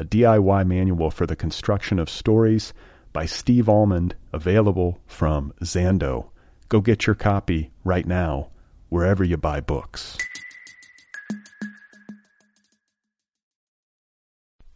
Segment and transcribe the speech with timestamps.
[0.00, 2.72] a DIY manual for the construction of stories
[3.12, 6.30] by Steve Almond, available from Zando.
[6.70, 8.48] Go get your copy right now,
[8.88, 10.16] wherever you buy books.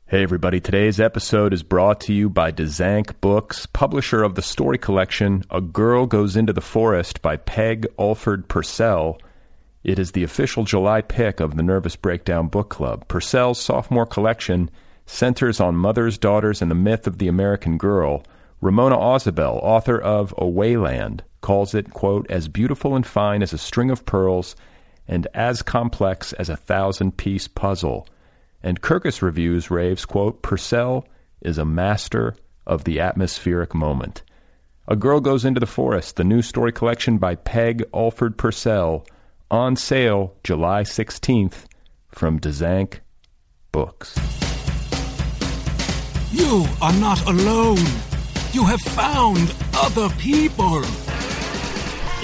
[0.05, 4.77] Hey everybody, today's episode is brought to you by Dzanc Books, publisher of the story
[4.77, 9.19] collection A Girl Goes Into the Forest by Peg Alford Pursell.
[9.83, 13.09] It is the official July pick of the Nervous Breakdown Book Club.
[13.09, 14.71] Pursell's sophomore collection
[15.07, 18.25] centers on mothers, daughters, and the myth of the American girl.
[18.61, 23.91] Ramona Ausubel, author of Awayland, calls it, quote, as beautiful and fine as a string
[23.91, 24.57] of pearls
[25.07, 28.09] and as complex as a thousand piece puzzle.
[28.63, 31.05] And Kirkus Reviews raves, quote, Pursell
[31.43, 32.35] is a master
[32.67, 34.23] of the atmospheric moment.
[34.89, 39.07] A Girl Goes Into the Forest, the new story collection by Peg Alford Pursell,
[39.51, 41.67] on sale July 16th
[42.09, 43.01] from Dzanc
[43.73, 44.15] Books.
[46.35, 47.79] You are not alone.
[48.53, 50.83] You have found other people.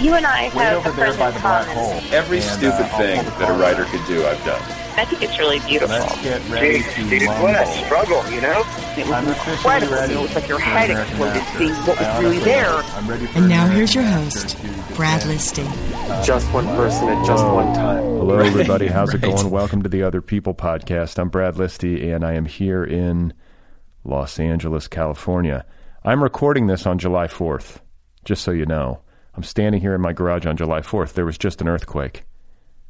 [0.03, 1.93] You and I Way have over a there by the black hole.
[2.11, 4.61] Every And, stupid uh, thing that a writer could do, I've done.
[4.97, 5.95] I think it's really beautiful.
[5.97, 7.43] Let's get ready Dude, to dude, mumble.
[7.45, 8.65] what a struggle, you know?
[8.99, 9.95] It was I'm incredible.
[9.95, 10.15] ready.
[10.15, 11.59] It was like your for head American exploded Masters.
[11.59, 12.69] seeing what was really there.
[12.73, 14.57] I'm ready for And now American here's your host,
[14.97, 15.69] Brad defend.
[15.69, 16.25] Listi.
[16.27, 18.03] Just one person at just one time.
[18.03, 18.89] Hello, everybody.
[18.89, 19.51] How's it going?
[19.51, 21.19] Welcome to the Other People podcast.
[21.19, 23.33] I'm Brad Listi, and I am here in
[24.05, 25.65] Los Angeles, California.
[26.05, 27.81] I'm recording this on July 4th,
[28.25, 29.01] just so you know.
[29.35, 31.13] I'm standing here in my garage on July 4th.
[31.13, 32.25] There was just an earthquake.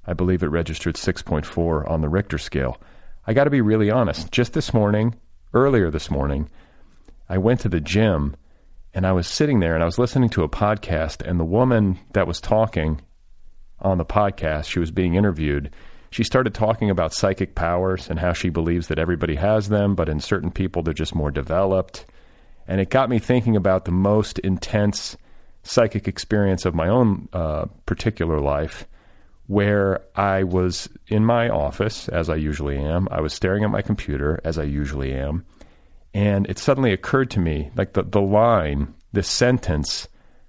[0.07, 2.81] I believe it registered 6.4 on the Richter scale.
[3.27, 4.33] I got to be really honest.
[4.33, 5.15] Just this morning,
[5.53, 6.49] earlier this morning,
[7.29, 8.37] I went to the gym
[8.95, 11.99] and I was sitting there and I was listening to a podcast, and the woman
[12.13, 13.01] that was talking
[13.79, 15.71] on the podcast, she was being interviewed.
[16.11, 20.09] She started talking about psychic powers and how she believes that everybody has them, but
[20.09, 22.05] in certain people, they're just more developed.
[22.67, 25.17] And it got me thinking about the most intense
[25.63, 28.87] psychic experience of my own uh, particular life,
[29.47, 33.09] where I was in my office, as I usually am.
[33.11, 35.45] I was staring at my computer, as I usually am.
[36.13, 40.09] And it suddenly occurred to me, like the, the line, the sentence,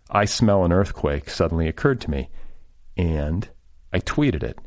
[0.10, 2.30] I smell an earthquake, suddenly occurred to me.
[2.98, 3.48] And
[3.94, 4.58] I tweeted it.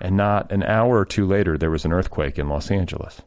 [0.00, 3.22] And not an hour or two later, there was an earthquake in Los Angeles.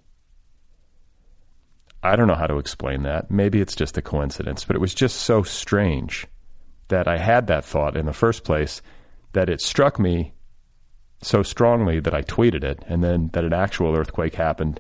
[2.02, 3.30] I don't know how to explain that.
[3.30, 6.28] Maybe it's just a coincidence, but it was just so strange
[6.88, 8.82] that I had that thought in the first place
[9.34, 10.34] that it struck me
[11.22, 14.80] so strongly that I tweeted it, and then that an actual earthquake happened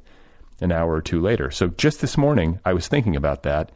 [0.62, 1.52] an hour or two later.
[1.52, 3.72] So just this morning, I was thinking about that,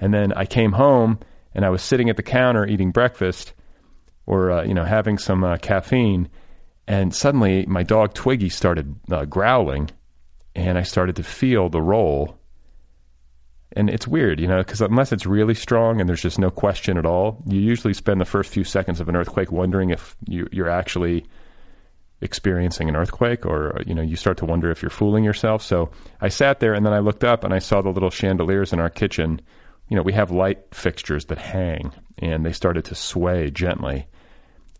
[0.00, 1.20] and then I came home
[1.54, 3.52] and I was sitting at the counter eating breakfast
[4.26, 6.28] or uh, you know having some uh, caffeine,
[6.88, 9.90] and suddenly my dog Twiggy started uh, growling,
[10.56, 12.38] and I started to feel the roll.
[13.72, 16.96] And it's weird, you know, because unless it's really strong and there's just no question
[16.96, 20.48] at all, you usually spend the first few seconds of an earthquake wondering if you,
[20.50, 21.26] you're actually
[22.22, 25.62] experiencing an earthquake or you know you start to wonder if you're fooling yourself.
[25.62, 28.72] So i sat there and then i looked up and i saw the little chandeliers
[28.72, 29.40] in our kitchen.
[29.88, 34.08] You know we have light fixtures that hang and they started to sway gently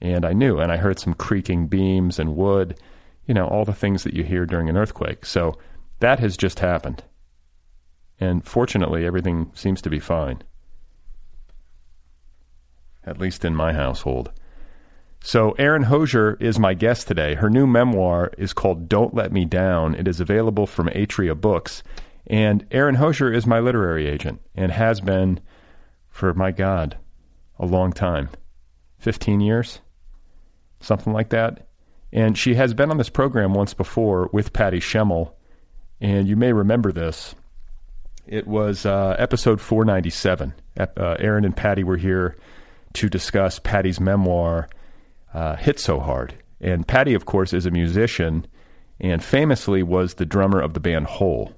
[0.00, 2.78] and i knew and i heard some creaking beams and wood
[3.26, 5.56] you know all the things that you hear during an earthquake so
[6.00, 7.02] that has just happened
[8.20, 10.42] and fortunately everything seems to be fine
[13.04, 14.30] at least in my household
[15.20, 17.34] so, Erin Hosier is my guest today.
[17.34, 19.94] Her new memoir is called Don't Let Me Down.
[19.94, 21.82] It is available from Atria Books.
[22.26, 25.40] And Erin Hosier is my literary agent and has been
[26.08, 26.98] for, my God,
[27.58, 28.30] a long time
[28.98, 29.80] 15 years,
[30.80, 31.66] something like that.
[32.12, 35.32] And she has been on this program once before with Patty Schemel.
[36.00, 37.34] And you may remember this.
[38.26, 40.54] It was uh, episode 497.
[40.78, 40.86] Uh,
[41.19, 42.36] Erin and Patty were here
[42.94, 44.69] to discuss Patty's memoir,
[45.34, 46.34] uh, Hit So Hard.
[46.60, 48.46] And Patty, of course, is a musician
[49.00, 51.52] and famously was the drummer of the band Hole.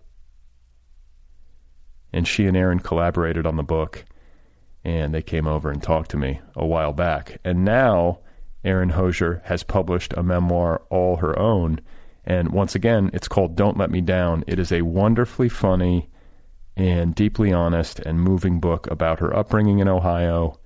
[2.12, 4.05] And she and Erin collaborated on the book,
[4.84, 7.38] and they came over and talked to me a while back.
[7.44, 8.19] And now
[8.65, 11.81] Erin Hosier has published a memoir all her own.
[12.25, 14.45] And once again, it's called Don't Let Me Down.
[14.47, 16.11] It is a wonderfully funny
[16.77, 20.59] and deeply honest and moving book about her upbringing in Ohio,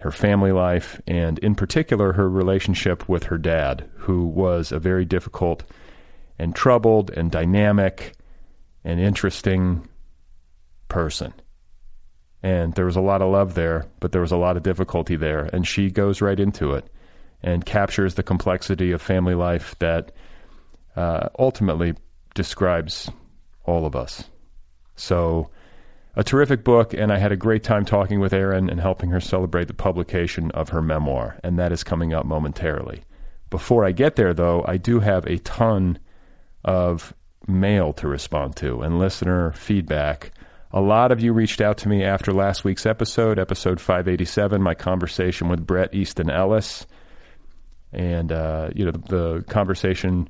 [0.00, 5.04] her family life, and in particular, her relationship with her dad, who was a very
[5.04, 5.62] difficult
[6.38, 8.14] and troubled and dynamic
[8.84, 9.86] and interesting
[10.88, 11.32] person.
[12.42, 15.16] And there was a lot of love there, but there was a lot of difficulty
[15.16, 15.50] there.
[15.52, 16.90] And she goes right into it
[17.42, 20.12] and captures the complexity of family life that
[20.96, 21.94] uh, ultimately
[22.34, 23.10] describes
[23.64, 24.24] all of us.
[24.96, 25.50] So,
[26.16, 29.20] a terrific book, and I had a great time talking with Erin and helping her
[29.20, 33.04] celebrate the publication of her memoir, and that is coming up momentarily.
[33.48, 35.98] Before I get there, though, I do have a ton
[36.64, 37.14] of
[37.46, 40.32] mail to respond to and listener feedback.
[40.72, 44.74] A lot of you reached out to me after last week's episode, episode 587, my
[44.74, 46.86] conversation with Bret Easton Ellis.
[47.92, 50.28] And, uh, you know, the, the conversation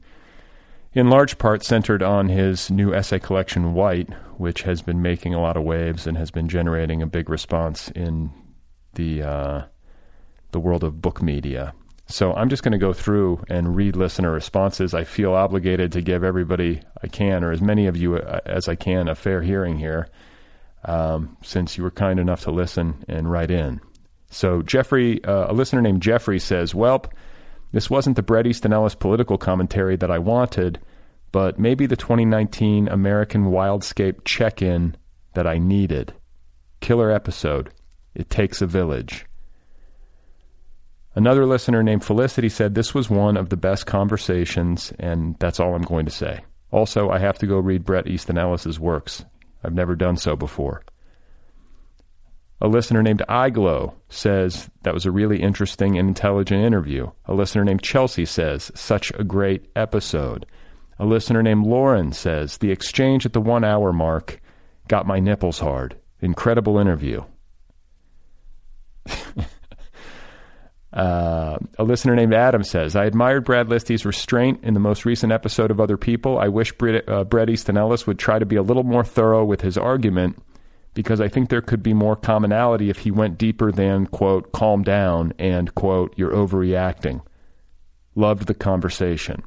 [0.93, 5.41] in large part centered on his new essay collection, White, which has been making a
[5.41, 8.31] lot of waves and has been generating a big response in
[8.95, 9.63] the, uh,
[10.51, 11.75] the world of book media.
[12.11, 14.95] So I'm just going to go through and read listener responses.
[14.95, 18.69] I feel obligated to give everybody I can, or as many of you uh, as
[18.69, 20.09] I can, a fair hearing here,
[20.85, 23.81] um, since you were kind enough to listen and write in.
[24.29, 27.13] So Jeffrey, uh, a listener named Jeffrey says, "Welp,
[27.73, 30.81] this wasn't the Bret Easton Ellis political commentary that I wanted,
[31.33, 34.97] but maybe the 2019 American Wildscape check-in
[35.35, 36.13] that I needed.
[36.81, 37.71] Killer episode.
[38.15, 39.27] It takes a village."
[41.15, 45.75] Another listener named Felicity said this was one of the best conversations, and that's all
[45.75, 46.41] I'm going to say.
[46.71, 49.25] Also, I have to go read Bret Easton Ellis's works.
[49.65, 50.83] I've never done so before.
[52.63, 57.11] A listener named iGlow says that was a really interesting and intelligent interview.
[57.25, 60.45] A listener named Chelsea says, such a great episode.
[60.99, 64.43] A listener named Lauren says, the exchange at the one hour mark
[64.89, 65.97] got my nipples hard.
[66.21, 67.25] Incredible interview.
[70.93, 75.31] Uh, a listener named Adam says, I admired Brad Listi's restraint in the most recent
[75.31, 76.37] episode of Other People.
[76.37, 79.45] I wish Bret, uh, Bret Easton Ellis would try to be a little more thorough
[79.45, 80.43] with his argument
[80.95, 84.83] because I think there could be more commonality if he went deeper than, quote, calm
[84.83, 87.23] down and, quote, you're overreacting.
[88.15, 89.43] Loved the conversation.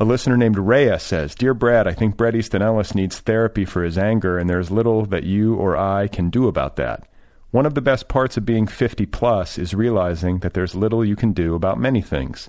[0.00, 3.84] A listener named Rhea says, Dear Brad, I think Bret Easton Ellis needs therapy for
[3.84, 7.06] his anger, and there's little that you or I can do about that.
[7.52, 11.14] One of the best parts of being 50 plus is realizing that there's little you
[11.14, 12.48] can do about many things,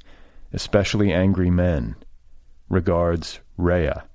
[0.52, 1.96] especially angry men.
[2.70, 4.06] Regards, Rhea.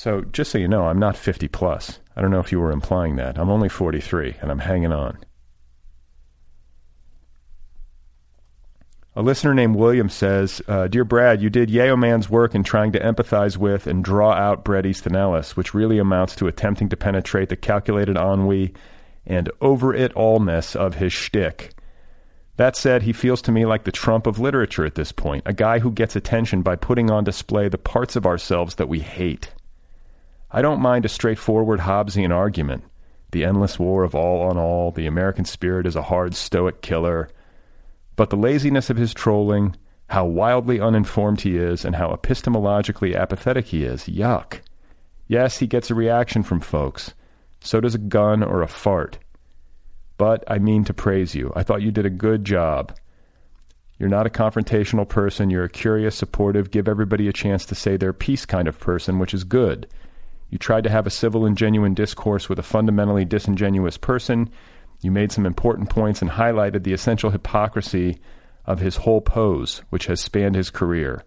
[0.00, 1.98] So, just so you know, I'm not 50 plus.
[2.16, 3.38] I don't know if you were implying that.
[3.38, 5.18] I'm only 43, and I'm hanging on.
[9.14, 12.92] A listener named William says, uh, Dear Brad, you did Yayo Man's work in trying
[12.92, 16.96] to empathize with and draw out Bret Easton Ellis, which really amounts to attempting to
[16.96, 18.72] penetrate the calculated ennui
[19.26, 21.74] and over it allness of his shtick.
[22.56, 25.52] That said, he feels to me like the Trump of literature at this point, a
[25.52, 29.52] guy who gets attention by putting on display the parts of ourselves that we hate.
[30.52, 32.84] I don't mind a straightforward Hobbesian argument.
[33.30, 37.28] The endless war of all on all, the American spirit is a hard stoic killer.
[38.16, 39.76] But the laziness of his trolling,
[40.08, 44.58] how wildly uninformed he is, and how epistemologically apathetic he is, yuck.
[45.28, 47.14] Yes, he gets a reaction from folks.
[47.60, 49.18] So does a gun or a fart.
[50.16, 51.52] But I mean to praise you.
[51.54, 52.96] I thought you did a good job.
[53.98, 55.50] You're not a confrontational person.
[55.50, 59.20] You're a curious, supportive, give everybody a chance to say their piece kind of person,
[59.20, 59.86] which is good.
[60.50, 64.50] You tried to have a civil and genuine discourse with a fundamentally disingenuous person.
[65.00, 68.18] You made some important points and highlighted the essential hypocrisy
[68.66, 71.24] of his whole pose, which has spanned his career.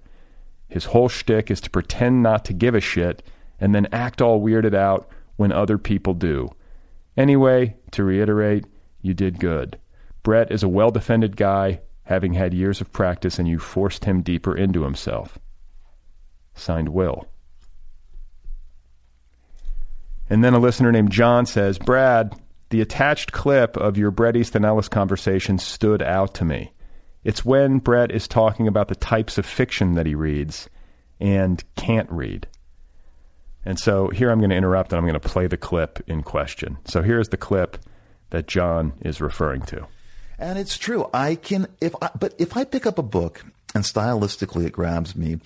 [0.68, 3.24] His whole shtick is to pretend not to give a shit
[3.60, 6.50] and then act all weirded out when other people do.
[7.15, 8.65] Anyway, to reiterate,
[9.01, 9.80] you did good.
[10.22, 14.22] Bret is a well defended guy, having had years of practice, and you forced him
[14.22, 15.39] deeper into himself.
[16.56, 17.27] Signed Will.
[20.34, 22.34] And then a listener named John says, Brad,
[22.72, 26.74] the attached clip of your Bret Easton Ellis conversation stood out to me.
[27.24, 30.72] It's when Bret is talking about the types of fiction that he reads
[31.20, 32.48] and can't read.
[33.63, 36.24] And so here I'm going to interrupt and I'm going to play the clip in
[36.24, 36.80] question.
[36.86, 37.78] So here's the clip
[38.32, 39.86] that John is referring to.
[40.40, 41.12] And it's true.
[41.13, 45.16] I can if I, but if I pick up a book and stylistically it grabs
[45.16, 45.38] me,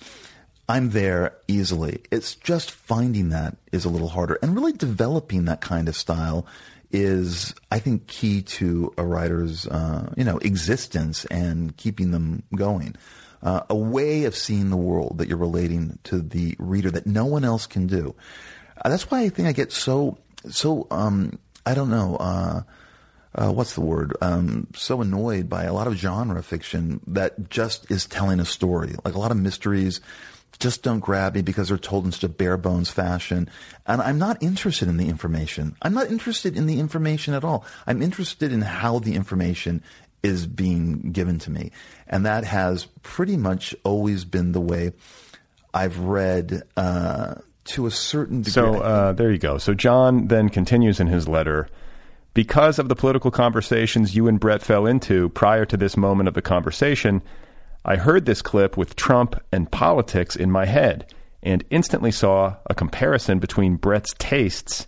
[0.68, 2.02] I'm there easily.
[2.10, 6.46] It's just finding that is a little harder and really developing that kind of style
[6.90, 12.96] is, I think, key to a writer's, uh, you know, existence and keeping them going.
[13.42, 17.24] Uh, a way of seeing the world that you're relating to the reader that no
[17.24, 18.14] one else can do.
[18.84, 20.18] Uh, that's why I think I get so,
[20.50, 22.62] so, um, I don't know, uh,
[23.34, 24.16] uh, what's the word?
[24.20, 28.96] Um, so annoyed by a lot of genre fiction that just is telling a story.
[29.04, 30.00] Like a lot of mysteries
[30.58, 33.48] just don't grab me because they're told in such a bare bones fashion.
[33.86, 35.76] And I'm not interested in the information.
[35.82, 37.64] I'm not interested in the information at all.
[37.86, 39.82] I'm interested in how the information
[40.22, 41.70] is being given to me.
[42.08, 44.92] And that has pretty much always been the way
[45.72, 47.36] I've read uh,
[47.66, 48.52] to a certain degree.
[48.52, 49.58] So uh, there you go.
[49.58, 51.68] So John then continues in his letter.
[52.34, 56.34] Because of the political conversations you and Bret fell into prior to this moment of
[56.34, 57.22] the conversation,
[57.88, 61.10] I heard this clip with Trump and politics in my head
[61.42, 64.86] and instantly saw a comparison between Bret's tastes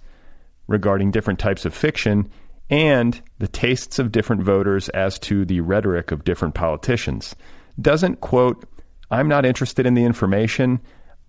[0.67, 2.29] regarding different types of fiction
[2.69, 7.35] and the tastes of different voters as to the rhetoric of different politicians.
[7.81, 8.69] Doesn't, quote,
[9.11, 10.79] I'm not interested in the information.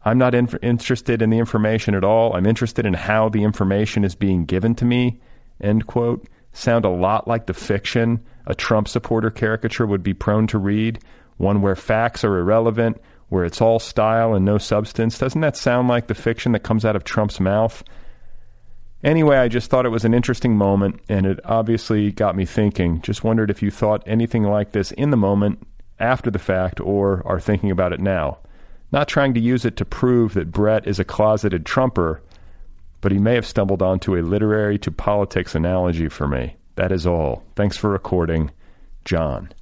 [0.04, 2.36] I'm not in- interested in the information at all.
[2.36, 5.22] I'm interested in how the information is being given to me,
[5.62, 10.48] end quote, sound a lot like the fiction a Trump supporter caricature would be prone
[10.48, 11.00] to read
[11.42, 15.18] one where facts are irrelevant, where it's all style and no substance.
[15.18, 17.84] Doesn't that sound like the fiction that comes out of Trump's mouth?
[19.04, 23.02] Anyway, I just thought it was an interesting moment, and it obviously got me thinking.
[23.02, 25.66] Just wondered if you thought anything like this in the moment,
[26.00, 28.38] after the fact, or are thinking about it now.
[28.92, 32.22] Not trying to use it to prove that Bret is a closeted Trumper,
[33.00, 36.58] but he may have stumbled onto a literary to politics analogy for me.
[36.76, 37.44] That is all.
[37.56, 38.52] Thanks for recording,
[39.06, 39.54] John.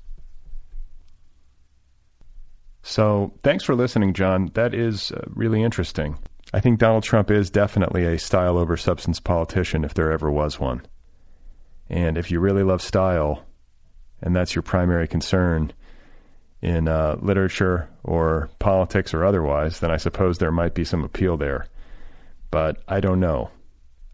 [2.89, 4.49] So thanks for listening, John.
[4.55, 6.17] That is uh, really interesting.
[6.55, 10.59] I think Donald Trump is definitely a style over substance politician if there ever was
[10.59, 10.81] one.
[11.87, 13.43] And if you really love style,
[14.23, 15.71] and that's your primary concern
[16.63, 21.37] in uh, literature or politics or otherwise, then I suppose there might be some appeal
[21.37, 21.67] there.
[22.49, 23.51] But I don't know.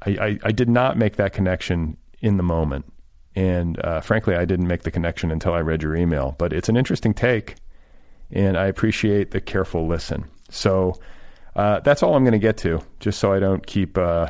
[0.05, 2.91] I, I, I did not make that connection in the moment.
[3.37, 6.35] And uh, frankly, I didn't make the connection until I read your email.
[6.37, 7.55] But it's an interesting take
[8.31, 10.25] and I appreciate the careful listen.
[10.49, 10.99] So
[11.55, 14.27] uh, that's all I'm going to get to, just so I don't keep uh,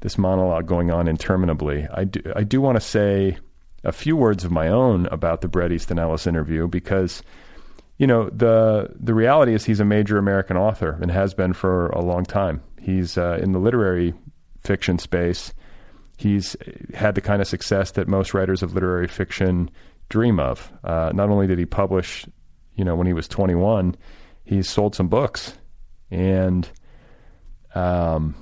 [0.00, 1.86] this monologue going on interminably.
[1.92, 3.38] I do, I do want to say
[3.84, 7.22] a few words of my own about the Bret Easton Ellis interview because,
[7.98, 11.88] you know, the the reality is he's a major American author and has been for
[11.88, 12.62] a long time.
[12.80, 14.12] He's uh, in the literary
[14.58, 15.52] fiction space.
[16.16, 16.56] He's
[16.94, 19.70] had the kind of success that most writers of literary fiction
[20.08, 20.72] dream of.
[20.82, 22.26] Uh, not only did he publish
[22.76, 23.96] you know, when he was 21,
[24.44, 25.54] he sold some books,
[26.10, 26.68] and
[27.74, 28.34] um,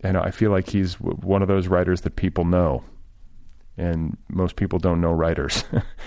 [0.00, 2.84] and I feel like he's one of those writers that people know,
[3.76, 5.64] and most people don't know writers.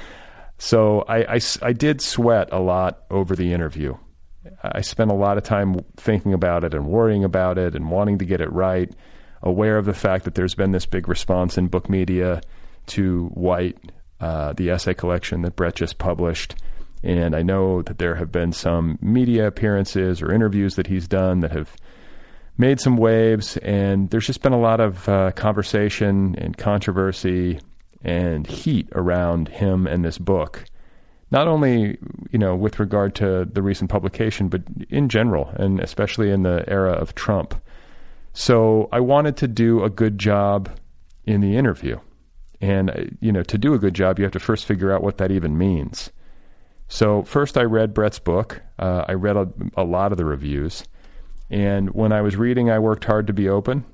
[0.58, 3.96] so I, I, I did sweat a lot over the interview.
[4.64, 8.18] I spent a lot of time thinking about it and worrying about it and wanting
[8.20, 8.92] to get it right,
[9.44, 12.42] aware of the fact that there's been this big response in book media
[12.88, 13.78] to White,
[14.20, 16.56] uh, the essay collection that Bret just published.
[17.04, 21.40] And I know that there have been some media appearances or interviews that he's done
[21.40, 21.76] that have
[22.58, 23.58] made some waves.
[23.58, 27.60] And there's just been a lot of uh, conversation and controversy
[28.04, 30.66] and heat around him and this book.
[31.32, 31.98] Not only,
[32.32, 36.64] you know, with regard to the recent publication, but in general, and especially in the
[36.68, 37.56] era of Trump.
[38.34, 40.70] So I wanted to do a good job
[41.26, 42.00] in the interview.
[42.60, 45.04] And, uh, you know, to do a good job, you have to first figure out
[45.04, 46.12] what that even means.
[46.92, 48.62] So first, I read Bret's book.
[48.78, 50.84] Uh, I read a, a, lot of the reviews,
[51.50, 53.86] and when I was reading, I worked hard to be open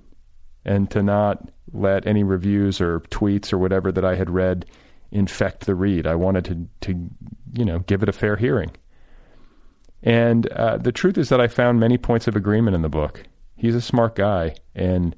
[0.65, 4.65] and to not let any reviews or tweets or whatever that I had read
[5.11, 6.07] infect the read.
[6.07, 7.09] I wanted to to
[7.53, 8.71] you know give it a fair hearing.
[10.01, 13.21] And uh, the truth is that I found many points of agreement in the book.
[13.55, 15.15] He's a smart guy, and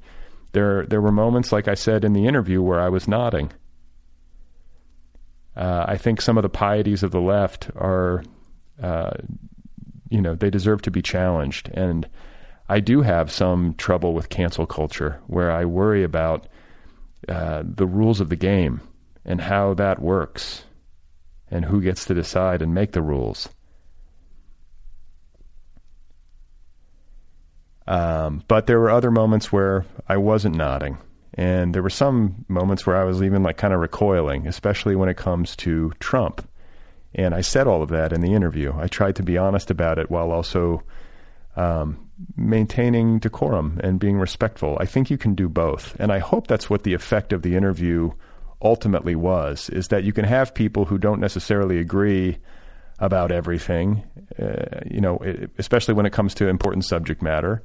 [0.52, 3.54] there there were moments, like I said in the interview, where I was nodding
[5.60, 8.24] uh, I think some of the pieties of the left are,
[8.82, 9.12] uh,
[10.10, 11.70] you know, they deserve to be challenged.
[11.74, 12.08] And
[12.70, 16.48] I do have some trouble with cancel culture where I worry about
[17.28, 18.80] uh, the rules of the game
[19.26, 20.64] and how that works
[21.52, 23.50] and who gets to decide and make the rules.
[27.86, 31.00] Um, but there were other moments where I wasn't nodding.
[31.34, 35.10] And there were some moments where I was even like kind of recoiling, especially when
[35.10, 36.48] it comes to Trump.
[37.14, 38.74] And I said all of that in the interview.
[38.78, 40.84] I tried to be honest about it while also
[41.56, 44.78] um, maintaining decorum and being respectful.
[44.80, 45.96] I think you can do both.
[46.00, 48.12] And I hope that's what the effect of the interview
[48.62, 52.38] ultimately was, is that you can have people who don't necessarily agree
[53.00, 54.04] about everything,
[54.38, 55.20] uh, you know,
[55.58, 57.64] especially when it comes to important subject matter,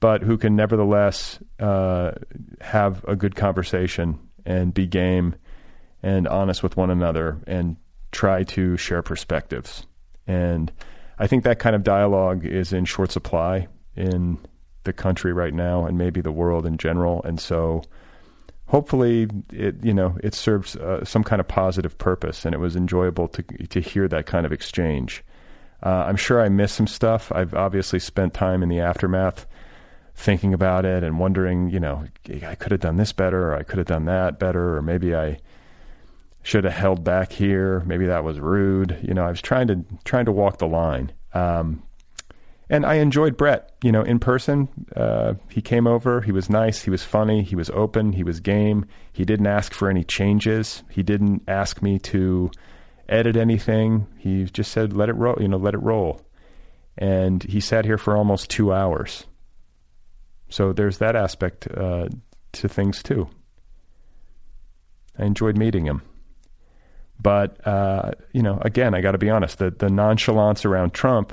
[0.00, 2.12] but who can nevertheless uh,
[2.60, 5.34] have a good conversation and be game
[6.02, 7.76] and honest with one another and
[8.10, 9.86] try to share perspectives.
[10.26, 10.72] And
[11.18, 14.38] I think that kind of dialogue is in short supply in
[14.84, 17.22] the country right now and maybe the world in general.
[17.22, 17.82] And so
[18.66, 22.76] hopefully it you know it serves uh, some kind of positive purpose and it was
[22.76, 25.22] enjoyable to to hear that kind of exchange.
[25.82, 27.32] Uh, I'm sure I missed some stuff.
[27.32, 29.46] I've obviously spent time in the aftermath
[30.20, 32.04] thinking about it and wondering, you know,
[32.46, 35.14] I could have done this better or I could have done that better or maybe
[35.14, 35.38] I
[36.42, 37.80] should have held back here.
[37.86, 38.98] Maybe that was rude.
[39.02, 41.12] You know, I was trying to trying to walk the line.
[41.32, 41.82] Um,
[42.68, 43.72] and I enjoyed Bret.
[43.82, 46.20] You know, in person, uh, he came over.
[46.20, 46.82] He was nice.
[46.82, 47.42] He was funny.
[47.42, 48.12] He was open.
[48.12, 48.84] He was game.
[49.12, 50.82] He didn't ask for any changes.
[50.90, 52.50] He didn't ask me to
[53.08, 54.06] edit anything.
[54.18, 56.20] He just said, "Let it roll." You know, let it roll.
[56.96, 59.26] And he sat here for almost two hours.
[60.50, 62.08] So there's that aspect uh,
[62.52, 63.28] to things too.
[65.18, 66.02] I enjoyed meeting him.
[67.22, 69.58] But uh, you know, again, I got to be honest.
[69.58, 71.32] The the nonchalance around Trump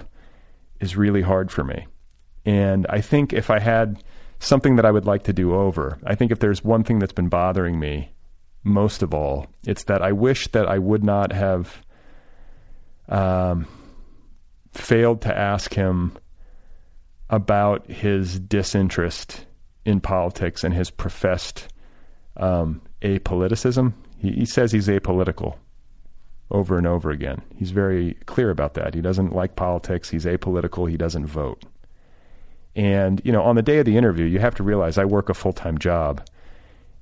[0.79, 1.87] is really hard for me,
[2.45, 4.03] and I think if I had
[4.39, 7.13] something that I would like to do over, I think if there's one thing that's
[7.13, 8.11] been bothering me
[8.63, 11.81] most of all, it's that I wish that I would not have
[13.07, 13.65] um,
[14.73, 16.17] failed to ask him
[17.29, 19.45] about his disinterest
[19.85, 21.67] in politics and his professed
[22.37, 23.93] um, apoliticism.
[24.17, 25.55] He, he says he's apolitical
[26.49, 27.41] over and over again.
[27.55, 28.93] He's very clear about that.
[28.93, 30.09] He doesn't like politics.
[30.09, 30.89] He's apolitical.
[30.89, 31.63] He doesn't vote.
[32.75, 35.29] And, you know, on the day of the interview, you have to realize I work
[35.29, 36.25] a full time job.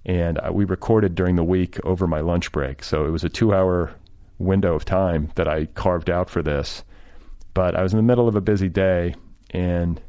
[0.05, 2.83] And uh, we recorded during the week over my lunch break.
[2.83, 3.93] So it was a two hour
[4.37, 6.83] window of time that I carved out for this.
[7.53, 9.15] But I was in the middle of a busy day.
[9.51, 10.01] And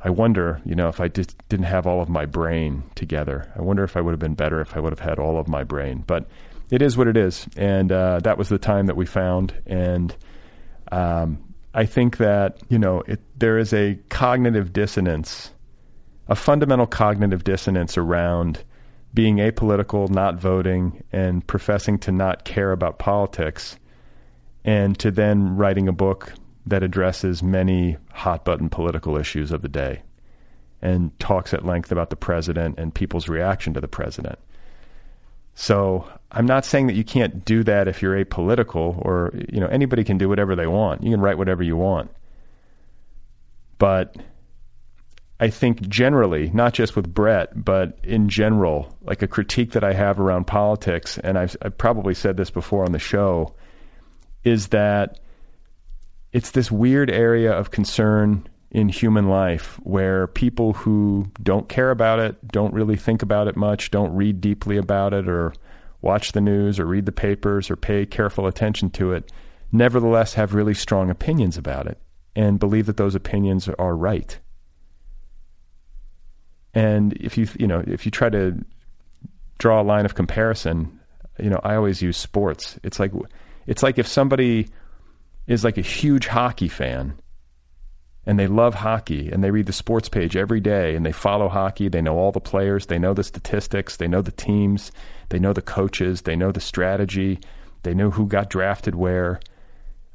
[0.00, 3.52] I wonder, you know, if I did, didn't have all of my brain together.
[3.56, 5.48] I wonder if I would have been better if I would have had all of
[5.48, 6.04] my brain.
[6.06, 6.28] But
[6.70, 9.54] it is what it is, and uh, that was the time that we found.
[9.66, 10.14] And
[10.92, 15.50] um, I think that you know it, there is a cognitive dissonance,
[16.28, 18.62] a fundamental cognitive dissonance around
[19.14, 23.78] being apolitical, not voting, and professing to not care about politics,
[24.64, 26.34] and to then writing a book
[26.68, 30.02] that addresses many hot button political issues of the day
[30.80, 34.38] and talks at length about the president and people's reaction to the president.
[35.54, 39.66] So I'm not saying that you can't do that if you're apolitical or you know
[39.66, 41.02] anybody can do whatever they want.
[41.02, 42.10] You can write whatever you want.
[43.78, 44.16] But
[45.40, 49.92] I think generally, not just with Bret, but in general, like a critique that I
[49.92, 53.54] have around politics, and I've, I've probably said this before on the show,
[54.42, 55.20] is that
[56.32, 62.18] it's this weird area of concern in human life where people who don't care about
[62.18, 65.54] it, don't really think about it much, don't read deeply about it, or
[66.02, 69.32] watch the news, or read the papers, or pay careful attention to it,
[69.72, 71.98] nevertheless have really strong opinions about it
[72.36, 74.38] and believe that those opinions are right.
[76.74, 78.64] And if you you know if you try to
[79.58, 81.00] draw a line of comparison,
[81.38, 82.78] you know I always use sports.
[82.84, 83.12] It's like
[83.66, 84.68] it's like if somebody
[85.48, 87.18] is like a huge hockey fan
[88.28, 91.48] and they love hockey and they read the sports page every day and they follow
[91.48, 91.88] hockey.
[91.88, 94.92] They know all the players, they know the statistics, they know the teams,
[95.30, 97.40] they know the coaches, they know the strategy,
[97.84, 99.40] they know who got drafted where,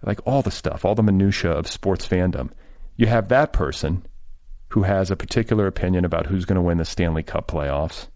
[0.04, 2.52] like all the stuff, all the minutia of sports fandom.
[2.96, 4.06] You have that person
[4.70, 8.10] who has a particular opinion about who's going to win the Stanley Cup playoffs.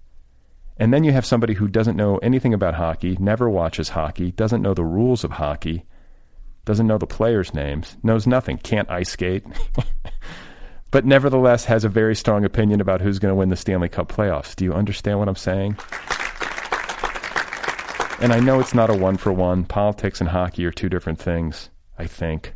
[0.78, 4.62] And then you have somebody who doesn't know anything about hockey, never watches hockey, doesn't
[4.62, 5.86] know the rules of hockey,
[6.68, 9.44] doesn't know the players' names, knows nothing, can't ice skate,
[10.92, 14.12] but nevertheless has a very strong opinion about who's going to win the Stanley Cup
[14.12, 14.56] playoffs.
[14.56, 15.78] Do you understand what I'm saying?
[18.20, 19.64] And I know it's not a one for one.
[19.64, 22.54] Politics and hockey are two different things, I think.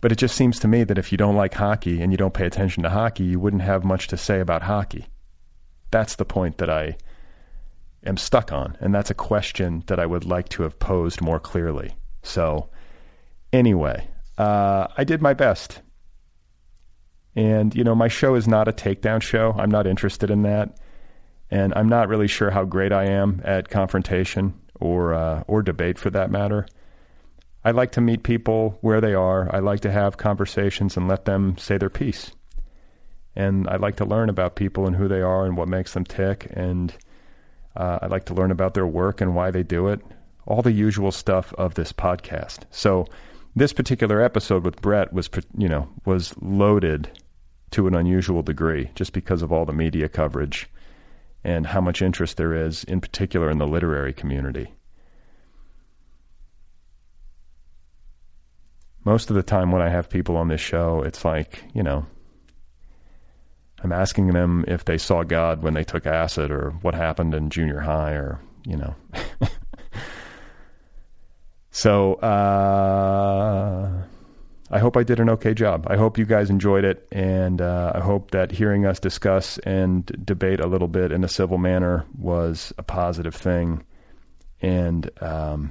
[0.00, 2.34] But it just seems to me that if you don't like hockey and you don't
[2.34, 5.06] pay attention to hockey, you wouldn't have much to say about hockey.
[5.90, 6.96] That's the point that I
[8.06, 8.76] am stuck on.
[8.80, 11.96] And that's a question that I would like to have posed more clearly.
[12.22, 12.70] So,
[13.52, 15.82] anyway, uh, I did my best.
[17.34, 19.54] And, you know, my show is not a takedown show.
[19.58, 20.78] I'm not interested in that.
[21.50, 25.98] And I'm not really sure how great I am at confrontation or, uh, or debate
[25.98, 26.66] for that matter.
[27.64, 29.54] I like to meet people where they are.
[29.54, 32.32] I like to have conversations and let them say their piece.
[33.34, 36.04] And I like to learn about people and who they are and what makes them
[36.04, 36.50] tick.
[36.54, 36.96] And
[37.76, 40.00] uh, I like to learn about their work and why they do it.
[40.46, 42.60] All the usual stuff of this podcast.
[42.70, 43.06] So
[43.54, 47.10] this particular episode with Bret was, you know, was loaded
[47.70, 50.68] to an unusual degree just because of all the media coverage
[51.42, 54.72] and how much interest there is, in particular in the literary community.
[59.04, 62.06] Most of the time, when I have people on this show, it's like, you know,
[63.86, 67.50] I'm asking them if they saw God when they took acid or what happened in
[67.50, 68.96] junior high or, you know.
[71.70, 74.02] so, uh,
[74.72, 75.86] I hope I did an okay job.
[75.88, 80.04] I hope you guys enjoyed it, and uh, I hope that hearing us discuss and
[80.24, 83.84] debate a little bit in a civil manner was a positive thing.
[84.60, 85.70] And um,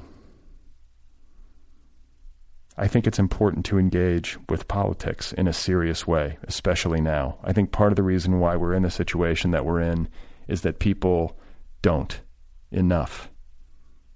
[2.77, 7.37] I think it's important to engage with politics in a serious way, especially now.
[7.43, 10.09] I think part of the reason why we're in the situation that we're in
[10.47, 11.37] is that people
[11.81, 12.19] don't
[12.71, 13.29] enough.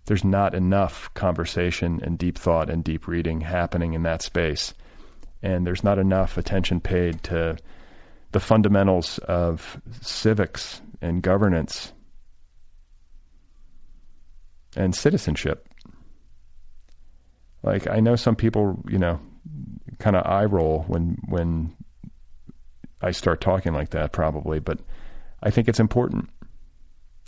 [0.05, 4.73] There's not enough conversation and deep thought and deep reading happening in that space.
[5.41, 7.57] And there's not enough attention paid to
[8.31, 11.93] the fundamentals of civics and governance
[14.75, 15.68] and citizenship.
[17.63, 19.19] Like I know some people, you know,
[19.99, 21.75] kind of eye roll when when
[23.01, 24.79] I start talking like that probably, but
[25.41, 26.29] I think it's important.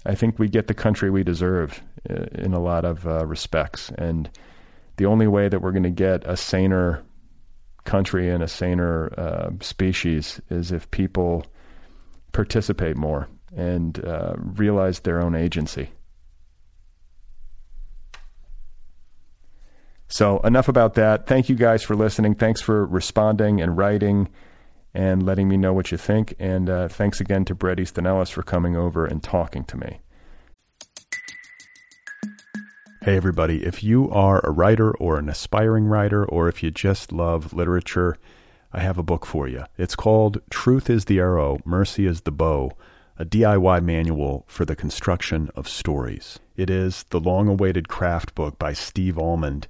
[0.06, 3.92] I think we get the country we deserve uh, in a lot of uh, respects,
[3.98, 4.30] and
[4.98, 7.04] the only way that we're going to get a saner
[7.84, 11.46] country and a saner uh, species is if people
[12.32, 15.90] participate more and uh, realize their own agency.
[20.12, 21.26] So, enough about that.
[21.26, 22.36] Thank you guys for listening.
[22.36, 24.28] Thanks for responding and writing
[24.94, 26.34] and letting me know what you think.
[26.38, 30.02] And uh, thanks again to Bret Easton Ellis for coming over and talking to me.
[33.04, 33.64] Hey, everybody.
[33.64, 38.18] If you are a writer or an aspiring writer, or if you just love literature,
[38.74, 39.64] I have a book for you.
[39.78, 42.74] It's called Truth is the Arrow, Mercy is the Bow,
[43.18, 46.38] a DIY manual for the construction of stories.
[46.58, 49.70] It is the long awaited craft book by Steve Almond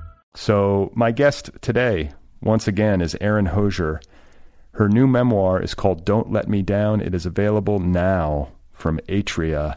[0.33, 3.99] So, my guest today, once again, is Erin Hosier.
[4.73, 7.01] Her new memoir is called Don't Let Me Down.
[7.01, 9.75] It is available now from Atria.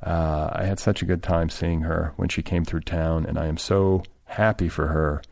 [0.00, 3.36] Uh, I had such a good time seeing her when she came through town, and
[3.36, 5.22] I am so happy for her.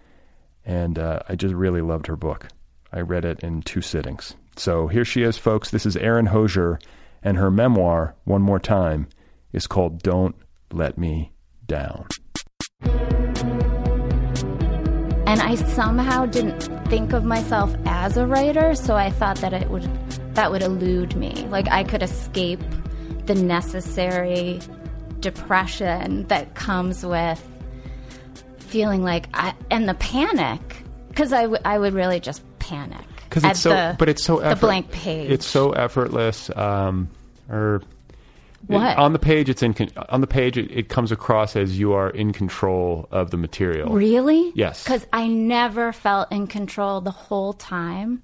[0.65, 2.49] And uh, I just really loved her book.
[2.93, 4.35] I read it in two sittings.
[4.57, 5.71] So here she is, folks.
[5.71, 6.81] This is Erin Hosier,
[7.23, 9.07] and her memoir, one more time,
[9.53, 10.35] is called Don't
[10.73, 11.31] Let Me
[11.69, 12.07] Down
[15.27, 19.71] and I somehow didn't think of myself as a writer, so I thought that it
[19.71, 19.89] would
[20.35, 21.47] that would elude me.
[21.49, 22.61] Like I could escape
[23.27, 24.61] the necessary
[25.21, 27.41] depression that comes with
[28.59, 33.45] feeling like I and the panic because I, w- I would really just panic because
[33.45, 37.09] it's so the, but it's so effort, the blank page it's so effortless um,
[37.49, 37.83] or
[38.67, 38.97] What?
[38.97, 39.49] on the page?
[39.49, 39.75] It's in
[40.09, 40.57] on the page.
[40.57, 43.93] It, it comes across as you are in control of the material.
[43.93, 44.53] Really?
[44.55, 44.85] Yes.
[44.85, 48.23] Because I never felt in control the whole time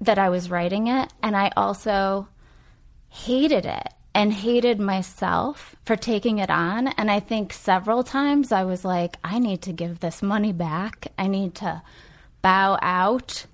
[0.00, 1.12] that I was writing it.
[1.22, 2.28] And I also
[3.08, 6.88] hated it and hated myself for taking it on.
[6.88, 11.12] And I think several times I was like, I need to give this money back.
[11.18, 11.82] I need to
[12.42, 13.46] bow out.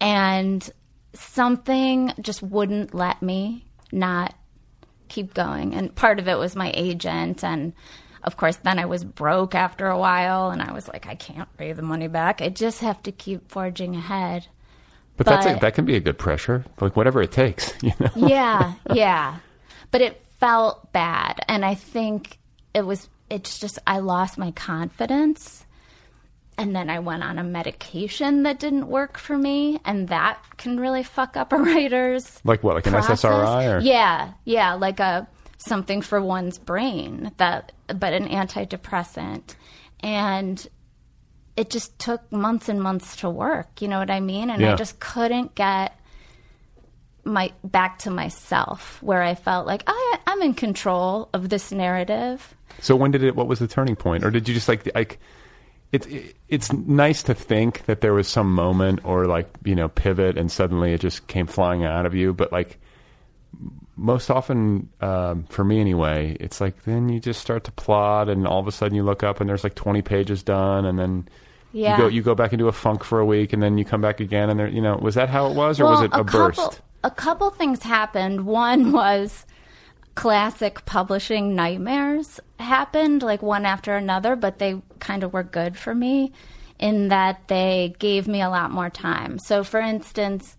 [0.00, 0.68] And
[1.12, 4.34] something just wouldn't let me not
[5.10, 5.74] keep going.
[5.74, 7.44] And part of it was my agent.
[7.44, 7.74] And
[8.22, 10.50] of course, then I was broke after a while.
[10.50, 12.40] And I was like, I can't pay the money back.
[12.40, 14.46] I just have to keep forging ahead.
[15.16, 17.74] But, that's a, that can be a good pressure, like whatever it takes.
[17.82, 18.10] You know.
[18.16, 19.36] yeah, yeah.
[19.90, 21.40] But it felt bad.
[21.46, 22.38] And I think
[22.72, 25.66] it was, it's just, I lost my confidence.
[26.60, 29.80] And then I went on a medication that didn't work for me.
[29.82, 32.74] And that can really fuck up a writer's Like what?
[32.74, 33.22] Like an process.
[33.22, 39.54] SSRI or Yeah, yeah, like a something for one's brain that, but an antidepressant.
[40.00, 40.66] And
[41.56, 43.80] it just took months and months to work.
[43.80, 44.50] You know what I mean?
[44.50, 44.74] And Yeah.
[44.74, 45.98] I just couldn't get
[47.24, 51.72] my back to myself where I felt like oh, I, I'm in control of this
[51.72, 52.54] narrative.
[52.80, 53.34] So when did it?
[53.34, 55.18] What was the turning point, or did you just like like?
[55.92, 59.88] It's it, it's nice to think that there was some moment or like you know
[59.88, 62.78] pivot and suddenly it just came flying out of you, but like
[63.96, 68.46] most often um, for me anyway, it's like then you just start to plot and
[68.46, 71.28] all of a sudden you look up and there's like 20 pages done and then.
[71.72, 71.96] Yeah.
[71.96, 74.00] You go you go back into a funk for a week and then you come
[74.00, 76.24] back again and there you know was that how it was or was it a,
[76.24, 76.80] couple, burst?
[77.04, 78.44] A couple things happened.
[78.44, 79.46] One was
[80.14, 85.94] classic publishing nightmares happened, like one after another, but they kind of were good for
[85.94, 86.32] me
[86.78, 89.38] in that they gave me a lot more time.
[89.38, 90.56] So, for instance,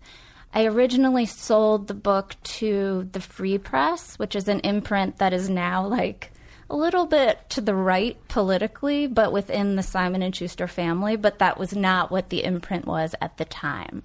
[0.54, 5.48] I originally sold the book to the Free Press, which is an imprint that is
[5.48, 6.30] now like
[6.70, 11.16] a little bit to the right politically, but within the Simon and Schuster family.
[11.16, 14.02] But that was not what the imprint was at the time.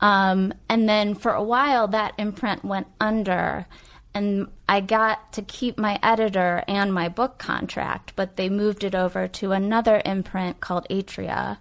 [0.00, 3.66] Um, and then for a while, that imprint went under,
[4.14, 8.94] and I got to keep my editor and my book contract, but they moved it
[8.94, 11.56] over to another imprint called Atria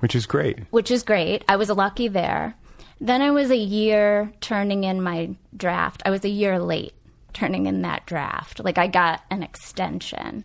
[0.00, 0.60] Which is great.
[0.70, 1.44] which is great.
[1.48, 2.54] I was lucky there.
[3.00, 6.02] Then I was a year turning in my draft.
[6.06, 6.92] I was a year late
[7.34, 8.60] turning in that draft.
[8.64, 10.44] Like I got an extension.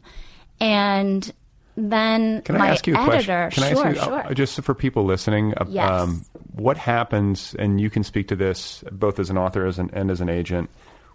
[0.59, 1.31] And
[1.77, 3.63] then Can my I ask you a editor, question?
[3.63, 4.27] Can sure, I ask you, sure.
[4.27, 6.09] uh, just for people listening, uh, Yes.
[6.53, 10.11] what happens, and you can speak to this both as an author as an, and
[10.11, 10.69] as an agent,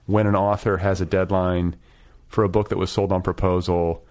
[0.07, 1.77] when an author has a deadline
[2.29, 4.05] for a book that was sold on proposal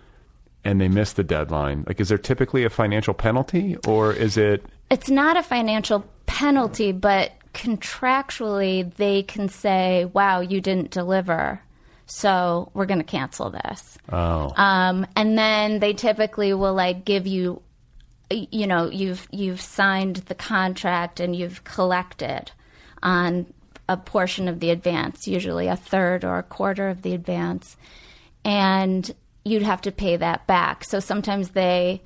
[0.63, 1.84] and they miss the deadline?
[1.88, 4.65] Like, is there typically a financial penalty, or is it?
[4.91, 11.62] it's not a financial penalty, but contractually they can say, "Wow, you didn't deliver."
[12.08, 13.97] So we're going to cancel this.
[14.12, 17.62] Oh, Um, and then they typically will like give you,
[18.29, 22.51] you know, you've you've signed the contract and you've collected
[23.01, 23.47] on
[23.88, 27.78] a portion of the advance, usually a third or a quarter of the advance,
[28.43, 30.84] and you'd have to pay that back.
[30.84, 32.02] So sometimes they,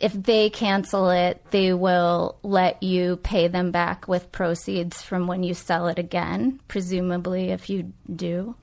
[0.00, 5.42] if they cancel it, they will let you pay them back with proceeds from when
[5.42, 8.56] you sell it again, presumably if you do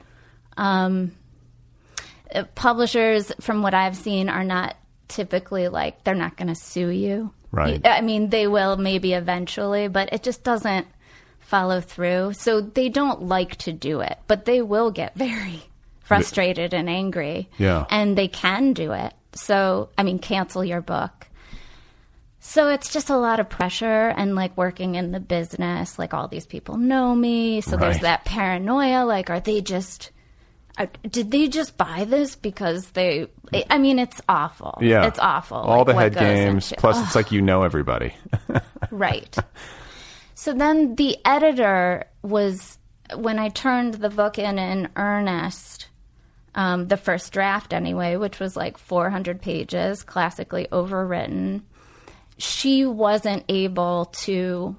[2.34, 4.76] uh, publishers, from what I've seen, are not
[5.08, 7.32] typically like they're not going to sue you.
[7.52, 7.86] Right.
[7.86, 10.88] I mean, they will maybe eventually, but it just doesn't
[11.54, 12.34] follow through.
[12.34, 15.62] So they don't like to do it, but they will get very
[16.04, 17.48] frustrated and angry.
[17.60, 17.86] Yeah.
[17.92, 19.14] And they can do it.
[19.34, 21.28] So, I mean, cancel your book.
[22.40, 26.28] So it's just a lot of pressure and like working in the business, like all
[26.28, 27.62] these people know me.
[27.62, 30.10] So there's that paranoia like, are they just,
[30.78, 33.28] are, did they just buy this because they,
[33.70, 34.80] I mean, it's awful.
[34.82, 35.58] yeah, It's awful.
[35.58, 36.72] All like, the head games.
[36.72, 38.16] into- Plus, it's like you know everybody.
[38.92, 39.36] Right.
[40.36, 42.78] so then the editor was,
[43.16, 45.88] when I turned the book in in earnest,
[46.56, 51.62] um, the first draft anyway, which was like 400 pages, classically overwritten,
[52.38, 54.76] she wasn't able to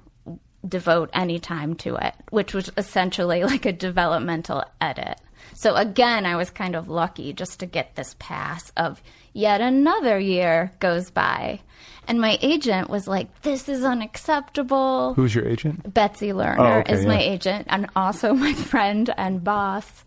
[0.67, 5.19] devote any time to it, which was essentially like a developmental edit.
[5.53, 9.01] So again, I was kind of lucky just to get this pass of
[9.33, 11.61] yet another year goes by.
[12.07, 15.13] And my agent was like, this is unacceptable.
[15.15, 15.93] Who's your agent?
[15.93, 20.03] Betsy Lerner Oh, okay, is my agent and also my friend and boss.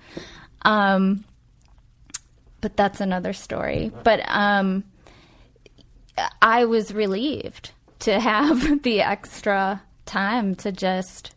[0.62, 1.24] Um,
[2.60, 3.90] but that's another story.
[4.04, 4.84] But um,
[6.42, 11.34] I was relieved to have the extra time to just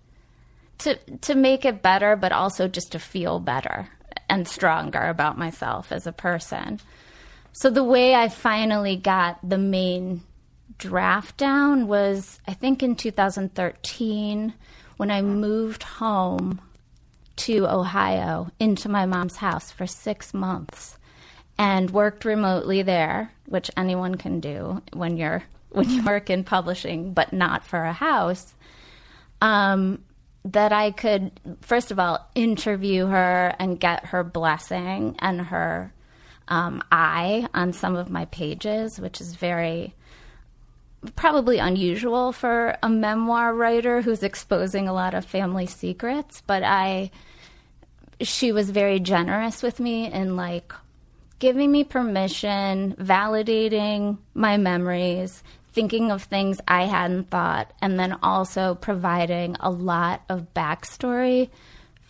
[0.79, 3.87] to to make it better, but also just to feel better.
[4.29, 6.79] and stronger about myself as a person.
[7.51, 10.21] So the way I finally got the main
[10.81, 14.53] draft down was I think in 2013
[14.97, 16.59] when I moved home
[17.37, 20.97] to Ohio into my mom's house for 6 months
[21.57, 27.13] and worked remotely there, which anyone can do when you're when you work in publishing
[27.13, 28.55] but not for a house.
[29.39, 30.03] Um
[30.43, 35.93] that I could, first of all, interview her and get her blessing and her
[36.47, 39.93] um, eye on some of my pages, which is very
[41.15, 46.41] probably unusual for a memoir writer who's exposing a lot of family secrets.
[46.45, 47.11] But I,
[48.19, 50.73] she was very generous with me in like
[51.39, 58.75] giving me permission, validating my memories, thinking of things I hadn't thought, and then also
[58.75, 61.49] providing a lot of backstory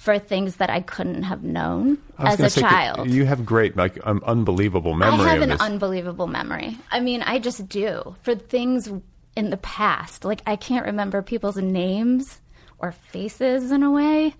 [0.02, 3.08] for things that I couldn't have known as a say, child.
[3.08, 5.62] You have great, like, um, unbelievable memory I have an this.
[5.62, 6.76] unbelievable memory.
[6.90, 8.92] I mean, I just do for things
[9.36, 10.26] in the past.
[10.26, 12.42] Like I can't remember people's names
[12.80, 14.34] or faces in a way,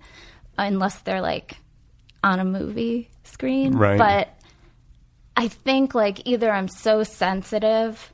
[0.58, 1.58] unless they're like
[2.24, 3.76] on a movie screen.
[3.76, 3.98] Right.
[3.98, 4.34] But
[5.36, 8.12] I think like either I'm so sensitive.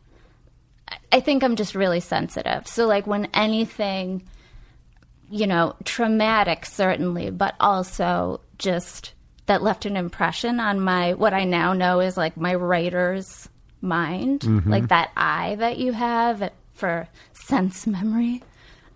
[0.86, 2.66] I- I think I'm just really sensitive.
[2.66, 4.22] So like when anything,
[5.30, 9.12] you know, traumatic certainly, but also just
[9.46, 13.48] that left an impression on my what I now know is like my writer's
[13.80, 14.70] mind, Mm-hmm.
[14.70, 18.42] like that eye that you have for sense memory.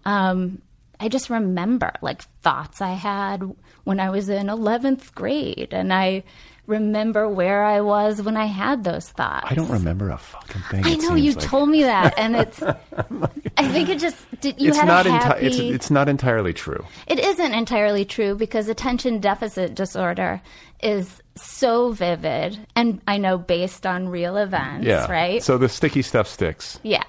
[0.05, 0.61] Um,
[1.01, 3.43] I just remember like thoughts I had
[3.85, 6.23] when I was in 11th grade, and I
[6.67, 9.47] remember where I was when I had those thoughts.
[9.51, 10.87] I don't remember a fucking thing.
[10.87, 11.45] I know you like.
[11.45, 12.63] told me that, and it's.
[13.57, 14.61] I think it just did.
[14.61, 16.85] You it's had not a enti- it's, it's not entirely true.
[17.07, 20.41] It isn't entirely true because attention deficit disorder
[20.83, 25.11] is so vivid, and I know based on real events, Yeah.
[25.11, 25.43] right?
[25.43, 27.05] So the sticky stuff sticks, yeah,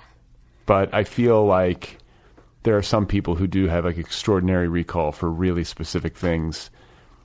[0.66, 1.98] but I feel like
[2.64, 6.70] there are some people who do have like extraordinary recall for really specific things,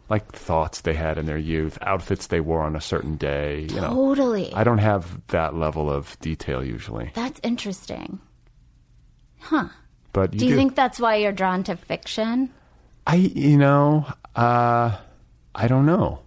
[0.09, 3.67] like thoughts they had in their youth, outfits they wore on a certain day.
[3.71, 4.53] You know, totally.
[4.55, 8.21] I don't have that level of detail usually, That's interesting.
[9.41, 9.69] Huh.
[10.13, 12.51] but you Do you think that's why you're drawn to fiction?
[13.07, 14.97] I, you know, uh,
[15.55, 16.21] I don't know.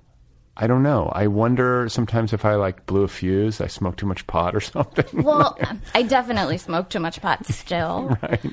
[0.57, 1.11] I don't know.
[1.13, 4.59] I wonder sometimes if I like blew a fuse, I smoked too much pot or
[4.61, 5.23] something.
[5.23, 5.57] Well,
[5.95, 8.17] I definitely smoke too much pot still.
[8.21, 8.45] right.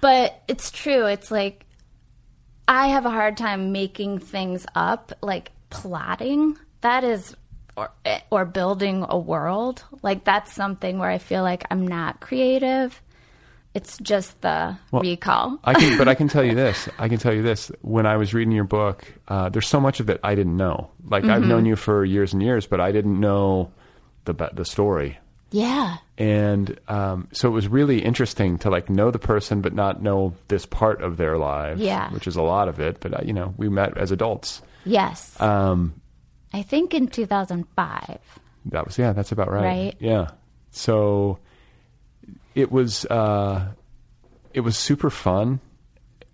[0.00, 1.06] But it's true.
[1.06, 1.66] It's like
[2.70, 6.56] I have a hard time making things up, like plotting.
[6.82, 7.36] That is
[7.76, 7.90] or
[8.30, 9.82] or building a world.
[10.02, 13.02] Like that's something where I feel like I'm not creative.
[13.74, 15.58] It's just the recall.
[15.64, 16.88] I can, but I can tell you this.
[16.96, 17.72] I can tell you this.
[17.82, 20.90] When I was reading your book, uh, there's so much of it I didn't know.
[21.04, 23.72] Like I've known you for years and years, but I didn't know
[24.26, 25.18] the the story.
[25.50, 25.96] yeah.
[26.20, 30.34] And um, so it was really interesting to like know the person, but not know
[30.48, 31.80] this part of their lives.
[31.80, 32.12] Yeah.
[32.12, 33.00] which is a lot of it.
[33.00, 34.60] But uh, you know, we met as adults.
[34.84, 35.40] Yes.
[35.40, 35.94] Um,
[36.52, 38.18] I think in 2005.
[38.66, 39.62] That was yeah, that's about right.
[39.64, 39.96] Right.
[39.98, 40.32] Yeah.
[40.70, 41.38] So
[42.54, 43.68] it was uh
[44.52, 45.58] it was super fun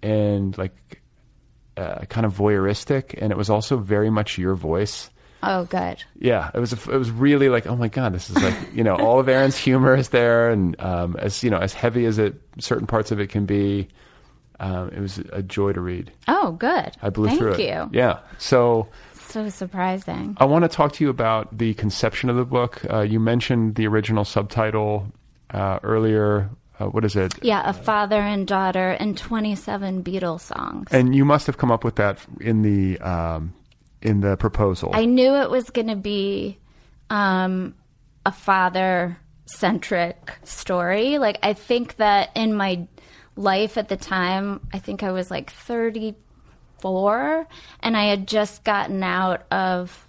[0.03, 1.01] and like
[1.77, 5.11] uh, kind of voyeuristic and it was also very much your voice.
[5.43, 6.03] Oh, good.
[6.19, 8.97] Yeah, it was it was really like oh my god, this is like, you know,
[8.97, 12.35] all of Erin's humor is there and um as you know, as heavy as it
[12.59, 13.89] certain parts of it can be,
[14.61, 16.11] um it was a joy to read.
[16.27, 16.97] Oh, good.
[17.03, 17.61] I blew Thank through it.
[17.61, 17.91] you.
[17.93, 18.21] Yeah.
[18.39, 20.37] So So surprising.
[20.41, 22.81] I want to talk to you about the conception of the book.
[22.89, 25.07] Uh, you mentioned the original subtitle
[25.51, 26.49] uh, earlier.
[26.79, 27.35] Uh, what is it?
[27.43, 30.89] Yeah, a father and daughter and 27 Beatles songs.
[30.93, 33.55] And you must have come up with that in the um,
[34.07, 34.93] in the proposal.
[34.95, 36.59] I knew it was going to be
[37.11, 37.75] um,
[38.25, 41.19] a father centric story.
[41.19, 42.87] Like, I think that in my
[43.35, 47.49] life at the time, I think I was like 34,
[47.81, 50.07] and I had just gotten out of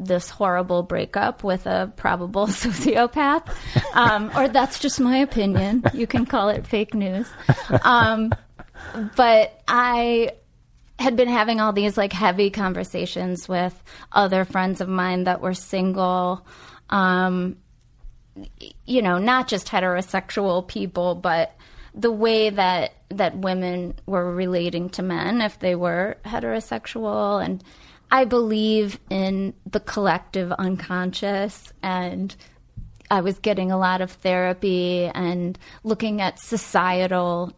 [0.00, 3.54] this horrible breakup with a probable sociopath.
[3.92, 5.84] Um, or that's just my opinion.
[5.92, 7.28] You can call it fake news.
[7.82, 8.32] Um,
[9.14, 10.32] but I
[10.98, 13.82] had been having all these like heavy conversations with
[14.12, 16.46] other friends of mine that were single
[16.90, 17.56] um
[18.84, 21.56] you know not just heterosexual people but
[21.94, 27.42] the way that that women were relating to men if they were heterosexual.
[27.44, 27.64] And
[28.10, 32.36] i believe in the collective unconscious and
[33.10, 37.52] i was getting a lot of therapy and looking at societal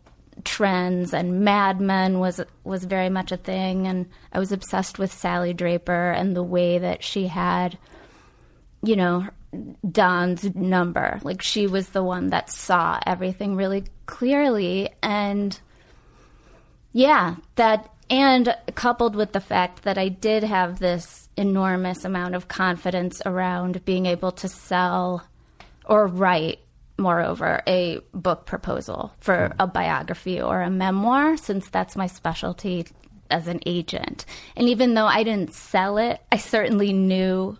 [0.44, 5.12] trends and Mad Men was was very much a thing and I was obsessed with
[5.12, 7.78] Sally Draper and the way that she had
[8.82, 9.26] you know
[9.90, 11.20] Don's number.
[11.22, 15.58] Like she was the one that saw everything really clearly and
[16.92, 22.48] yeah that and coupled with the fact that I did have this enormous amount of
[22.48, 25.24] confidence around being able to sell
[25.84, 26.60] or write
[26.98, 29.60] moreover, a book proposal for hmm.
[29.60, 32.86] a biography or a memoir, since that's my specialty
[33.30, 34.24] as an agent.
[34.56, 37.58] And even though I didn't sell it, I certainly knew,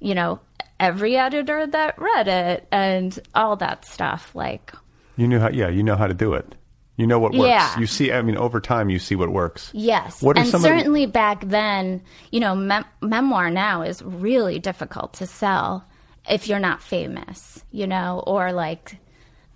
[0.00, 0.40] you know,
[0.80, 4.34] every editor that read it and all that stuff.
[4.34, 4.72] Like,
[5.16, 6.54] You knew how, yeah, you know how to do it.
[6.96, 7.48] You know what works.
[7.48, 7.78] Yeah.
[7.78, 9.70] You see, I mean, over time, you see what works.
[9.72, 14.58] Yes, What and some of certainly back then, you know, mem- memoir now is really
[14.58, 15.86] difficult to sell
[16.28, 18.96] if you're not famous, you know, or like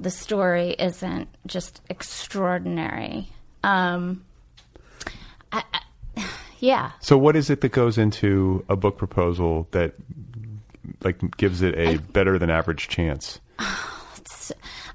[0.00, 3.28] the story isn't just extraordinary.
[3.62, 4.24] Um,
[5.52, 5.80] I, I,
[6.58, 9.94] yeah, So, what is it that goes into a book proposal that,
[11.02, 13.40] like, gives it a better than average chance?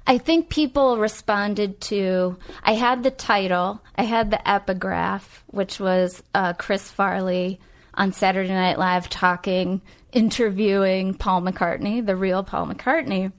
[0.06, 2.36] I think people responded to.
[2.64, 7.60] I had the title, I had the epigraph, which was uh, Chris Farley
[7.94, 9.80] on Saturday Night Live talking,
[10.12, 13.32] interviewing Paul McCartney, the real Paul McCartney.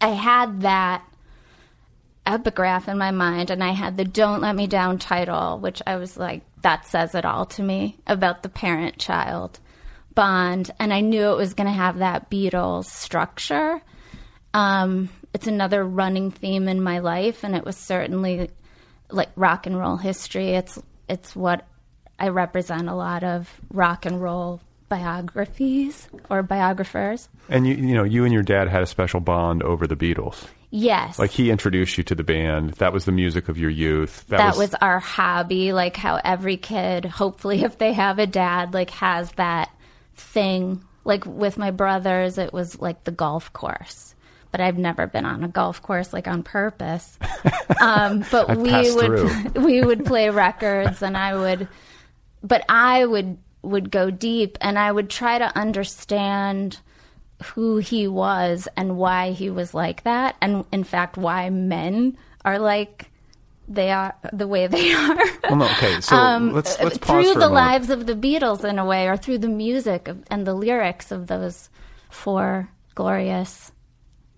[0.00, 1.04] I had that
[2.26, 5.96] epigraph in my mind, and I had the Don't Let Me Down title, which I
[5.96, 9.58] was like, that says it all to me about the parent child
[10.14, 10.70] bond.
[10.78, 13.80] And I knew it was going to have that Beatles structure.
[14.54, 18.50] Um, it's another running theme in my life, and it was certainly
[19.10, 20.50] like rock and roll history.
[20.50, 20.78] It's
[21.08, 21.66] it's what
[22.18, 24.60] I represent a lot of rock and roll
[24.90, 27.30] biographies or biographers.
[27.48, 30.44] And you, you know, you and your dad had a special bond over the Beatles.
[30.72, 32.74] Yes, Like he introduced you to the band.
[32.74, 34.24] That was the music of your youth.
[34.28, 35.72] that was our hobby.
[35.72, 39.70] Like how every kid, hopefully, if they have a dad, like has that
[40.14, 40.84] thing.
[41.04, 44.14] Like with my brothers, it was like the golf course.
[44.52, 47.18] But I've never been on a golf course like on purpose.
[47.80, 51.66] Um, but we would we would play records, and I would,
[52.42, 56.78] but I would would go deep, and I would try to understand
[57.54, 62.58] who he was and why he was like that, and in fact, why men are
[62.58, 63.06] like
[63.68, 65.16] they are the way they are.
[65.50, 66.00] Well, okay.
[66.00, 66.16] So
[66.52, 67.54] let's let's pause Um, through the moment.
[67.54, 71.12] lives of the Beatles in a way, or through the music of, and the lyrics
[71.12, 71.68] of those
[72.10, 73.70] four glorious,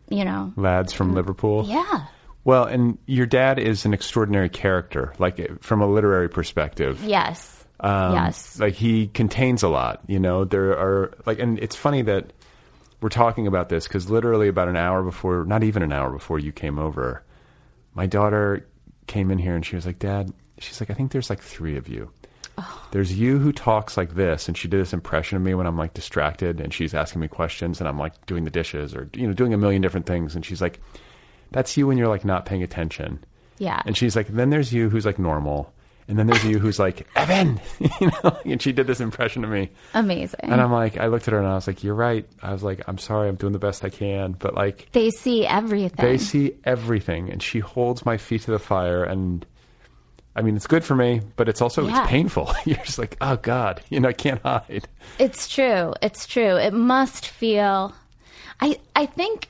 [0.09, 0.53] you know.
[0.57, 1.65] Lads from Liverpool.
[1.67, 2.05] Yeah.
[2.45, 7.03] Well, and your dad is an extraordinary character, like from a literary perspective.
[7.05, 7.62] Yes.
[7.83, 8.59] Um, yes.
[8.59, 10.45] Like he contains a lot, you know.
[10.45, 12.33] There are like, and it's funny that
[13.01, 16.39] we're talking about this because literally about an hour before, not even an hour before
[16.39, 17.23] you came over,
[17.95, 18.67] my daughter
[19.07, 21.77] came in here and she was like, "Dad," she's like, "I think there's like three
[21.77, 22.11] of you.
[22.93, 25.77] There's you who talks like this," and she did this impression of me when I'm
[25.77, 29.27] like distracted and she's asking me questions and I'm like doing the dishes or you
[29.27, 30.79] know doing a million different things, and she's like,
[31.51, 33.25] "That's you when you're like not paying attention."
[33.63, 33.81] Yeah.
[33.87, 35.73] And she's like, then there's you who's like normal.
[36.09, 37.61] And then there's you who's like, Evan,
[38.01, 39.71] you know, and she did this impression of me.
[39.95, 40.41] Amazing.
[40.43, 42.27] And I'm like, I looked at her and I was like, you're right.
[42.43, 44.33] I was like, I'm sorry, I'm doing the best I can.
[44.33, 46.05] But like, they see everything.
[46.05, 47.31] they see everything.
[47.31, 49.05] And she holds my feet to the fire.
[49.05, 49.47] And
[50.35, 52.03] I mean, it's good for me, but it's also, Yeah.
[52.03, 52.53] it's painful.
[52.67, 54.89] you're just like, oh God, you know, I can't hide.
[55.19, 55.95] It's true.
[56.03, 56.57] It's true.
[56.57, 57.95] It must feel.
[58.61, 59.49] I I think.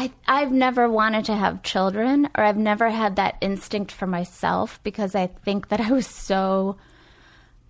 [0.00, 4.80] I I've never wanted to have children, or I've never had that instinct for myself
[4.82, 6.76] because I think that I was so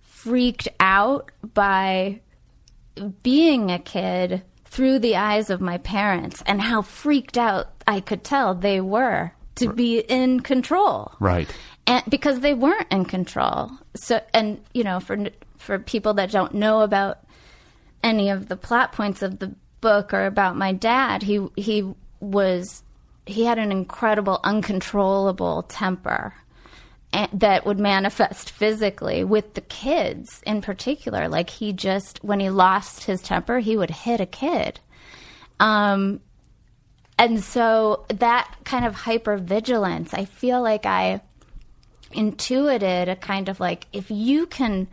[0.01, 2.21] freaked out by
[3.23, 8.23] being a kid through the eyes of my parents and how freaked out I could
[8.23, 11.53] tell they were to be in control Right.
[11.85, 13.71] and because they weren't in control.
[13.95, 15.17] So, and you know, for
[15.57, 17.19] for people that don't know about
[18.03, 22.83] any of the plot points of the book or about my dad, he he was
[23.25, 26.33] he had an incredible, uncontrollable temper
[27.33, 31.27] that would manifest physically with the kids in particular.
[31.27, 34.79] Like he just when he lost his temper, he would hit a kid.
[35.59, 36.21] Um,
[37.17, 41.21] and so that kind of hypervigilance, I feel like I
[42.13, 44.87] intuited a kind of like if you can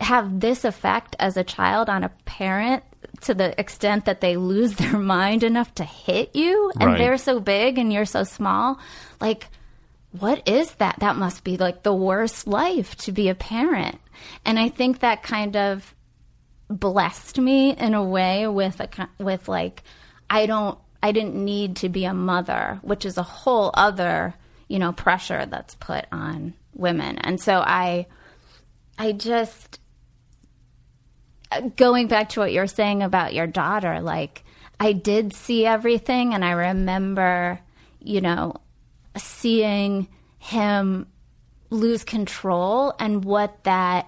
[0.00, 2.82] have this effect as a child on a parent
[3.22, 6.98] to the extent that they lose their mind enough to hit you and Right.
[6.98, 8.78] they're so big and you're so small
[9.20, 9.48] like
[10.12, 13.98] what is that that must be like the worst life to be a parent
[14.44, 15.94] and i think that kind of
[16.68, 19.82] blessed me in a way with a with like
[20.28, 24.34] I don't I didn't need to be a mother, which is a whole other
[24.68, 27.18] you know, pressure that's put on women.
[27.18, 28.06] And so I,
[28.98, 29.78] I just,
[31.76, 34.44] going back to what you're saying about your daughter, like,
[34.78, 37.60] I did see everything, and I remember,
[38.00, 38.56] you know,
[39.16, 41.06] seeing him
[41.70, 44.06] lose control and what that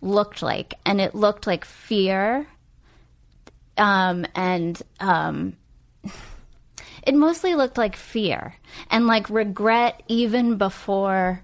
[0.00, 0.74] looked like.
[0.84, 2.46] And it looked like fear.
[3.78, 5.56] Um, and um,
[7.06, 8.54] it mostly looked like fear
[8.90, 11.42] and like regret even before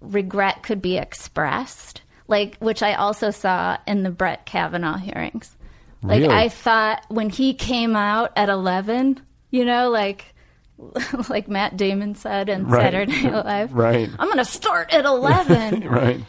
[0.00, 2.02] regret could be expressed.
[2.26, 5.54] Like, which I also saw in the Brett Kavanaugh hearings.
[6.02, 6.34] Like, Really?
[6.34, 9.20] I thought when he came out at 11,
[9.50, 10.34] you know, like,
[11.28, 12.82] like Matt Damon said in Right.
[12.82, 13.72] Saturday Night Live.
[13.74, 14.10] Right.
[14.18, 15.82] I'm going to start at 11.
[15.88, 16.20] Right.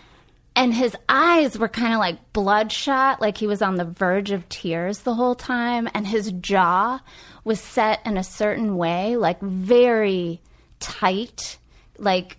[0.55, 4.47] and his eyes were kind of like bloodshot, like he was on the verge of
[4.49, 5.89] tears the whole time.
[5.93, 6.99] And his jaw
[7.43, 10.41] was set in a certain way, like very
[10.79, 11.57] tight,
[11.97, 12.37] like,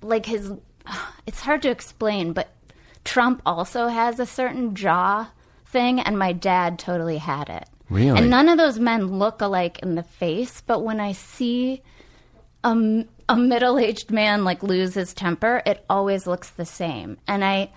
[0.00, 0.50] like his,
[1.26, 2.48] it's hard to explain, but
[3.04, 5.30] Trump also has a certain jaw
[5.66, 7.68] thing, and my dad totally had it.
[7.90, 8.18] Really?
[8.18, 11.82] And none of those men look alike in the face, but when I see
[12.64, 17.18] a middle-aged man like lose his temper, it always looks the same.
[17.28, 17.70] And I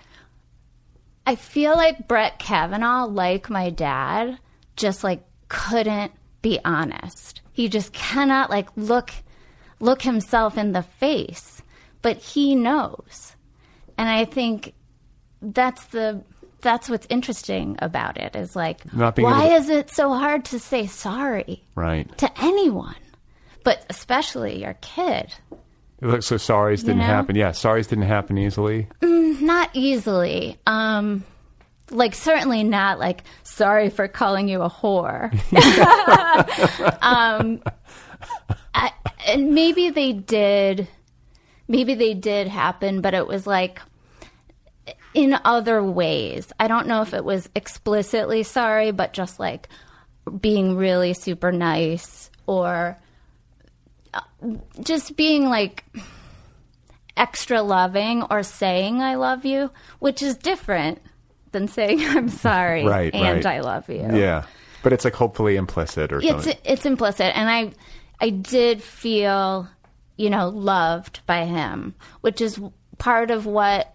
[1.26, 4.38] I feel like Brett Kavanaugh, like my dad,
[4.76, 7.42] just like couldn't be honest.
[7.52, 9.10] He just cannot like look
[9.78, 11.60] look himself in the face,
[12.00, 13.36] but he knows.
[13.98, 14.72] And I think
[15.42, 16.22] that's the
[16.60, 20.86] that's what's interesting about it is like why to- is it so hard to say
[20.86, 22.16] sorry Right.
[22.18, 22.96] to anyone,
[23.64, 25.32] but especially your kid?
[26.00, 27.04] Look, so sorries didn't know?
[27.04, 27.34] happen.
[27.36, 28.88] Yeah, sorries didn't happen easily.
[29.02, 30.58] Not easily.
[30.66, 31.24] Um,
[31.90, 35.32] like certainly not like sorry for calling you a whore.
[37.02, 37.62] um,
[38.74, 38.92] I,
[39.26, 40.88] and maybe they did.
[41.66, 43.80] Maybe they did happen, but it was like
[45.14, 46.52] in other ways.
[46.60, 49.68] I don't know if it was explicitly sorry, but just like
[50.40, 52.98] being really super nice or
[54.14, 54.20] uh,
[54.82, 55.84] just being like
[57.16, 61.00] extra loving or saying I love you, which is different
[61.52, 63.56] than saying I'm sorry Right, and right.
[63.56, 64.06] I love you.
[64.12, 64.44] Yeah.
[64.82, 66.56] But it's like hopefully implicit or It's something.
[66.64, 67.72] it's implicit and I
[68.20, 69.68] I did feel,
[70.16, 72.60] you know, loved by him, which is
[72.98, 73.94] part of what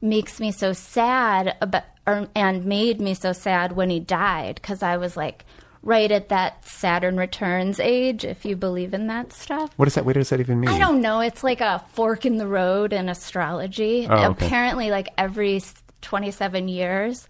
[0.00, 4.82] makes me so sad about or, and made me so sad when he died cuz
[4.82, 5.44] I was like
[5.82, 9.70] right at that Saturn returns age if you believe in that stuff.
[9.76, 10.04] What does that?
[10.04, 10.70] What does that even mean?
[10.70, 11.20] I don't know.
[11.20, 14.06] It's like a fork in the road in astrology.
[14.08, 14.46] Oh, okay.
[14.46, 15.62] Apparently, like every
[16.02, 17.28] 27 years,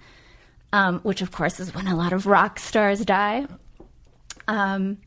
[0.72, 3.46] um, which of course is when a lot of rock stars die.
[4.48, 4.98] Um,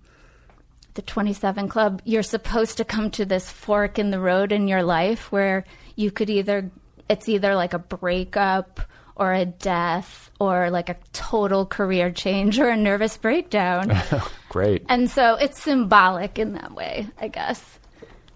[0.96, 4.84] the 27 Club, you're supposed to come to this fork in the road in your
[4.84, 5.64] life where
[5.96, 6.70] you could either,
[7.10, 8.80] it's either like a breakup
[9.16, 13.92] or a death or like a total career change or a nervous breakdown.
[14.50, 14.86] Great.
[14.88, 17.80] and so it's symbolic in that way, I guess.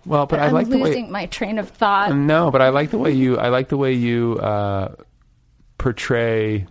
[0.06, 0.90] Well, but I I'm like the way.
[0.90, 2.14] losing my train of thought.
[2.14, 3.38] No, but I like the way you.
[3.38, 4.96] I like the way you uh,
[5.78, 6.66] portray,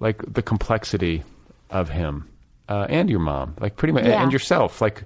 [0.00, 1.22] like the complexity
[1.70, 2.28] of him
[2.68, 4.22] uh, and your mom, like pretty much, Yeah.
[4.22, 4.80] and yourself.
[4.80, 5.04] Like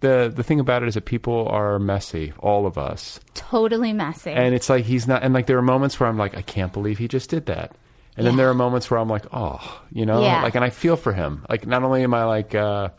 [0.00, 4.30] the the thing about it is that people are messy, all of us, Totally messy.
[4.32, 5.22] and it's like he's not.
[5.22, 7.72] And like there are moments where I'm like, I can't believe he just did that.
[8.16, 10.42] And then there are moments where I'm like, oh, you know, Yeah.
[10.42, 11.44] like, and I feel for him.
[11.50, 12.90] Like, not only am I like uh,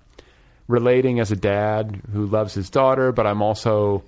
[0.68, 4.04] relating as a dad who loves his daughter, but I'm also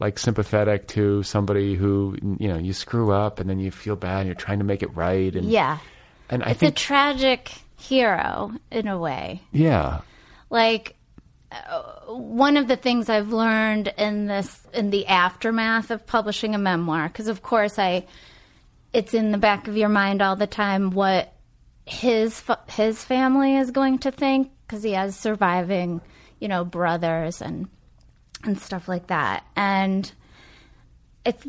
[0.00, 4.20] like sympathetic to somebody who you know you screw up and then you feel bad
[4.20, 5.78] and you're trying to make it right and yeah.
[6.28, 9.42] and I It's think a tragic hero in a way.
[9.52, 10.00] yeah
[10.50, 10.96] Like
[12.06, 17.08] one of the things I've learned in this in the aftermath of publishing a memoir
[17.08, 18.06] because of course I
[18.92, 21.32] it's in the back of your mind all the time what
[21.86, 26.00] his his family is going to think because he has surviving,
[26.38, 27.68] you know, brothers and
[28.44, 29.44] and stuff like that.
[29.56, 30.10] And
[31.24, 31.44] it's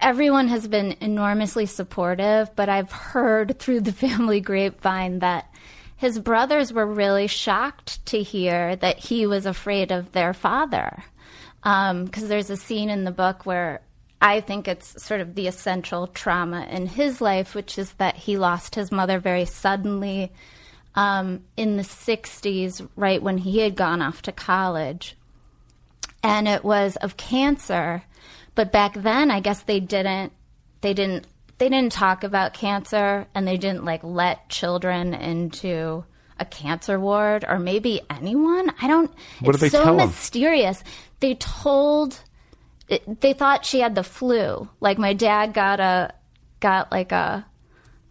[0.00, 5.51] everyone has been enormously supportive, but I've heard through the family grapevine that
[6.02, 11.04] his brothers were really shocked to hear that he was afraid of their father.
[11.62, 13.82] Because there's a scene in the book where
[14.20, 18.36] I think it's sort of the essential trauma in his life, which is that he
[18.36, 20.32] lost his mother very suddenly
[20.96, 25.16] um, in the 60s, right when he had gone off to college
[26.20, 28.02] and it was of cancer.
[28.56, 30.32] But back then, I guess they didn't
[30.80, 31.28] they didn't
[31.62, 36.04] they didn't talk about cancer, and they didn't like let children into
[36.40, 38.72] a cancer ward or maybe anyone.
[38.82, 39.08] I don't.
[39.38, 40.82] What it's did they so mysterious.
[41.20, 42.18] They told.
[42.88, 44.68] It, they thought she had the flu.
[44.80, 46.12] Like my dad got a
[46.58, 47.46] got like a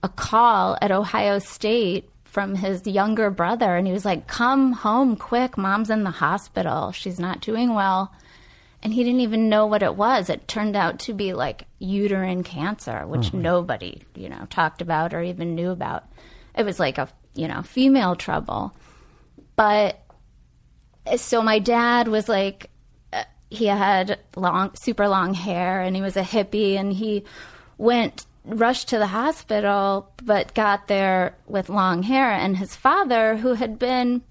[0.02, 5.18] a call at Ohio State from his younger brother, and he was like, "Come home
[5.18, 6.94] quick, mom's in the hospital.
[6.94, 8.14] She's not doing well."
[8.84, 10.30] And he didn't even know what it was.
[10.30, 15.22] It turned out to be like uterine cancer, which nobody, you know, talked about or
[15.22, 16.06] even knew about.
[16.58, 18.76] It was like a, you know, female trouble.
[19.56, 20.02] But
[21.18, 22.72] so my dad was like,
[23.14, 27.24] uh, he had long, super long hair and he was a hippie and he
[27.78, 32.32] went, rushed to the hospital, but got there with long hair.
[32.32, 34.24] And his father, who had been,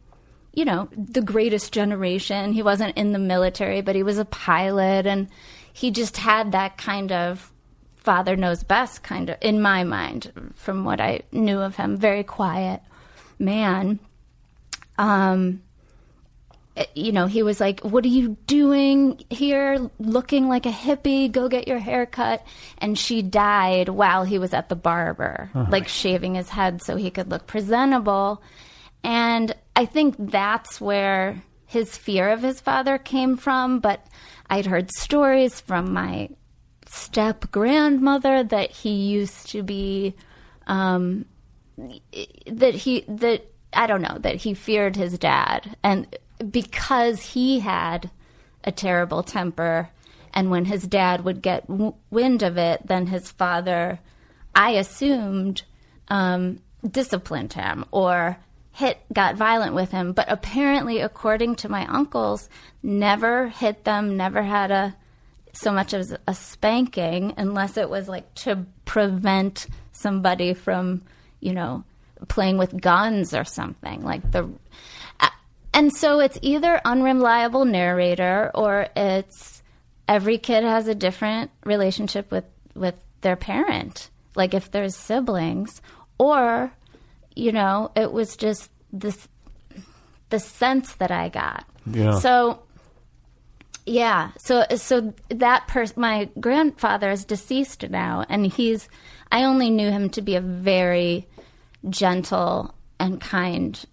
[0.53, 5.07] you know, the greatest generation, he wasn't in the military, but he was a pilot
[5.07, 5.29] and
[5.73, 7.53] he just had that kind of
[7.97, 12.25] father knows best kind of in my mind from what I knew of him, very
[12.25, 12.81] quiet
[13.39, 13.99] man.
[14.99, 15.63] Um,
[16.95, 21.31] you know, he was like, What are you doing here looking like a hippie?
[21.31, 22.47] Go get your hair cut.
[22.79, 27.11] And she died while he was at the barber, like shaving his head so he
[27.11, 28.43] could look presentable.
[29.03, 33.81] And I think that's where his fear of his father came from.
[33.81, 34.07] But
[34.49, 36.31] I'd heard stories from my
[36.87, 40.15] step grandmother that he used to be
[40.67, 41.25] um,
[42.47, 46.15] that he that I don't know that he feared his dad and
[46.51, 48.11] because he had
[48.65, 49.91] a terrible temper
[50.35, 54.01] and when his dad would get w- wind of it then his father
[54.55, 55.63] I assumed
[56.09, 58.39] um, disciplined him or
[58.81, 60.13] hit got violent with him.
[60.13, 62.49] But apparently according to my uncles
[62.83, 64.97] never hit them never had a
[65.53, 71.03] so much as a spanking unless it was like to prevent somebody from
[71.41, 71.85] you know
[72.29, 74.49] playing with guns or something like the
[75.21, 75.29] uh,
[75.73, 79.63] and so it's either unreliable narrator or it's
[80.09, 84.11] every kid has a different relationship with with their parent.
[84.35, 85.81] Like if there's siblings
[86.19, 86.73] or
[87.35, 89.29] you know it was just this
[90.31, 91.65] the sense that i got.
[91.87, 92.19] Yeah.
[92.19, 92.63] so
[93.87, 94.31] yeah.
[94.39, 98.89] So so that person my grandfather is deceased now and he's
[99.33, 101.27] i only knew him to be a very
[101.89, 103.85] gentle and kind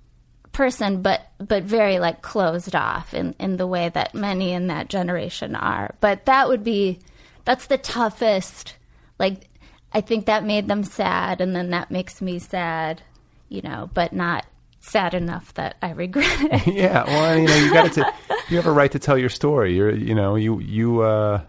[0.51, 4.89] person but but very like closed off in in the way that many in that
[4.89, 5.95] generation are.
[5.99, 6.99] But that would be
[7.45, 8.75] that's the toughest.
[9.17, 9.49] Like
[9.93, 13.01] i think that made them sad and then that makes me sad
[13.49, 14.45] you know but not
[14.79, 18.13] sad enough that i regret it yeah, well, you know, you got to.
[18.49, 19.75] You have a right to tell your story.
[19.75, 21.41] You're, you know, you you uh,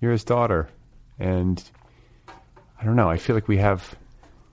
[0.00, 0.68] you're his daughter,
[1.18, 1.60] and
[2.80, 3.10] I don't know.
[3.10, 3.96] I feel like we have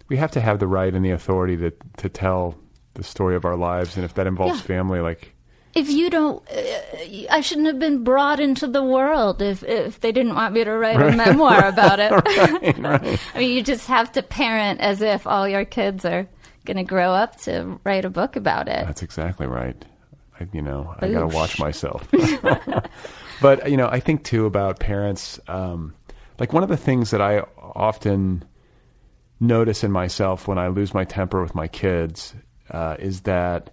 [0.07, 2.55] we have to have the right and the authority to to tell
[2.95, 4.65] the story of our lives, and if that involves Yeah.
[4.65, 5.33] family, like
[5.75, 10.11] if you don't uh, i shouldn't have been brought into the world if if they
[10.11, 12.11] didn't want me to write a memoir about it
[13.33, 16.27] i mean you just have to parent as if all your kids are
[16.65, 19.83] going to grow up to write a book about it that's exactly right.
[20.39, 22.07] I, you know, I got to watch myself.
[23.41, 25.39] but you know, I think too about parents.
[25.47, 25.93] Um,
[26.39, 28.43] like one of the things that I often
[29.39, 32.33] notice in myself when I lose my temper with my kids
[32.71, 33.71] uh, is that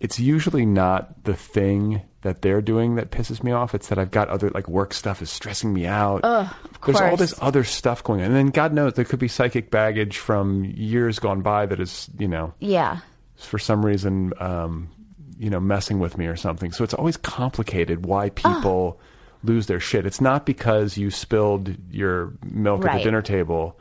[0.00, 3.74] it's usually not the thing that they're doing that pisses me off.
[3.74, 6.20] It's that I've got other like work stuff is stressing me out.
[6.24, 9.28] Ugh, There's all this other stuff going on, and then God knows there could be
[9.28, 13.00] psychic baggage from years gone by that is you know yeah
[13.36, 14.90] for some reason, um,
[15.38, 16.72] you know, messing with me or something.
[16.72, 19.00] So it's always complicated why people
[19.42, 20.04] lose their shit.
[20.04, 23.78] It's not because you spilled your milk at the dinner table.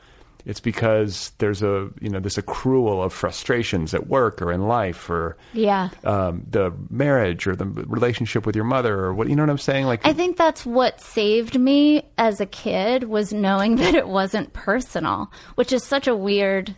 [0.49, 5.07] It's because there's a you know this accrual of frustrations at work or in life
[5.07, 9.43] or yeah um, the marriage or the relationship with your mother or what you know
[9.43, 9.85] what I'm saying.
[9.85, 14.51] Like I think that's what saved me as a kid was knowing that it wasn't
[14.53, 16.75] personal, which is such a weird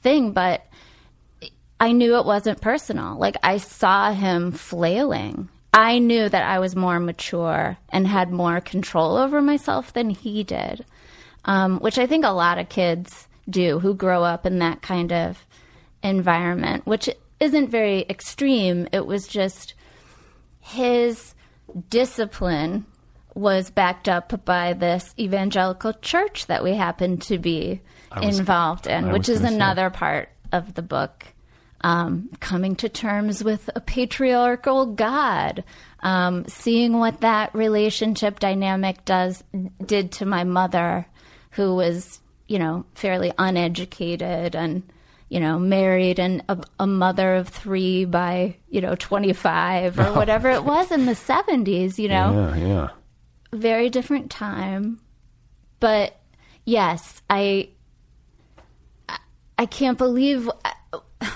[0.00, 0.66] thing, but
[1.78, 3.18] I knew it wasn't personal.
[3.18, 5.50] Like I saw him flailing.
[5.74, 10.42] I knew that I was more mature and had more control over myself than he
[10.42, 10.86] did,
[11.44, 15.12] um, which I think a lot of kids do who grow up in that kind
[15.12, 15.44] of
[16.02, 17.08] environment, which
[17.40, 18.88] isn't very extreme.
[18.92, 19.74] It was just
[20.60, 21.34] his
[21.88, 22.86] discipline
[23.34, 27.80] was backed up by this evangelical church that we happened to be
[28.14, 29.54] was- involved in, which is gonna say.
[29.54, 31.26] another part of the book.
[31.82, 35.64] Um, coming to terms with a patriarchal God,
[36.00, 39.42] um, seeing what that relationship dynamic does
[39.86, 41.06] did to my mother,
[41.50, 44.82] who was, you know, fairly uneducated and
[45.28, 50.50] you know, married and a, a mother of three by, you know, 25 or whatever
[50.50, 52.52] it was in the 70s, you know?
[52.56, 52.88] Yeah, yeah.
[53.52, 55.00] very different time
[55.80, 56.14] but
[56.66, 57.68] yes i
[59.56, 60.48] I- can't believe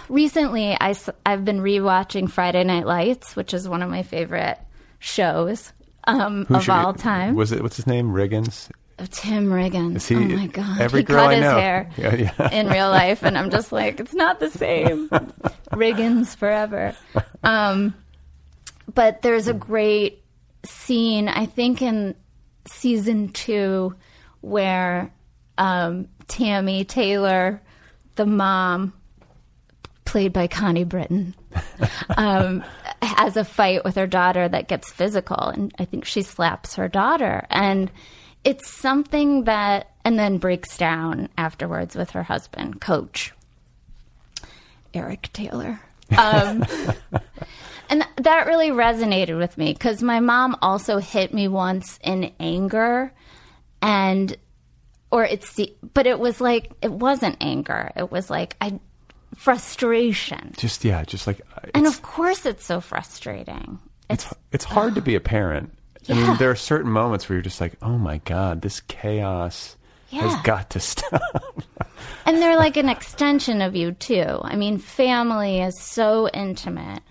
[0.09, 0.95] recently I,
[1.27, 4.59] I've been rewatching friday night lights which is one of my favorite
[4.99, 5.73] shows
[6.07, 8.09] um, of should- all time Was it what's his name?
[8.11, 8.71] Riggins.
[9.11, 9.97] Tim riggins.
[9.97, 10.81] Is he- oh my god.
[10.81, 11.59] every he girl cut I his know.
[11.59, 12.51] hair Yeah, yeah.
[12.51, 15.09] in real life and i'm just like it's not the same.
[15.73, 16.95] Riggins forever.
[17.43, 17.95] Um,
[18.95, 20.23] but there's a great
[20.65, 22.15] scene i think in
[22.67, 23.95] season two
[24.41, 25.13] where
[25.59, 27.61] um, tammy taylor
[28.17, 28.93] the mom
[30.05, 31.35] played by connie britton
[32.17, 32.63] um,
[33.03, 36.89] has a fight with her daughter that gets physical and i think she slaps her
[36.89, 37.47] daughter.
[37.51, 37.91] And
[38.45, 43.33] it's something that and then breaks down afterwards with her husband coach
[44.93, 45.81] eric taylor.
[46.17, 46.65] Um,
[47.89, 53.13] and that really resonated with me because my mom also hit me once in anger
[53.83, 54.37] and
[55.11, 57.93] or it's the but it was like it wasn't anger.
[57.97, 58.79] It was like i
[59.37, 60.55] frustration.
[60.57, 63.79] Just yeah, just like uh, and of course it's so frustrating.
[64.11, 65.73] It's it's hard to be a parent.
[66.09, 69.77] I mean, there are certain moments where you're just like, oh my god, this chaos
[70.11, 70.23] Yeah.
[70.29, 71.63] has got to stop.
[72.27, 74.39] and they're like an extension of you too.
[74.43, 77.03] I mean family is so intimate.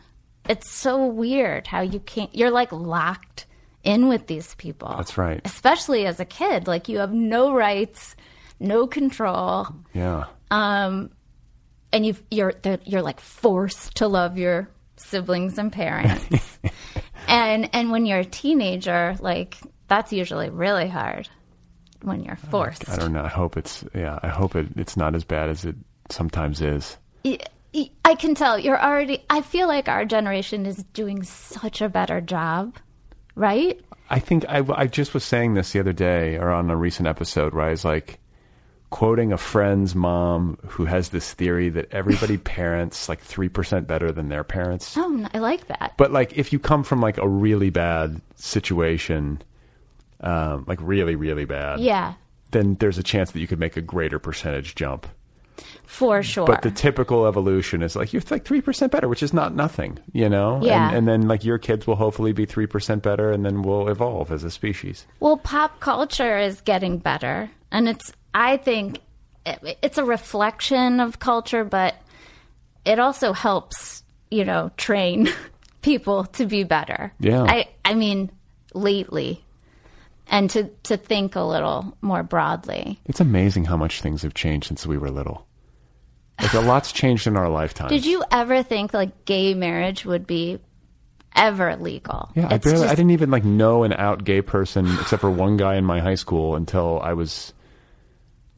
[0.47, 3.45] It's so weird how you can't you're like locked
[3.83, 4.93] in with these people.
[4.97, 5.41] That's right.
[5.45, 8.15] especially as a kid like you have no rights
[8.59, 9.67] no control.
[9.93, 11.09] Yeah, Um,
[11.91, 12.53] and you you're
[12.85, 16.59] you're like forced to love your siblings and parents
[17.27, 19.57] and and when you're a teenager like
[19.87, 21.29] that's usually really hard
[22.01, 23.23] when you're forced I don't know.
[23.23, 24.19] I hope it's yeah.
[24.21, 25.75] I hope it, it's not as bad as it
[26.09, 26.97] sometimes is.
[28.05, 32.21] I can tell you're already I feel like our generation is doing such a better
[32.21, 32.75] job
[33.35, 36.75] right I think I, I just was saying this the other day or on a
[36.75, 38.19] recent episode where I was like
[38.93, 44.29] quoting a friend's mom who has this theory that everybody parents like 3% better than
[44.29, 44.95] their parents.
[44.95, 49.41] oh I like that But like if you come from like a really bad situation,
[50.19, 52.13] um, like really, really bad, yeah
[52.51, 55.07] then there's a chance that you could make a greater percentage jump.
[55.85, 59.33] for sure But the typical evolution is like you're like three percent better, which is
[59.33, 60.59] not nothing, you know.
[60.61, 60.89] Yeah.
[60.89, 63.89] And, and then like your kids will hopefully be three percent better, and then we'll
[63.89, 65.07] evolve as a species.
[65.19, 68.99] Well, pop culture is getting better, and it's I think
[69.45, 71.95] it's a reflection of culture, but
[72.85, 75.29] it also helps you know train
[75.81, 77.13] people to be better.
[77.19, 77.43] Yeah.
[77.43, 78.31] I I mean
[78.73, 79.43] lately,
[80.27, 82.99] and to to think a little more broadly.
[83.05, 85.45] It's amazing how much things have changed since we were little.
[86.41, 87.89] Like a lot's changed in our lifetime.
[87.89, 90.59] Did you ever think like gay marriage would be
[91.35, 92.31] ever legal?
[92.35, 92.87] Yeah, I It's barely.
[92.87, 95.99] I didn't even like know an out gay person except for one guy in my
[95.99, 97.53] high school until I was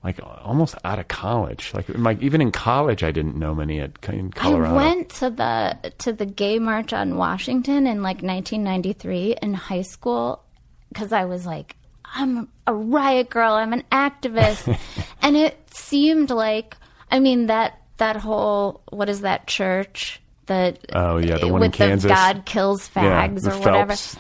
[0.05, 1.71] like almost out of college.
[1.73, 4.75] Like, my, even in college, I didn't know many at in Colorado.
[4.75, 9.81] I went to the to the gay march on Washington in like 1993 in high
[9.81, 10.43] school
[10.89, 11.75] because I was like,
[12.05, 14.77] I'm a riot girl, I'm an activist,
[15.23, 16.77] and it seemed like,
[17.09, 21.71] I mean that that whole what is that church that Oh, yeah, the one in
[21.71, 22.03] Kansas.
[22.03, 23.95] the God kills fags the or whatever.
[23.95, 24.17] Phelps.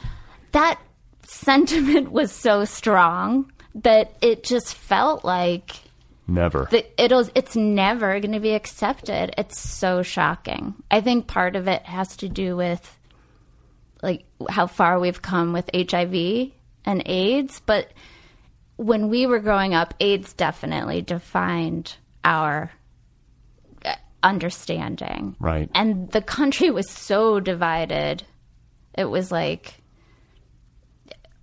[0.53, 0.81] That
[1.27, 5.75] sentiment was so strong that it just felt like
[6.27, 6.67] Never.
[6.71, 9.33] that it'll it's never going to be accepted.
[9.37, 10.73] It's so shocking.
[10.89, 12.99] I think part of it has to do with
[14.01, 16.51] like how far we've come with HIV
[16.85, 17.91] and AIDS, but
[18.77, 22.71] when we were growing up, AIDS definitely defined our
[23.85, 25.35] uh, understanding.
[25.39, 25.69] Right.
[25.73, 28.23] And the country was so divided.
[28.93, 29.81] It was like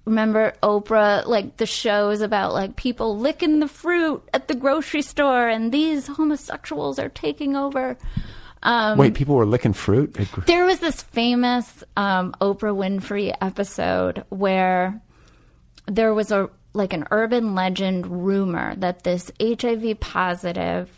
[0.05, 5.49] remember Oprah, like the shows about like people licking the fruit at the grocery store
[5.49, 7.97] and these homosexuals are taking over.
[8.63, 10.17] Um, Wait, people were licking fruit.
[10.47, 15.01] There was this famous um, Oprah Winfrey episode where
[15.87, 20.89] there was a like an urban legend rumor that this HIV positive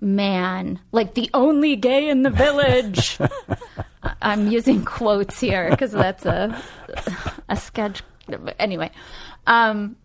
[0.00, 3.18] man, like the only gay in the village.
[4.20, 6.60] I'm using quotes here because that's a
[7.48, 8.02] a sketch.
[8.58, 8.90] Anyway,
[9.46, 9.96] um,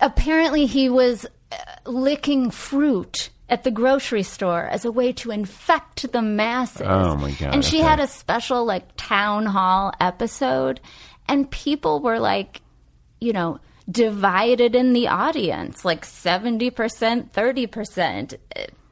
[0.00, 1.56] apparently he was uh,
[1.86, 6.86] licking fruit at the grocery store as a way to infect the masses.
[6.86, 7.86] Oh, my God, And she okay.
[7.86, 10.80] had a special like town hall episode
[11.28, 12.60] and people were like,
[13.20, 13.58] you know,
[13.90, 16.70] divided in the audience, like 70%,
[17.32, 18.36] 30%.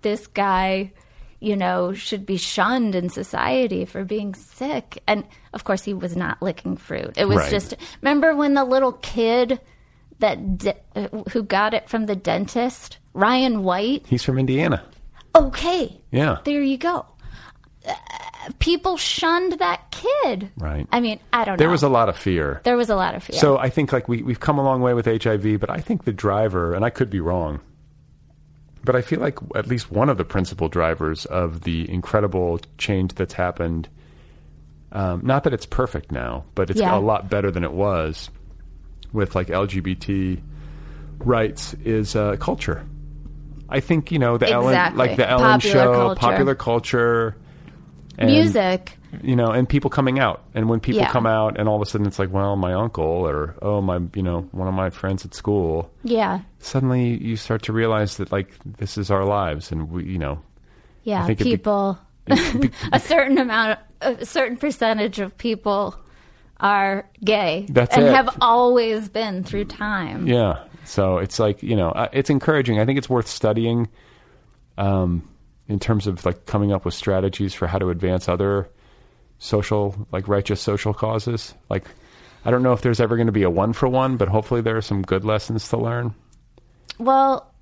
[0.03, 0.93] This guy,
[1.41, 5.03] you know, should be shunned in society for being sick.
[5.07, 7.15] And of course, he was not licking fruit.
[7.17, 7.51] It was Right.
[7.51, 9.61] just, remember when the little kid
[10.21, 10.39] that
[11.33, 14.05] who got it from the dentist, Ryan White?
[14.09, 14.83] He's from Indiana.
[15.37, 16.01] Okay.
[16.11, 16.39] Yeah.
[16.45, 17.07] There you go.
[17.89, 17.95] Uh,
[18.59, 20.51] people shunned that kid.
[20.57, 20.87] Right.
[20.91, 21.59] I mean, I don't know.
[21.59, 22.61] There was a lot of fear.
[22.65, 23.39] There was a lot of fear.
[23.39, 26.05] So I think like we we've come a long way with HIV, but I think
[26.05, 27.61] the driver, and I could be wrong,
[28.89, 33.13] but I feel like at least one of the principal drivers of the incredible change
[33.17, 33.87] that's happened.
[34.93, 36.97] Um, not that it's perfect now, but it's Yeah.
[36.97, 38.31] a lot better than it was
[39.13, 40.41] with like LGBT
[41.19, 42.83] rights is uh, culture.
[43.69, 46.19] I think you know the Ellen, like the Ellen Popular show, culture.
[46.21, 47.37] popular culture,
[48.17, 48.97] and- music.
[49.23, 50.45] You know, and people coming out.
[50.55, 51.11] And when people Yeah.
[51.11, 53.99] come out, and all of a sudden it's like, well, my uncle or oh my,
[54.15, 55.91] you know, one of my friends at school.
[56.05, 56.41] Yeah.
[56.59, 60.41] Suddenly you start to realize that like this is our lives, and we, you know,
[61.05, 61.25] Yeah.
[61.25, 61.99] it'd be- People,
[62.93, 65.95] a certain amount, a certain percentage of people
[66.61, 68.13] are gay That's and it.
[68.15, 70.27] have always been through time.
[70.27, 70.65] yeah.
[70.85, 72.81] So it's like you know, it's encouraging.
[72.81, 73.89] I think it's worth studying,
[74.77, 75.29] um,
[75.69, 78.69] in terms of like coming up with strategies for how to advance other
[79.39, 81.55] social, like righteous social causes.
[81.69, 81.85] Like,
[82.45, 84.61] I don't know if there's ever going to be a one for one, but hopefully
[84.61, 86.15] there are some good lessons to learn.
[86.99, 87.53] Well,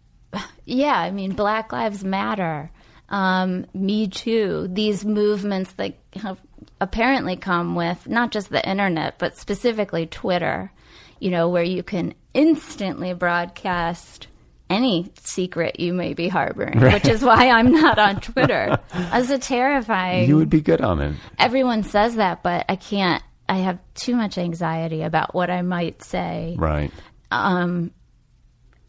[0.64, 2.70] yeah, I mean, Black Lives Matter,
[3.08, 6.40] um, Me Too, these movements that have
[6.80, 10.72] apparently come with not just the internet, but specifically Twitter,
[11.20, 14.28] you know, where you can instantly broadcast
[14.68, 18.78] any secret you may be harboring, which is why I'm not on Twitter.
[18.92, 20.28] As a terrifying.
[20.28, 21.14] You would be good on it.
[21.38, 23.22] Everyone says that, but I can't.
[23.48, 26.90] I have too much anxiety about what I might say Right.
[27.30, 27.92] Um,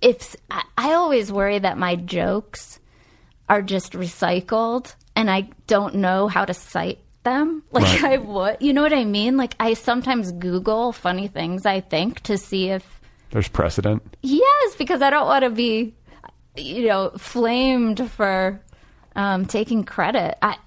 [0.02, 2.80] if I, I always worry that my jokes
[3.48, 8.14] are just recycled and I don't know how to cite them like Right.
[8.14, 8.58] I would.
[8.60, 9.38] You know what I mean?
[9.38, 12.97] Like I sometimes Google funny things I think to see if
[13.32, 14.18] There's precedent.
[14.22, 15.94] yes, because I don't want to be,
[16.56, 18.60] you know, flamed for
[19.16, 20.38] um, taking credit.
[20.42, 20.58] I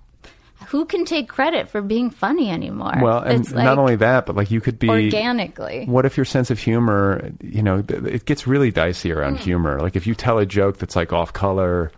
[0.68, 2.92] who can take credit for being funny anymore?
[3.00, 5.84] Well, and It's like not only that, but like you could be organically.
[5.86, 9.40] What if your sense of humor, you know, it gets really dicey around Mm.
[9.40, 9.80] humor.
[9.80, 11.90] Like if you tell a joke that's like off color,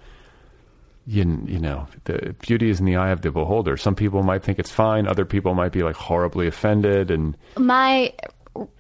[1.07, 3.77] you you know, the beauty is in the eye of the beholder.
[3.77, 8.13] Some people might think it's fine, other people might be like horribly offended and my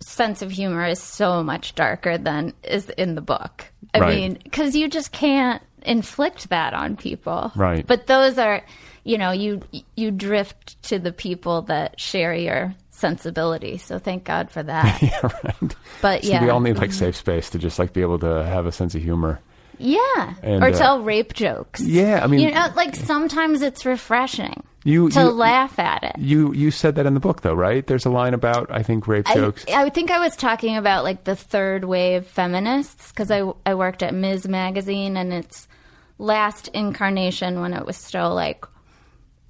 [0.00, 3.64] sense of humor is so much darker than is in the book.
[3.94, 4.16] I Right.
[4.16, 7.50] mean, because you just can't inflict that on people.
[7.56, 7.86] Right.
[7.86, 8.62] But those are,
[9.04, 9.62] you know, you
[9.96, 13.78] you drift to the people that share your sensibility.
[13.78, 15.02] So thank God for that.
[15.02, 15.74] yeah, right.
[16.00, 18.44] But So yeah, we all need like safe space to just like be able to
[18.44, 19.40] have a sense of humor.
[19.82, 21.80] Yeah, And, or uh, tell rape jokes.
[21.80, 26.18] Yeah, I mean- you know, like sometimes it's refreshing You to you, laugh at it.
[26.18, 27.86] you you said that in the book though, right?
[27.86, 29.64] There's a line about I think rape jokes.
[29.68, 33.74] I, I think I was talking about like the third wave feminists because I, I
[33.74, 34.48] worked at Ms.
[34.48, 35.68] Magazine and its
[36.18, 38.64] last incarnation when it was still like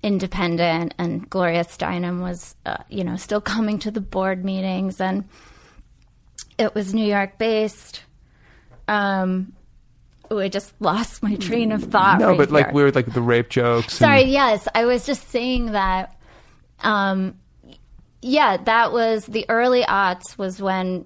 [0.02, 5.24] independent and Gloria Steinem was, uh, you know, still coming to the board meetings and
[6.58, 8.02] it was New York based.
[8.88, 9.52] Um,
[10.32, 12.18] ooh, I just lost my train of thought.
[12.20, 13.94] no, right but like we were like the rape jokes.
[13.94, 14.66] Sorry, and- yes.
[14.74, 16.16] I was just saying that
[16.80, 17.36] um
[18.22, 21.04] yeah, that was the early aughts was when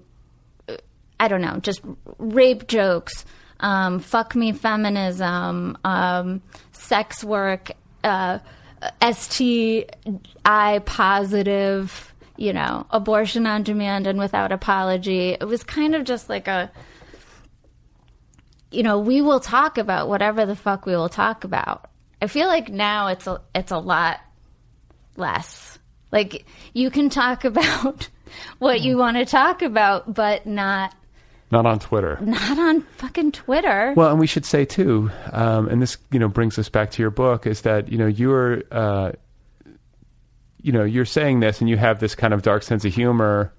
[0.69, 0.77] uh,
[1.19, 1.81] I don't know, just
[2.19, 3.25] rape jokes,
[3.59, 6.41] um, fuck me feminism, um,
[6.73, 7.71] sex work,
[8.03, 8.37] uh,
[9.01, 15.31] STI positive, you know, abortion on demand and without apology.
[15.31, 16.71] It was kind of just like a
[18.71, 21.89] you know, we will talk about whatever the fuck we will talk about.
[22.21, 24.19] I feel like now it's a it's a lot
[25.15, 25.79] less.
[26.11, 28.09] Like you can talk about
[28.59, 30.93] what you want to talk about, but not
[31.49, 32.17] not on Twitter.
[32.21, 33.93] not on fucking Twitter.
[33.95, 37.01] Well, and we should say too, um, and this you know brings us back to
[37.01, 39.13] your book, is that you know you're uh,
[40.61, 43.53] you know you're saying this, and you have this kind of dark sense of humor,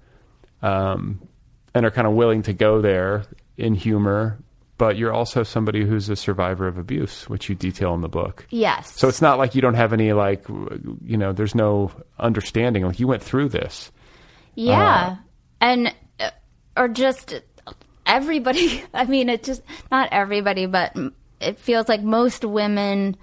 [0.61, 1.27] um,
[1.73, 3.23] and are kind of willing to go there
[3.57, 4.37] in humor,
[4.79, 8.47] but you're also somebody who's a survivor of abuse, which you detail in the book.
[8.49, 8.97] yes.
[8.97, 10.47] So it's not like you don't have any like
[11.03, 12.85] you know there's no understanding.
[12.85, 13.91] Like you went through this.
[14.55, 15.17] Yeah.
[15.61, 16.31] and uh,
[16.75, 17.41] or just
[18.07, 19.61] everybody, I mean it just
[19.91, 20.95] not everybody, but
[21.39, 23.15] it feels like most women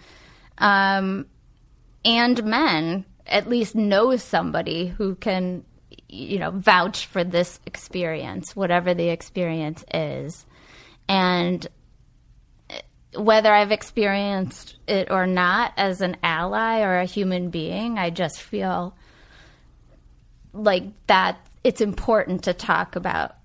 [0.59, 1.27] um
[2.05, 5.65] and men at least know somebody who can
[6.09, 10.47] you know, vouch for this experience, whatever the experience is.
[11.09, 11.67] And
[13.17, 18.41] whether I've experienced it or not as an ally or a human being, I just
[18.41, 18.95] feel
[20.53, 23.37] like that it's important to talk about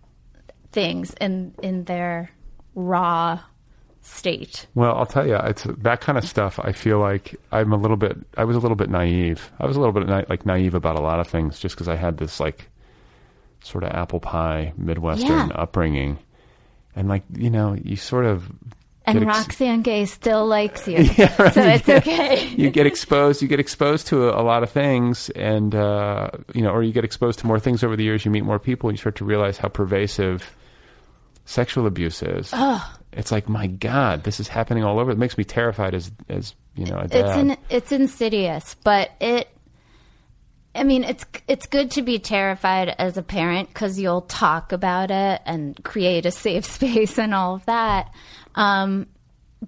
[0.71, 2.29] things in in their
[2.75, 3.39] raw
[4.01, 4.65] state.
[4.73, 6.59] Well, I'll tell you, it's that kind of stuff.
[6.61, 8.17] I feel like I'm a little bit.
[8.37, 9.51] I was a little bit naive.
[9.59, 11.87] I was a little bit na- like naive about a lot of things, just because
[11.87, 12.69] I had this like
[13.63, 15.49] sort of apple pie Midwestern Yeah.
[15.55, 16.17] upbringing,
[16.95, 18.51] and like you know, you sort of
[19.05, 20.97] And ex- Roxane Gay still likes you.
[21.17, 21.97] Yeah, right, so it's yeah.
[21.97, 22.47] okay.
[22.49, 23.41] you get exposed.
[23.41, 26.91] You get exposed to a, a lot of things, and uh, you know, or you
[26.93, 28.25] get exposed to more things over the years.
[28.25, 30.55] You meet more people, and you start to realize how pervasive
[31.45, 32.53] sexual abuse is.
[33.13, 35.11] It's like, my God, this is happening all over.
[35.11, 37.25] It makes me terrified as, as you know, a dad.
[37.25, 39.49] it's in, it's insidious, but it.
[40.73, 45.11] I mean, it's it's good to be terrified as a parent because you'll talk about
[45.11, 48.13] it and create a safe space and all of that.
[48.55, 49.07] Um,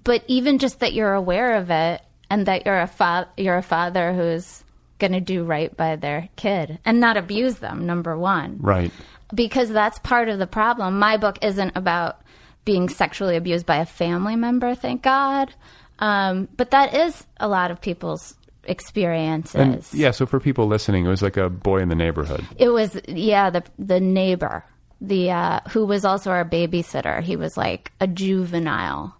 [0.02, 3.62] but even just that you're aware of it and that you're a fa- you're a
[3.62, 4.64] father who's
[4.98, 7.86] going to do right by their kid and not abuse them.
[7.86, 8.92] Number one, right.
[9.34, 10.98] because that's part of the problem.
[10.98, 12.20] My book isn't about
[12.64, 15.52] being sexually abused by a family member, thank God.
[15.98, 18.34] Um, but that is a lot of people's
[18.66, 19.54] experiences.
[19.54, 22.44] And yeah, so for people listening, it was like a boy in the neighborhood.
[22.56, 24.64] It was yeah, the the neighbor,
[25.00, 27.22] the uh, who was also our babysitter.
[27.22, 29.16] He was like a juvenile,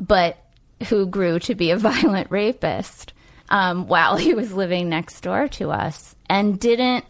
[0.00, 0.38] but
[0.88, 3.12] who grew to be a violent rapist
[3.50, 7.04] um, while he was living next door to us, and didn't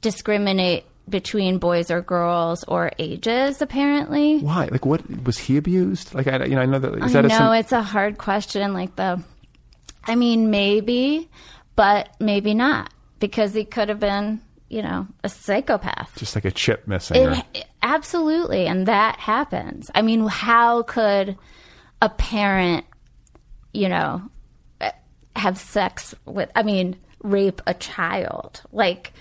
[0.00, 3.62] discriminate between boys or girls or ages.
[3.62, 4.68] Apparently, Why?
[4.70, 6.14] Like, what was he abused?
[6.14, 7.82] Like, I, you know, I know that is I that a know sim- it's a
[7.82, 8.72] hard question.
[8.72, 9.22] Like the,
[10.06, 11.28] I mean, maybe,
[11.74, 16.12] but maybe not because he could have been, you know, a psychopath.
[16.16, 17.32] just like a chip missing?
[17.54, 19.90] It, absolutely, and that happens.
[19.94, 21.36] I mean, how could
[22.02, 22.84] a parent,
[23.72, 24.22] you know,
[25.34, 26.50] have sex with?
[26.54, 28.62] I mean, rape a child?
[28.72, 29.12] Like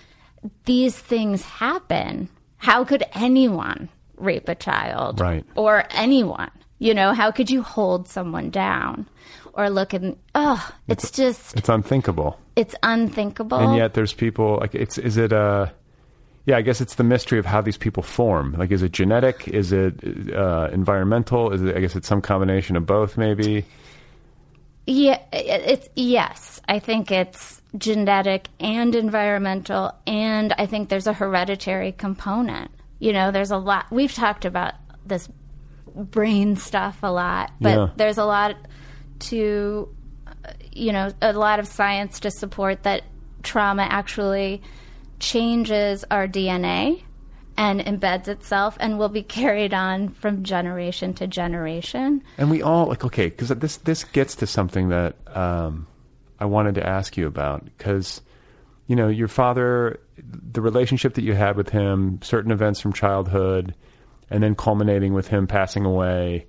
[0.65, 2.29] these things happen.
[2.57, 5.19] How could anyone rape a child?
[5.19, 5.45] Right.
[5.55, 6.51] Or anyone?
[6.79, 9.07] You know, how could you hold someone down?
[9.56, 12.38] Or look and oh, it's just it's unthinkable.
[12.56, 13.58] it's unthinkable.
[13.58, 15.72] and yet there's people like it's is it a
[16.45, 19.47] yeah i guess it's the mystery of how these people form like is it genetic
[19.47, 19.93] is it
[20.36, 23.64] uh environmental is it i guess it's some combination of both maybe
[24.88, 26.62] Yeah, it's yes.
[26.68, 32.70] I think it's genetic and environmental, and I think there's a hereditary component.
[32.99, 33.88] You know, there's a lot.
[33.91, 35.28] We've talked about this
[35.95, 37.88] brain stuff a lot, but Yeah.
[37.95, 38.56] there's a lot
[39.30, 39.89] to,
[40.71, 43.03] you know, a lot of science to support that
[43.43, 44.61] trauma actually
[45.19, 47.01] changes our DNA
[47.57, 52.21] and embeds itself and will be carried on from generation to generation.
[52.38, 55.88] and we all like okay because this this gets to something that um
[56.39, 58.21] i wanted to ask you about because
[58.88, 63.73] you know your father the relationship that you had with him certain events from childhood
[64.30, 66.45] and then culminating with him passing away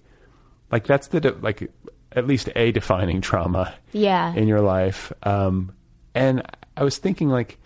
[0.73, 1.71] like that's the like
[2.17, 4.33] at least a defining trauma Yeah.
[4.35, 5.13] in your life.
[5.23, 5.73] Um,
[6.15, 6.43] and
[6.77, 7.59] I was thinking, like,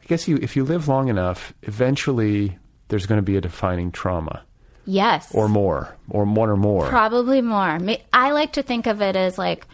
[0.00, 2.56] I guess you, if you live long enough, eventually
[2.88, 4.42] there's going to be a defining trauma,
[4.86, 5.34] Yes.
[5.34, 6.88] or more, or one or more.
[6.88, 7.78] Probably more.
[8.12, 9.66] I like to think of it as like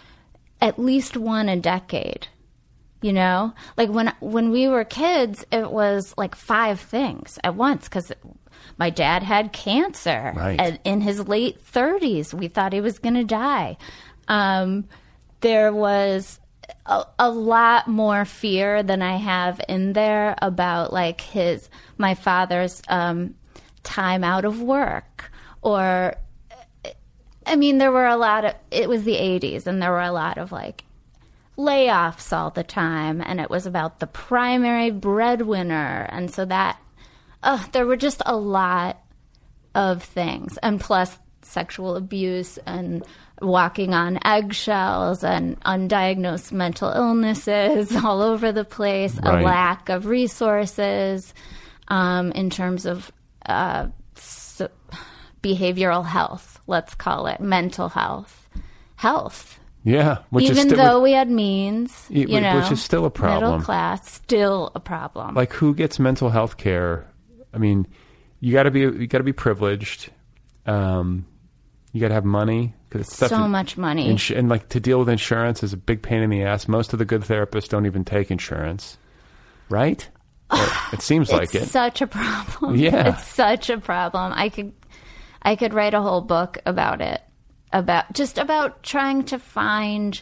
[0.63, 2.27] at least one a decade.
[3.03, 7.89] You know, like when when we were kids, it was like five things at once
[7.89, 8.13] because
[8.79, 10.61] my dad had cancer, Right.
[10.61, 13.77] and in his late thirties, we thought he was going to die.
[14.29, 14.87] Um,
[15.41, 16.39] there was
[16.87, 21.69] a, a lot more fear than I have in there about like his
[21.99, 23.35] my father's um,
[23.83, 25.31] time out of work
[25.63, 26.15] or
[27.47, 30.13] I mean, there were a lot of, it was the 80s, and there were a
[30.13, 30.85] lot of like
[31.59, 36.07] layoffs all the time, and it was about the primary breadwinner.
[36.11, 36.80] And so that,
[37.43, 38.99] uh, there were just a lot
[39.75, 40.59] of things.
[40.63, 43.03] And plus, sexual abuse and
[43.43, 49.41] walking on eggshells and undiagnosed mental illnesses all over the place, Right.
[49.41, 51.33] a lack of resources
[51.89, 53.11] um, in terms of
[53.47, 53.87] uh,
[54.17, 54.61] s
[55.43, 58.49] behavioral health, let's call it mental health,
[58.97, 59.59] health.
[59.83, 63.43] yeah, which Even is still, though we had means, you which is still a problem.
[63.53, 65.35] Middle class, still a problem.
[65.35, 67.07] like who gets mental health care?
[67.53, 67.87] I mean,
[68.41, 70.11] you got to be you got to be privileged.
[70.67, 71.27] Um,
[71.93, 74.09] you got to have money because it's so much money.
[74.09, 76.69] Ins- and like to deal with insurance is a big pain in the ass.
[76.69, 78.99] Most of the good therapists don't even take insurance,
[79.69, 80.09] right?
[80.93, 81.69] It seems like it's it.
[81.69, 82.75] such a problem.
[82.79, 83.11] Yeah.
[83.11, 84.33] It's such a problem.
[84.35, 84.73] I could
[85.41, 87.21] I could write a whole book about it.
[87.73, 90.21] About just about trying to find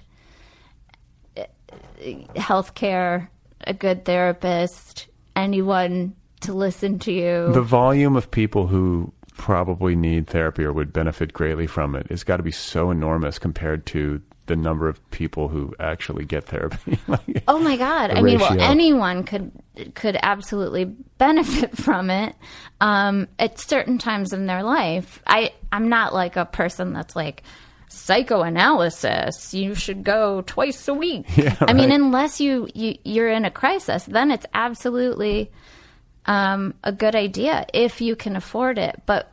[2.37, 3.29] healthcare,
[3.63, 7.53] a good therapist, anyone to listen to you.
[7.53, 12.25] the volume of people who probably need therapy or would benefit greatly from it has
[12.25, 16.99] got to be so enormous compared to the number of people who actually get therapy.
[17.07, 18.11] Like, Oh my god!
[18.11, 19.53] I mean, well, anyone could
[19.95, 20.87] could absolutely
[21.19, 22.35] benefit from it
[22.81, 25.23] um, at certain times in their life.
[25.27, 27.43] I I'm not like a person that's like
[27.89, 29.55] psychoanalysis.
[29.55, 31.27] You should go twice a week.
[31.37, 35.51] Yeah, I mean, unless you, you you're in a crisis, then it's absolutely
[36.29, 39.03] um, a good idea if you can afford it.
[39.07, 39.33] But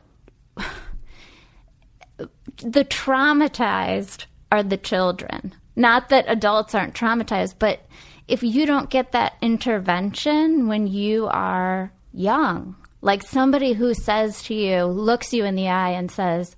[2.56, 5.54] the traumatized are the children.
[5.76, 7.86] Not that adults aren't traumatized, but
[8.26, 14.54] if you don't get that intervention when you are young, like somebody who says to
[14.54, 16.56] you, looks you in the eye and says,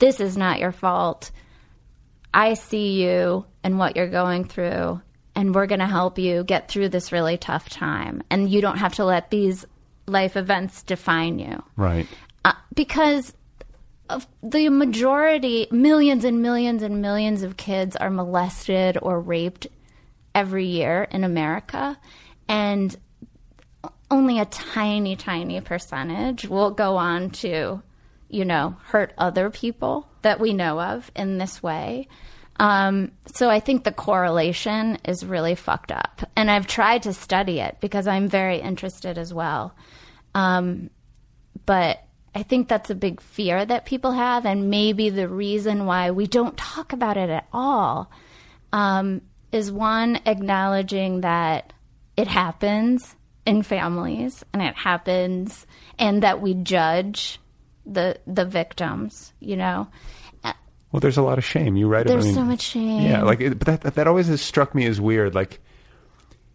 [0.00, 1.30] This is not your fault.
[2.34, 5.00] I see you and what you're going through,
[5.38, 8.24] and we're going to help you get through this really tough time.
[8.28, 9.64] And you don't have to let these
[10.08, 12.08] life events define you right.
[12.44, 13.32] uh, because
[14.10, 19.68] of the majority, millions and millions and millions of kids are molested or raped
[20.34, 21.96] every year in America,
[22.48, 22.96] and
[24.10, 27.80] only a tiny, tiny percentage will go on to,
[28.28, 32.08] you know, hurt other people that we know of in this way.
[32.58, 37.60] Um, so I think the correlation is really fucked up, and I've tried to study
[37.60, 39.74] it because I'm very interested as well.
[40.34, 40.90] Um,
[41.66, 42.02] but
[42.34, 46.26] I think that's a big fear that people have, and maybe the reason why we
[46.26, 48.10] don't talk about it at all
[48.72, 51.72] um, is one acknowledging that
[52.16, 53.14] it happens
[53.46, 55.66] in families and it happens,
[55.98, 57.38] and that we judge
[57.86, 59.32] the the victims.
[59.40, 59.88] You know,
[60.92, 61.76] Well, there's a lot of shame.
[61.76, 62.06] You write.
[62.06, 63.02] There's I mean, so much shame.
[63.02, 65.34] Yeah, like, it, but that, that always has struck me as weird.
[65.34, 65.60] Like,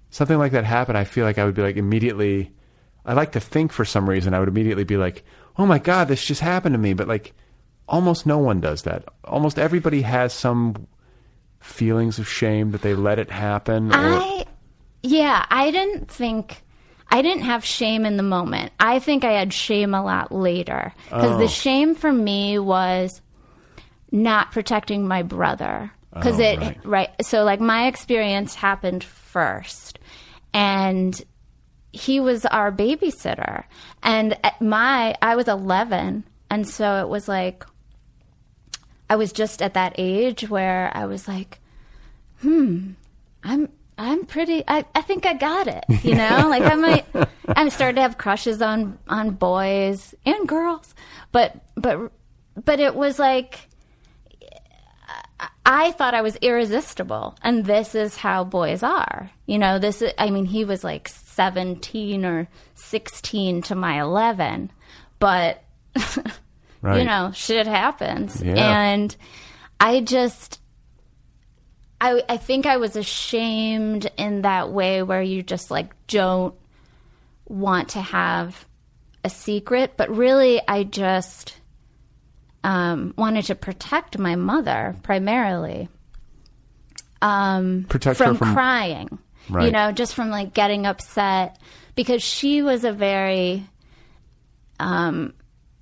[0.10, 0.98] something like that happened.
[0.98, 2.52] I feel like I would be like immediately.
[3.06, 5.24] I like to think for some reason I would immediately be like,
[5.58, 7.34] "Oh my god, this just happened to me." But like,
[7.88, 9.06] almost no one does that.
[9.24, 10.88] Almost everybody has some
[11.60, 13.92] feelings of shame that they let it happen.
[13.94, 14.46] Or, I,
[15.02, 16.62] yeah, I didn't think,
[17.10, 18.72] I didn't have shame in the moment.
[18.80, 20.94] I think I had shame a lot later.
[21.06, 21.38] Because Oh.
[21.38, 23.22] the shame for me was
[24.14, 25.92] not protecting my brother.
[26.14, 26.86] Because Oh, it, right.
[26.86, 27.10] right.
[27.26, 29.98] So, like, my experience happened first.
[30.54, 31.20] And
[31.92, 33.64] he was our babysitter.
[34.04, 36.24] And at my, I was 11.
[36.52, 37.66] And so it was like,
[39.10, 41.60] I was just at that age where I was like,
[42.42, 42.92] hmm,
[43.44, 45.84] I'm I'm pretty I, I think I got it.
[46.04, 46.48] You know?
[46.50, 47.06] like I might
[47.48, 50.96] I started to have crushes on on boys and girls.
[51.32, 52.12] But but
[52.64, 53.68] but it was like
[55.66, 59.30] I- thought I was irresistible, and this is how boys are.
[59.46, 64.72] You know, this is, I mean, he was like 17 or 16 to my 11,
[65.20, 65.64] but
[66.82, 67.00] Right.
[67.00, 68.42] you know, shit happens.
[68.42, 68.54] Yeah.
[68.56, 69.16] And
[69.80, 70.60] I just,
[72.02, 76.54] I, I think I was ashamed in that way where you just like don't
[77.48, 78.66] want to have
[79.24, 81.56] a secret, but really I just
[82.64, 85.90] um, wanted to protect my mother primarily.
[87.22, 89.20] Um, Protect her from, from- crying,
[89.50, 91.58] you know, just from like getting upset
[91.96, 93.66] because she was a very,
[94.80, 95.34] um,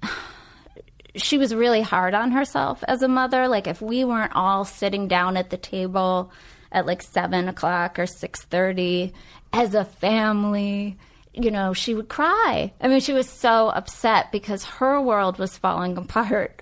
[1.16, 3.48] she was really hard on herself as a mother.
[3.48, 6.32] Like if we weren't all sitting down at the table
[6.72, 9.14] at like seven o'clock or six thirty
[9.52, 10.98] as a family,
[11.34, 12.72] you know, she would cry.
[12.80, 16.61] I mean, she was so upset because her world was falling apart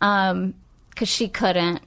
[0.00, 1.82] because she couldn't,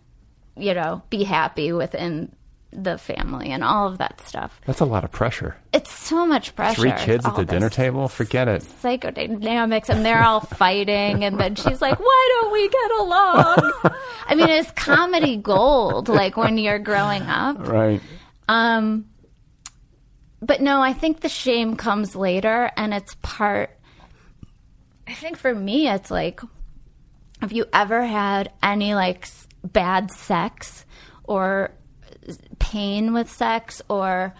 [0.55, 2.31] you know, be happy within
[2.75, 4.59] the family and all of that stuff.
[4.65, 5.55] That's a lot of pressure.
[5.73, 6.81] It's so much pressure.
[6.81, 8.07] Three kids at the dinner table?
[8.07, 8.63] Forget it.
[8.63, 13.73] psychodynamics and they're all fighting and then she's like why don't we get along
[14.27, 18.01] i mean it's comedy gold like when you're growing up Right.
[18.49, 19.05] um
[20.41, 23.69] but no i think the shame comes later and it's part
[25.07, 26.41] i think for me it's like
[27.41, 29.27] have you ever had any like
[29.63, 30.85] bad sex
[31.23, 31.71] or
[32.59, 34.33] pain with sex or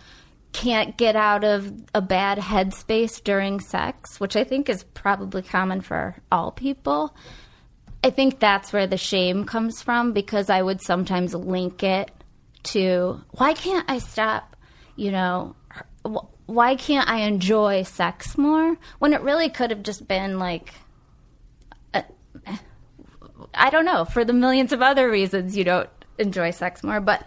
[0.53, 5.81] can't get out of a bad headspace during sex, which I think is probably common
[5.81, 7.15] for all people.
[8.03, 12.11] I think that's where the shame comes from because I would sometimes link it
[12.63, 14.55] to why can't I stop,
[14.95, 15.55] you know,
[16.45, 20.73] why can't I enjoy sex more when it really could have just been like,
[23.53, 27.25] I don't know, for the millions of other reasons you don't enjoy sex more, but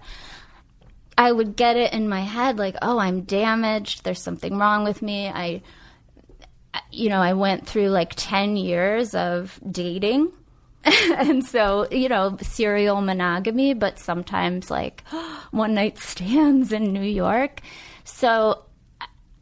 [1.18, 4.04] I would get it in my head like, oh, I'm damaged.
[4.04, 5.28] There's something wrong with me.
[5.28, 5.62] I,
[6.90, 10.32] you know, I went through like 10 years of dating.
[10.84, 15.02] and so, you know, serial monogamy, but sometimes like
[15.50, 17.60] one night stands in New York.
[18.04, 18.66] So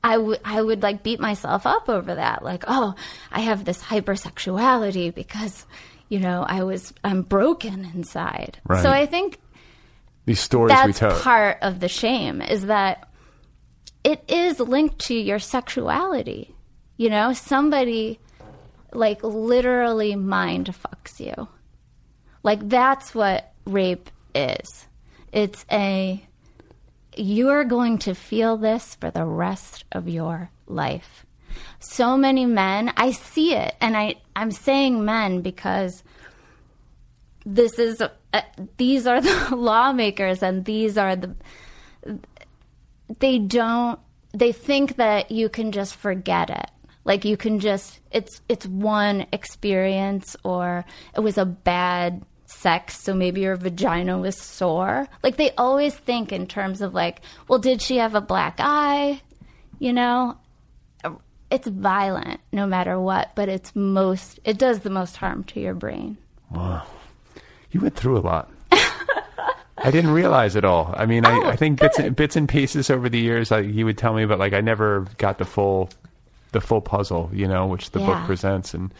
[0.04, 2.44] I would I would like beat myself up over that.
[2.44, 2.94] Like, oh,
[3.32, 5.64] I have this hypersexuality because,
[6.14, 8.60] you know, I was I'm broken inside.
[8.68, 8.84] Right.
[8.84, 9.40] So I think
[10.26, 11.18] These stories we that's tell.
[11.20, 13.08] part of the shame is that
[14.04, 16.54] it is linked to your sexuality.
[16.96, 18.20] You know, somebody
[18.92, 21.48] like literally mind fucks you.
[22.44, 24.86] Like that's what rape is.
[25.32, 26.24] It's a
[27.16, 31.23] you're going to feel this for the rest of your life.
[31.86, 36.02] So many men, I see it and I I'm saying men because
[37.44, 38.40] this is uh,
[38.78, 41.34] these are the lawmakers and these are the
[43.20, 44.00] they don't
[44.32, 46.70] they think that you can just forget it.
[47.04, 53.14] Like you can just it's it's one experience or it was a bad sex so
[53.14, 55.06] maybe your vagina was sore.
[55.22, 59.20] Like they always think in terms of like well did she have a black eye?
[59.78, 60.38] You know
[61.50, 65.74] it's violent no matter what but it's most it does the most harm to your
[65.74, 66.16] brain
[66.50, 66.86] Wow.
[67.70, 68.50] You went through a lot.
[68.70, 70.94] I didn't realize it all.
[70.96, 73.66] I mean, I, Oh, I think bits and, bits and pieces over the years, like
[73.66, 75.90] you would tell me, but like I never got the full,
[76.52, 78.94] the full puzzle, you know, which the book presents, and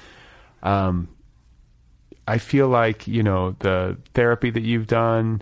[0.63, 1.09] um,
[2.27, 5.41] I feel like you know the therapy that you've done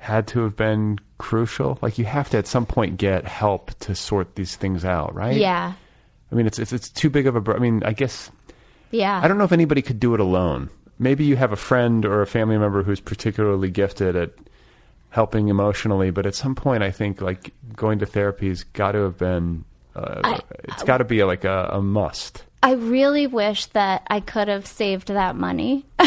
[0.00, 1.78] had to have been crucial.
[1.80, 5.36] Like you have to at some point get help to sort these things out, right?
[5.36, 5.74] yeah
[6.32, 7.54] I mean, it's it's it's too big of a.
[7.54, 8.30] I mean, I guess
[8.90, 10.70] yeah I don't know if anybody could do it alone.
[10.98, 14.30] Maybe you have a friend or a family member who's particularly gifted at
[15.10, 19.18] helping emotionally, but at some point, I think like going to therapy's got to have
[19.18, 19.64] been.
[19.94, 22.44] Uh, it's got to be like a, a must.
[22.62, 25.84] I really wish that I could have saved that money.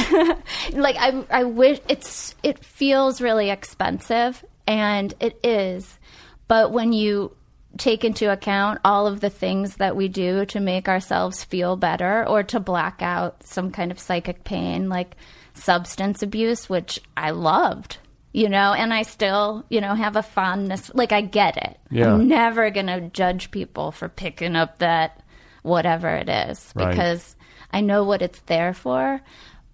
[0.71, 5.99] like I I wish it's it feels really expensive and it is.
[6.47, 7.35] But when you
[7.77, 12.25] take into account all of the things that we do to make ourselves feel better
[12.27, 15.15] or to black out some kind of psychic pain like
[15.53, 17.97] substance abuse which I loved,
[18.31, 21.77] you know, and I still, you know, have a fondness like I get it.
[21.91, 22.13] Yeah.
[22.13, 25.21] I'm never going to judge people for picking up that
[25.61, 26.89] whatever it is Right.
[26.91, 27.35] because
[27.73, 29.19] I know what it's there for,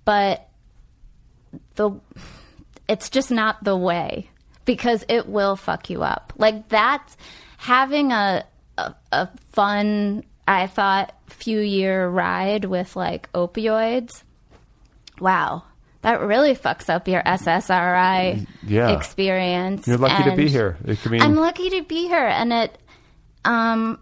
[0.05, 0.47] but
[1.75, 1.91] the
[2.87, 4.29] it's just not the way
[4.65, 6.33] because it will fuck you up.
[6.37, 7.17] Like that's
[7.57, 8.45] having a
[8.77, 14.23] a, a fun I thought few year ride with like opioids.
[15.19, 15.63] Wow.
[16.01, 18.89] That really fucks up your SSRI Yeah.
[18.89, 19.87] experience.
[19.87, 20.77] You're lucky to be here.
[21.09, 22.75] Mean I'm lucky to be here, and it,
[23.45, 23.99] um,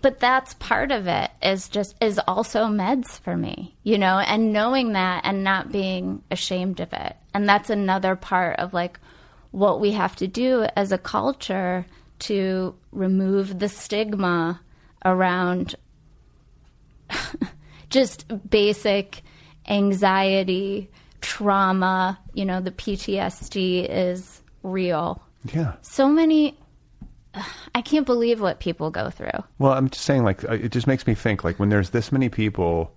[0.00, 1.30] but that's part of it.
[1.42, 6.22] Is just is also meds for me, you know, and knowing that and not being
[6.30, 8.98] ashamed of it, and that's another part of like
[9.52, 11.86] what we have to do as a culture
[12.18, 14.60] to remove the stigma
[15.04, 15.76] around
[17.90, 19.22] just basic
[19.68, 20.90] anxiety,
[21.20, 22.18] trauma.
[22.34, 25.22] You know, the PTSD is real.
[25.54, 25.74] yeah.
[25.82, 26.58] So many.
[27.76, 29.44] I can't believe what people go through.
[29.60, 32.30] Well, I'm just saying, like, it just makes me think, like, when there's this many
[32.30, 32.92] people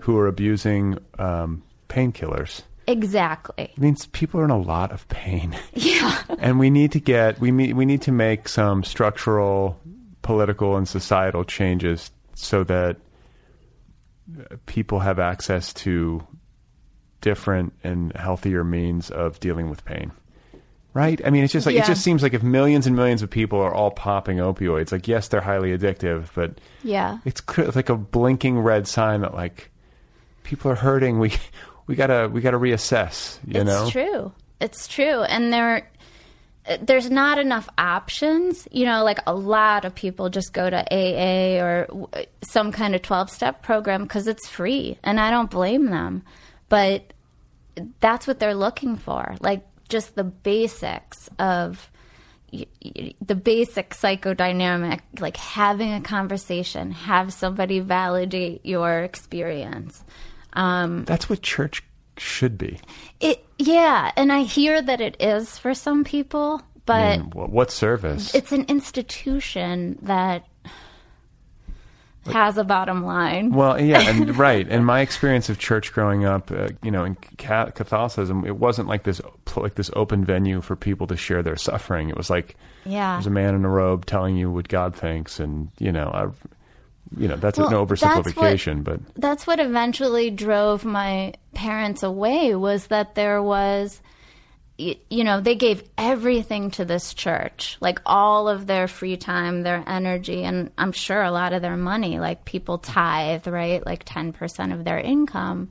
[0.00, 3.64] who are abusing um, painkillers, Exactly.
[3.64, 5.56] it means people are in a lot of pain.
[5.74, 6.22] Yeah.
[6.38, 9.78] and we need to get we me- we need to make some structural
[10.22, 12.96] political and societal changes so that
[14.38, 16.26] uh, people have access to
[17.20, 20.10] different and healthier means of dealing with pain
[20.94, 21.82] right i mean it's just like Yeah.
[21.84, 25.06] it just seems like if millions and millions of people are all popping opioids like
[25.08, 27.18] yes they're highly addictive but Yeah.
[27.24, 29.70] it's cr- like a blinking red sign that like
[30.42, 31.32] people are hurting we
[31.86, 34.32] we gotta we gotta reassess you it's know it's true.
[34.60, 35.22] It's true.
[35.22, 35.90] And there
[36.80, 38.68] there's not enough options.
[38.70, 42.08] You know, like a lot of people just go to AA or
[42.42, 44.98] some kind of 12 step program because it's free.
[45.02, 46.22] And I don't blame them.
[46.68, 47.12] But
[48.00, 49.34] that's what they're looking for.
[49.40, 51.90] Like just the basics of
[52.52, 60.04] the basic psychodynamic, like having a conversation, have somebody validate your experience.
[60.54, 61.82] Um, that's what church
[62.18, 62.78] should be
[63.20, 67.70] it yeah, and I hear that it is for some people, but I mean, what
[67.70, 68.34] service?
[68.34, 70.46] it's an institution that
[72.30, 73.52] has a bottom line.
[73.52, 74.66] Well, yeah, and right.
[74.68, 79.02] And my experience of church growing up, uh, you know, in Catholicism, it wasn't like
[79.04, 79.20] this
[79.56, 82.08] like this open venue for people to share their suffering.
[82.10, 83.14] It was like Yeah.
[83.14, 86.26] there's a man in a robe telling you what God thinks, and you know, I,
[87.16, 92.02] you know, that's Well, an that's what- oversimplification, but that's what eventually drove my parents
[92.02, 94.00] away was that there was
[94.78, 99.84] you know they gave everything to this church like all of their free time their
[99.86, 104.72] energy and i'm sure a lot of their money like people tithe right like 10%
[104.72, 105.68] of their income.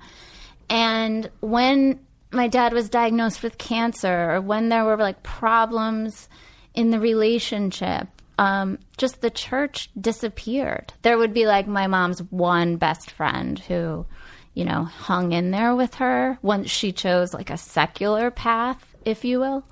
[0.70, 2.00] And when
[2.32, 6.30] my dad was diagnosed with cancer or when there were like problems
[6.74, 8.08] in the relationship
[8.42, 14.06] um, just the church disappeared there would be like my mom's one best friend who
[14.54, 19.24] you know hung in there with her once she chose like a secular path if
[19.24, 19.64] you will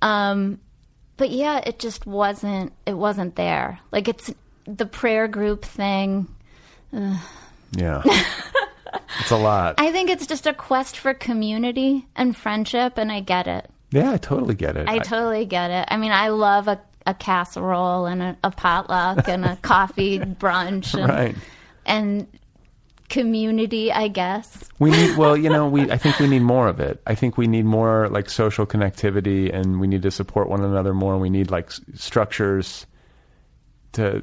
[0.00, 0.58] um,
[1.16, 4.32] but yeah it just wasn't it wasn't there like it's
[4.66, 6.26] the prayer group thing
[6.92, 8.02] yeah,
[9.20, 9.76] it's a lot.
[9.78, 13.70] I think it's just a quest for community and friendship, and I get it.
[13.90, 14.88] yeah, I totally get it.
[14.88, 15.88] I totally get it.
[15.90, 20.98] I mean, I love a, a casserole and a, a potluck and a coffee brunch
[20.98, 21.36] and, right.
[21.86, 22.26] and
[23.08, 24.68] community, I guess.
[24.78, 27.02] We need well, you know, we I think we need more of it.
[27.06, 30.94] I think we need more like social connectivity and we need to support one another
[30.94, 31.18] more.
[31.18, 32.86] We need like s- structures
[33.92, 34.22] to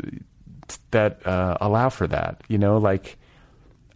[0.92, 2.42] that uh, allow for that.
[2.48, 3.18] You know, like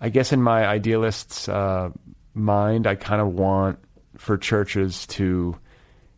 [0.02, 1.90] I guess in my idealist's uh,
[2.34, 3.80] mind, I kind of want
[4.18, 5.58] for churches to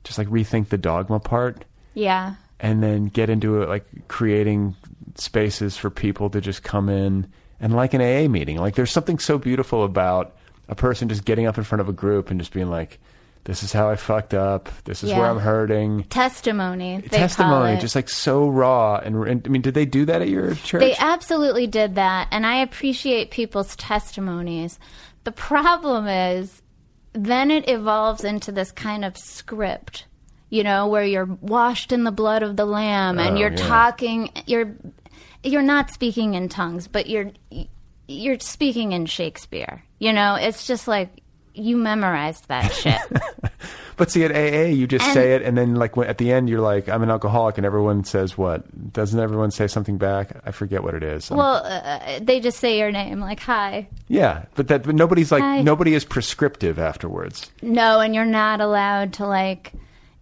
[0.03, 2.35] just like rethink the dogma part Yeah.
[2.59, 4.75] And then get into it like creating
[5.15, 7.27] spaces for people to just come in
[7.59, 8.57] and like an AA meeting.
[8.57, 10.35] Like there's something so beautiful about
[10.67, 12.99] a person just getting up in front of a group and just being like,
[13.43, 14.69] "This is how I fucked up.
[14.85, 17.01] This is where I'm hurting." Testimony.
[17.01, 20.55] Testimony, just like so raw and, and I mean, did they do that at your
[20.55, 20.79] church?
[20.81, 24.79] They absolutely did that, and I appreciate people's testimonies.
[25.23, 26.61] The problem is,
[27.13, 30.05] then it evolves into this kind of script,
[30.49, 33.55] you know, where you're washed in the blood of the lamb, and Oh, you're yeah.
[33.67, 34.75] talking, you're
[35.43, 37.31] you're not speaking in tongues, but you're
[38.07, 39.83] you're speaking in Shakespeare.
[39.99, 41.09] You know, it's just like
[41.53, 42.99] you memorized that shit.
[43.97, 46.31] but see, at AA, you just And- say it, and then like when, at the
[46.31, 48.91] end, you're like, "I'm an alcoholic," and everyone says what?
[48.93, 50.35] Doesn't everyone say something back?
[50.45, 51.31] I forget what it is.
[51.31, 53.87] Well, uh, they just say your name, like hi.
[54.07, 55.61] yeah, but that but nobody's like Hi.
[55.61, 57.49] nobody is prescriptive afterwards.
[57.61, 59.71] No, and you're not allowed to like,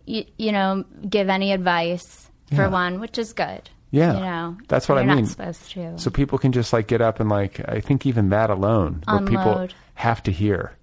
[0.05, 2.67] you, you know, give any advice for Yeah.
[2.67, 3.69] one, which is good.
[3.91, 5.27] Yeah, you know, that's what I mean.
[5.27, 5.99] Supposed to.
[5.99, 9.21] So people can just like get up and like I think even that alone, where
[9.21, 10.75] people have to hear.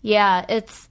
[0.00, 0.88] yeah, it's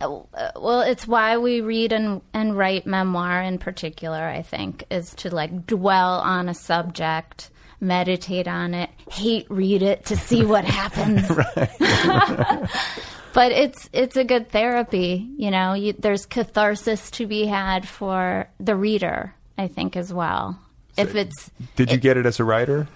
[0.00, 4.18] well, it's why we read and and write memoir in particular.
[4.18, 7.50] I think is to like dwell on a subject,
[7.80, 11.28] meditate on it, hate read it to see what happens.
[13.38, 15.30] but it's it's a good therapy.
[15.36, 19.32] You know, you, there's catharsis to be had for the reader.
[19.56, 20.58] I think as well.
[20.96, 22.88] If it's, Did you get it as a writer?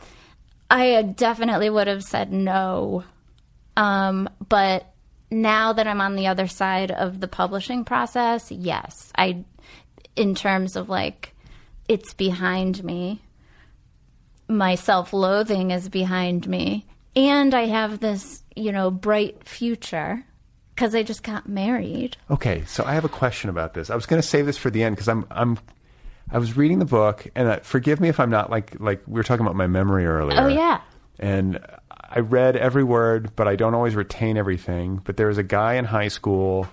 [0.68, 3.04] I uh, definitely would have said no.
[3.76, 4.92] Um, but
[5.30, 9.12] now that I'm on the other side of the publishing process, yes.
[9.16, 9.44] I,
[10.16, 11.36] in terms of like,
[11.86, 13.22] it's behind me.
[14.48, 16.84] My self loathing is behind me.
[17.14, 20.24] And I have this, you know, bright future
[20.74, 22.16] because they just got married.
[22.30, 23.90] Okay, so I have a question about this.
[23.90, 25.58] I was going to save this for the end because I'm I'm
[26.30, 29.14] I was reading the book, and uh, forgive me if I'm not like like we
[29.14, 30.40] were talking about my memory earlier.
[30.40, 30.80] Oh, yeah.
[31.18, 31.58] and
[31.90, 35.00] I read every word, but I don't always retain everything.
[35.02, 36.66] But there was a guy in high school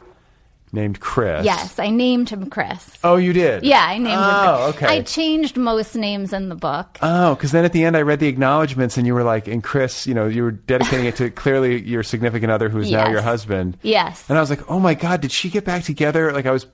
[0.71, 1.45] named Chris.
[1.45, 2.97] Yes, I named him Chris.
[3.03, 3.63] Oh, you did?
[3.63, 4.19] Yeah, I named him.
[4.19, 4.83] Oh, Chris.
[4.83, 4.97] okay.
[4.99, 6.97] I changed most names in the book.
[7.01, 9.63] Oh, because then at the end I read the acknowledgments, and you were like, and
[9.63, 13.21] Chris, you know, you were dedicating it to clearly your significant other, who's now your
[13.21, 13.77] husband.
[13.81, 14.29] Yes.
[14.29, 16.31] And I was like, oh my god, did she get back together?
[16.31, 16.65] Like I was.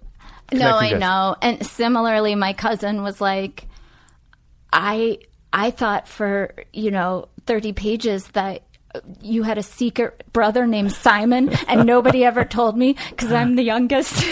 [0.52, 1.36] No, I know.
[1.42, 3.68] And similarly, my cousin was like,
[4.72, 5.20] I
[5.52, 8.64] I thought for you know thirty pages that
[9.22, 13.64] you had a secret brother named Simon, and nobody ever told me because I'm the
[13.64, 14.14] youngest.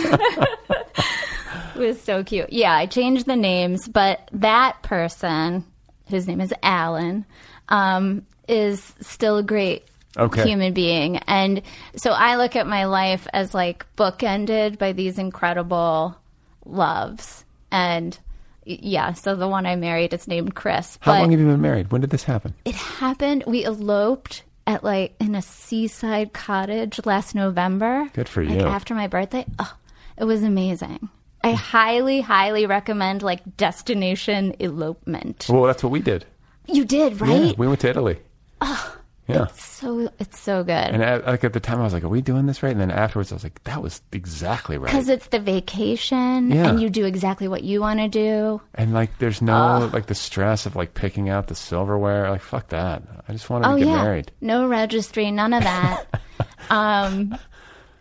[1.76, 2.52] it was so cute.
[2.52, 5.66] Yeah, I changed the names, but that person,
[6.10, 7.26] whose name is Alan,
[7.70, 9.86] um, is still a great
[10.16, 10.44] Okay.
[10.48, 11.18] human being.
[11.28, 11.64] And
[11.96, 16.16] so I look at my life as like bookended by these incredible
[16.66, 17.46] loves.
[17.72, 18.18] And
[18.64, 21.00] yeah, so the one I married is named Chris.
[21.02, 21.92] How long have you been married?
[21.92, 22.54] When did this happen?
[22.64, 28.10] it happened, we eloped at like in a seaside cottage last November.
[28.14, 28.66] Good for like you.
[28.66, 29.46] after my birthday.
[29.60, 29.76] Oh,
[30.18, 31.10] it was amazing.
[31.44, 35.48] I highly, highly recommend like Destination Elopement.
[35.50, 36.26] Well, that's what we did.
[36.68, 37.58] You did, Yeah, right?
[37.58, 38.20] we went to Italy.
[39.28, 39.48] Yeah.
[39.48, 40.74] So it's so good.
[40.74, 42.80] And at, like at the time, I was like, "Are we doing this right?" And
[42.82, 46.70] then afterwards, I was like, "That was exactly right." Because it's the vacation Yeah.
[46.70, 48.62] and you do exactly what you want to do.
[48.76, 52.30] And like, there's no like the stress of like picking out the silverware.
[52.30, 53.04] Like, fuck that.
[53.28, 54.32] I just wanted Oh to get yeah, married.
[54.42, 56.06] no registry, none of that.
[56.70, 57.38] um,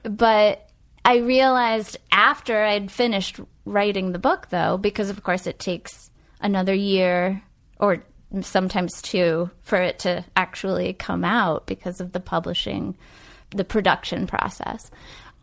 [0.03, 0.69] but
[1.05, 6.75] I realized after I'd finished writing the book, though, because of course it takes another
[6.75, 7.43] year
[7.79, 8.05] or
[8.41, 12.97] sometimes two for it to actually come out because of the publishing,
[13.51, 14.91] the production process.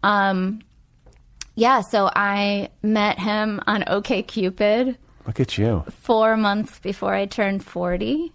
[0.02, 0.62] Um,
[1.56, 4.98] yeah, so I met him on OKCupid
[5.28, 5.84] Look at you.
[5.90, 8.32] four months before I turned 40.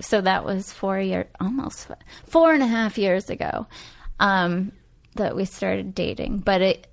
[0.00, 1.86] So that was four year, almost
[2.26, 3.66] four and a half years ago,
[4.18, 4.72] um,
[5.14, 6.38] that we started dating.
[6.38, 6.86] But it,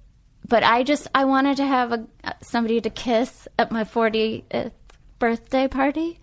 [0.48, 2.08] but I just, I wanted to have a,
[2.42, 4.72] somebody to kiss at my 40th
[5.18, 6.20] birthday party.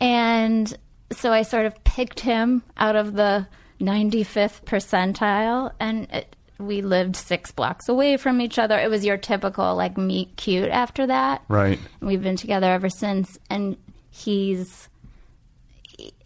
[0.00, 0.76] And
[1.12, 3.46] so I sort of picked him out of the
[3.80, 8.78] 95th percentile and it, we lived six blocks away from each other.
[8.78, 11.42] It was your typical like meet cute after that.
[11.48, 11.78] Right.
[12.00, 13.38] And we've been together ever since.
[13.48, 13.76] And
[14.10, 14.88] he's,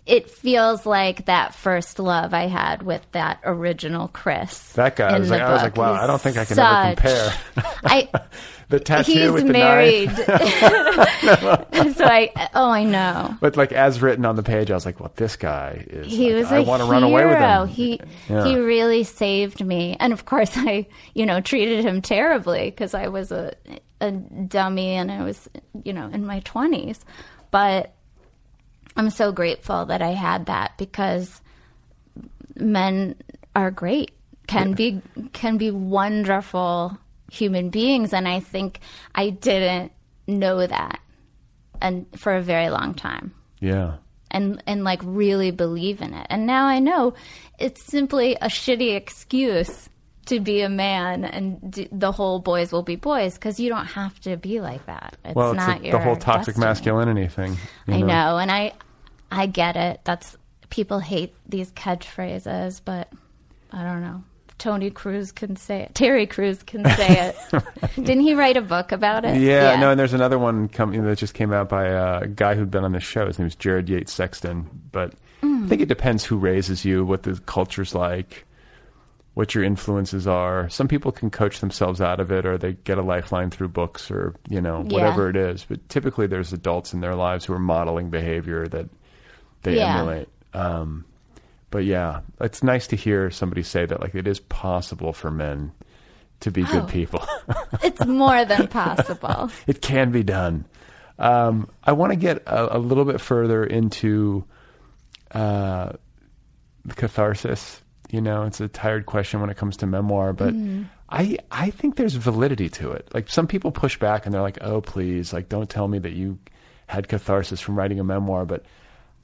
[0.06, 4.72] it feels like that first love I had with that original Chris.
[4.74, 5.14] That guy.
[5.14, 5.94] I was like, I was like, wow.
[5.94, 7.32] I don't think I can ever compare.
[7.84, 8.08] I,
[8.68, 10.08] the tattoo he's with the married.
[10.08, 10.28] knife.
[11.96, 13.34] so I, oh, I know.
[13.40, 16.06] But like as written on the page, I was like, well, this guy is.
[16.06, 16.92] He like, was I a want to hero.
[16.92, 17.68] run away with him.
[17.68, 18.44] He Yeah.
[18.44, 23.08] he really saved me, and of course, I you know treated him terribly because I
[23.08, 23.54] was a
[24.00, 25.48] a dummy and I was
[25.82, 27.00] you know in my twenties,
[27.50, 27.94] but
[28.96, 31.40] I'm so grateful that I had that because
[32.54, 33.16] men
[33.54, 34.12] are great,
[34.46, 35.00] can be
[35.32, 36.98] can be wonderful
[37.30, 38.80] human beings, and I think
[39.14, 39.92] I didn't
[40.26, 41.00] know that,
[41.80, 43.34] and for a very long time
[43.64, 43.96] yeah.
[44.30, 46.26] and and like really believe in it.
[46.28, 47.14] And now I know
[47.58, 49.88] it's simply a shitty excuse
[50.26, 53.86] to be a man and d- the whole boys will be boys because you don't
[53.86, 55.16] have to be like that.
[55.24, 56.66] It's Well, it's not the, your the whole toxic destiny.
[56.66, 57.56] masculinity thing.
[57.88, 58.72] I know, and I
[59.30, 60.00] I get it.
[60.04, 60.36] That's
[60.70, 63.12] people hate these catchphrases, but
[63.72, 64.24] I don't know.
[64.58, 65.94] Tony Cruz can say it.
[65.94, 67.64] Terry Crews can say it.
[67.96, 69.40] Didn't he write a book about it?
[69.40, 72.70] Yeah, no, and there's another one coming that just came out by a guy who'd
[72.70, 73.26] been on the show.
[73.26, 74.68] His name is Jared Yates Sexton.
[74.92, 75.66] But I hmm.
[75.66, 78.46] think it depends who raises you, what the culture's like,
[79.34, 80.68] what your influences are.
[80.68, 84.10] Some people can coach themselves out of it, or they get a lifeline through books,
[84.10, 84.92] or you know Yeah.
[84.94, 85.64] whatever it is.
[85.68, 88.88] But typically, there's adults in their lives who are modeling behavior that
[89.62, 89.96] they Yeah.
[89.98, 90.28] emulate.
[90.52, 91.04] Um,
[91.70, 95.72] but yeah, it's nice to hear somebody say that like it is possible for men
[96.40, 96.86] to be good Oh.
[96.86, 97.26] people.
[97.82, 99.50] it's more than possible.
[99.66, 100.64] it can be done.
[101.18, 104.44] Um, I want to get a, a little bit further into
[105.32, 105.92] uh,
[106.84, 107.80] the catharsis.
[108.14, 110.54] You know, it's a tired question when it comes to memoir, but
[111.10, 113.08] I I think there's validity to it.
[113.12, 116.12] Like some people push back and they're like, "Oh, please, like don't tell me that
[116.12, 116.38] you
[116.86, 118.62] had catharsis from writing a memoir." But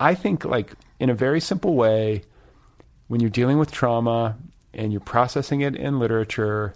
[0.01, 2.23] I think like in a very simple way,
[3.07, 4.37] when you're dealing with trauma
[4.75, 6.75] and you're processing it in literature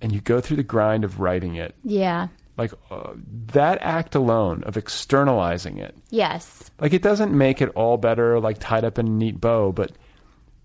[0.00, 2.28] and you go through the grind of writing it, Yeah.
[2.56, 3.10] like uh,
[3.52, 6.70] that act alone of externalizing it Yes.
[6.80, 9.90] like it doesn't make it all better like tied up in a neat bow but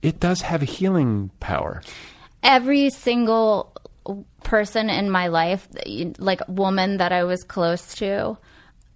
[0.01, 1.81] it does have a healing power
[2.43, 3.73] every single
[4.43, 5.67] person in my life,
[6.17, 8.37] like woman that I was close to,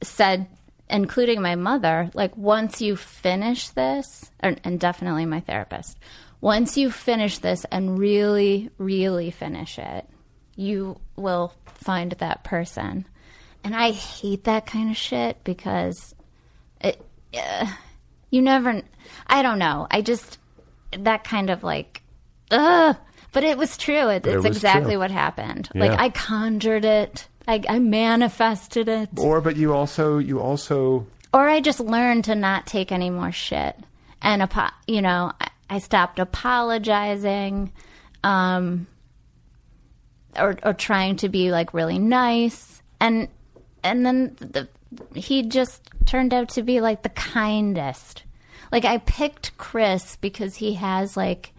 [0.01, 0.47] said,
[0.89, 5.97] including my mother, like once you finish this, and, and definitely my therapist,
[6.41, 10.07] once you finish this and really, really finish it,
[10.55, 13.05] you will find that person.
[13.63, 16.13] And I hate that kind of shit because
[16.81, 17.01] it,
[17.33, 17.67] uh,
[18.29, 18.81] you never,
[19.27, 19.87] I don't know.
[19.89, 20.37] I just,
[20.99, 22.01] that kind of like,
[22.51, 22.95] ugh.
[23.31, 24.09] But it was true.
[24.09, 24.99] It, But it it's was exactly true.
[24.99, 25.69] what happened.
[25.73, 25.85] Yeah.
[25.85, 27.27] Like I conjured it.
[27.47, 29.09] I, I manifested it.
[29.17, 33.31] or but you also you also Or I just learned to not take any more
[33.31, 33.75] shit.
[34.21, 34.47] And,
[34.87, 37.73] you know, I, I stopped apologizing
[38.23, 38.87] um,
[40.37, 42.81] or, or trying to be like really nice.
[43.01, 43.27] And,
[43.83, 44.69] and then the,
[45.13, 48.23] he just turned out to be like the kindest.
[48.73, 51.51] Like I picked Chris because he has like,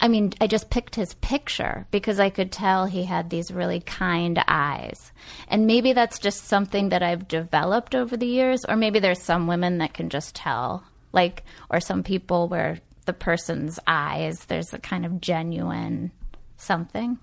[0.00, 3.78] I mean, I just picked his picture because I could tell he had these really
[3.78, 5.12] kind eyes.
[5.46, 9.46] And maybe that's just something that I've developed over the years, or maybe there's some
[9.46, 10.82] women that can just tell,
[11.12, 16.10] like, or some people where the person's eyes, there's a kind of genuine
[16.56, 17.18] something.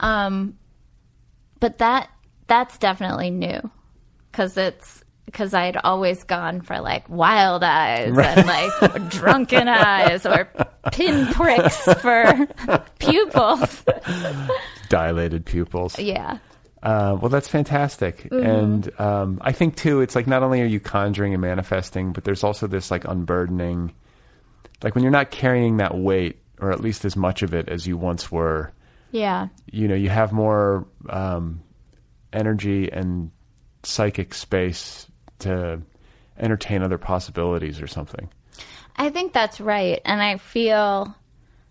[0.00, 0.58] Um,
[1.60, 2.10] but that
[2.46, 3.70] that's definitely new
[4.30, 10.48] because it's because I'd always gone for like wild eyes and like drunken eyes or
[10.92, 12.46] pinpricks for
[12.98, 13.82] pupils.
[14.88, 15.98] Dilated pupils.
[15.98, 16.38] Yeah.
[16.82, 18.26] Uh, well, that's fantastic.
[18.32, 22.24] And um, I think, too, it's like not only are you conjuring and manifesting, but
[22.24, 23.92] there's also this like unburdening.
[24.82, 27.86] Like when you're not carrying that weight, or at least as much of it as
[27.86, 28.72] you once were,
[29.12, 29.48] Yeah.
[29.70, 31.60] you know, you have more um,
[32.32, 33.30] energy and
[33.82, 35.06] psychic space
[35.40, 35.80] to
[36.38, 38.28] entertain other possibilities or something.
[38.96, 40.00] I think that's right.
[40.04, 41.14] And I feel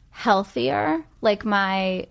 [0.10, 1.04] healthier.
[1.22, 2.08] Like my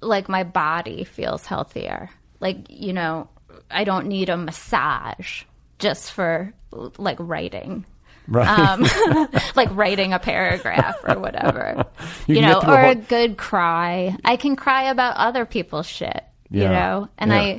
[0.00, 2.10] like my body feels healthier.
[2.40, 3.28] Like, you know,
[3.70, 5.44] I don't need a massage
[5.78, 6.52] just for
[6.98, 7.84] like writing.
[8.26, 8.46] Right.
[8.46, 8.82] Um,
[9.56, 11.84] like writing a paragraph or whatever.
[12.26, 14.16] You you, know, or a a good cry.
[14.24, 17.08] I can cry about other people's shit, you know?
[17.18, 17.58] And Yeah.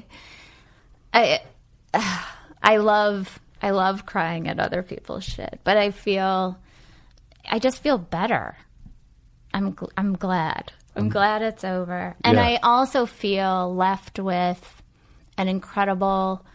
[1.13, 1.39] I
[1.93, 2.25] I
[2.65, 6.59] I love I love crying at other people's shit, but I feel
[7.49, 8.57] I just feel better.
[9.53, 10.73] I'm gl- I'm glad.
[10.95, 12.15] I'm um, glad it's over.
[12.23, 12.43] And Yeah.
[12.43, 14.81] I also feel left with
[15.37, 16.45] an incredible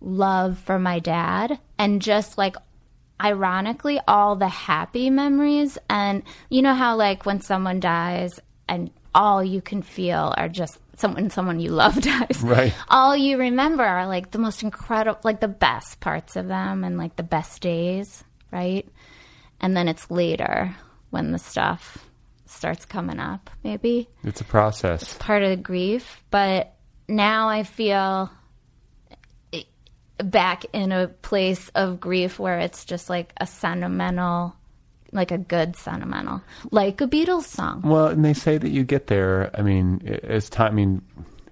[0.00, 2.56] love for my dad and just like
[3.22, 8.38] ironically all the happy memories and you know how like when someone dies
[8.68, 12.74] and all you can feel are just someone someone you love dies Right.
[12.88, 16.98] all you remember are like the most incredible like the best parts of them and
[16.98, 18.86] like the best days right
[19.60, 20.74] and then it's later
[21.10, 22.04] when the stuff
[22.46, 25.02] starts coming up maybe It's a process.
[25.02, 26.74] It's part of the grief, but
[27.08, 28.30] now I feel
[30.18, 34.56] back in a place of grief where it's just like a sentimental,
[35.12, 37.82] like a good sentimental, like a Beatles song.
[37.82, 39.50] Well, and they say that you get there.
[39.58, 40.72] I mean, i- as time.
[40.72, 41.02] I mean,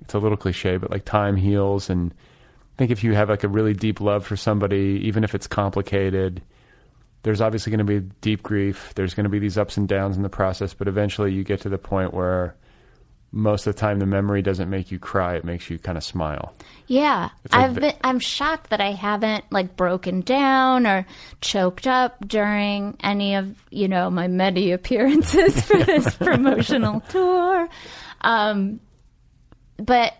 [0.03, 3.45] it's a little cliche, but like time heals, and I think if you have like
[3.45, 6.43] a really deep love for somebody, even if it's complicated,
[7.23, 8.93] there's obviously going to be deep grief.
[8.95, 11.61] There's going to be these ups and downs in the process, but eventually you get
[11.63, 12.55] to the point where
[13.33, 16.05] most of the time the memory doesn't make you cry; it makes you kind of
[16.05, 16.55] smile.
[16.87, 17.95] Yeah, like I've been.
[18.03, 21.07] I'm shocked that I haven't like broken down or
[21.41, 27.69] choked up during any of you know my many appearances for this promotional tour.
[28.23, 28.81] Um,
[29.77, 30.15] but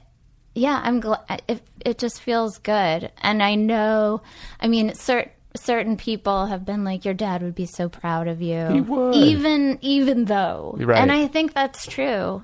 [0.55, 1.43] yeah, I'm glad.
[1.49, 4.23] It, it just feels good, and I know.
[4.61, 8.43] I mean, certain certain people have been like, "Your dad would be so proud of
[8.43, 9.15] you," He would.
[9.15, 10.99] even even though, Right.
[10.99, 12.43] and I think that's true.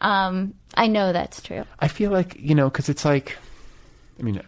[0.00, 1.64] Um, I know that's true.
[1.78, 3.36] I feel like you know because it's like,
[4.18, 4.40] I mean,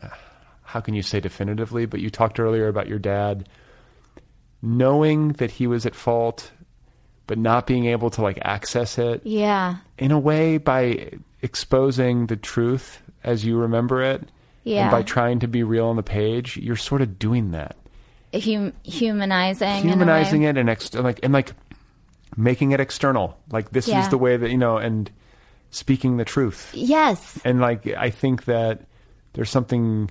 [0.62, 1.86] how can you say definitively?
[1.86, 3.48] But you talked earlier about your dad
[4.62, 6.50] knowing that he was at fault,
[7.26, 11.10] but not being able to like access it Yeah, in a way by
[11.42, 14.22] exposing the truth as you remember it,
[14.64, 14.82] yeah.
[14.82, 16.56] and by trying to be real on the page.
[16.56, 17.76] You're sort of doing that,
[18.32, 20.58] hum- humanizing, humanizing in a way.
[20.58, 21.52] it and ex- like and like
[22.36, 23.36] making it external.
[23.50, 24.00] Like this Yeah.
[24.02, 25.10] is the way that you know, and
[25.73, 26.70] speaking the truth.
[26.73, 28.82] Yes, and like I think that
[29.32, 30.11] there's something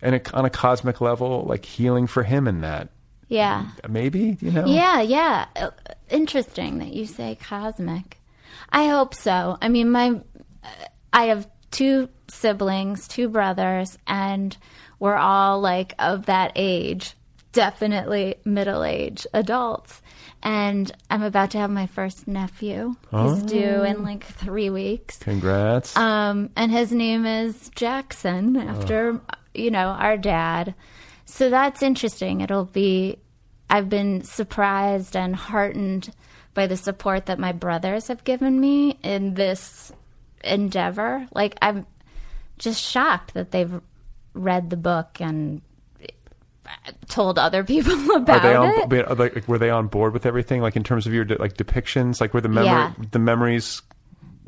[0.00, 2.88] and a, on a cosmic level like healing for him in that
[3.32, 5.46] yeah, maybe you know yeah, yeah.
[5.56, 5.70] Uh,
[6.10, 8.18] Interesting that you say cosmic.
[8.68, 9.56] I hope so.
[9.62, 10.20] I mean, my
[10.62, 10.68] uh,
[11.14, 14.54] I have two siblings, two brothers, and
[14.98, 17.14] we're all like of that age,
[17.52, 20.01] definitely middle age adults.
[20.42, 22.96] And I'm about to have my first nephew.
[23.12, 25.18] He's due in like three weeks.
[25.18, 29.20] congrats Um, and his name is Jackson after,
[29.54, 30.74] you know, our dad.
[31.26, 32.40] So that's interesting.
[32.40, 33.18] It'll be,
[33.70, 36.10] I've been surprised and heartened
[36.54, 39.92] by the support that my brothers have given me in this
[40.42, 41.26] endeavor.
[41.32, 41.86] Like, I'm
[42.58, 43.80] just shocked that they've
[44.34, 45.62] read the book and
[47.08, 49.04] told other people are about they on it.
[49.08, 51.56] are they- like, were they on board with everything like in terms of your like
[51.56, 52.92] depictions like were the memory Yeah.
[53.10, 53.82] the memories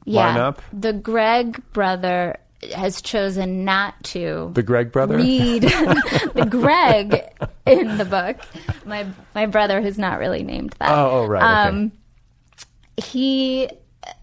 [0.05, 0.27] yeah.
[0.29, 0.63] line up?
[0.73, 2.39] The Greg brother
[2.75, 7.21] has chosen not to the greg brother read the Greg
[7.67, 8.39] in the book.
[8.87, 10.91] My my brother, who's not really named that.
[10.91, 11.69] Oh, oh, right, okay.
[11.77, 11.93] Um,
[12.97, 13.69] he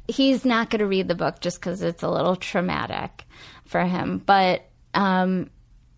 [0.07, 3.25] he's not going to read the book just because it's a little traumatic
[3.65, 4.21] for him.
[4.25, 4.63] But
[4.93, 5.49] um,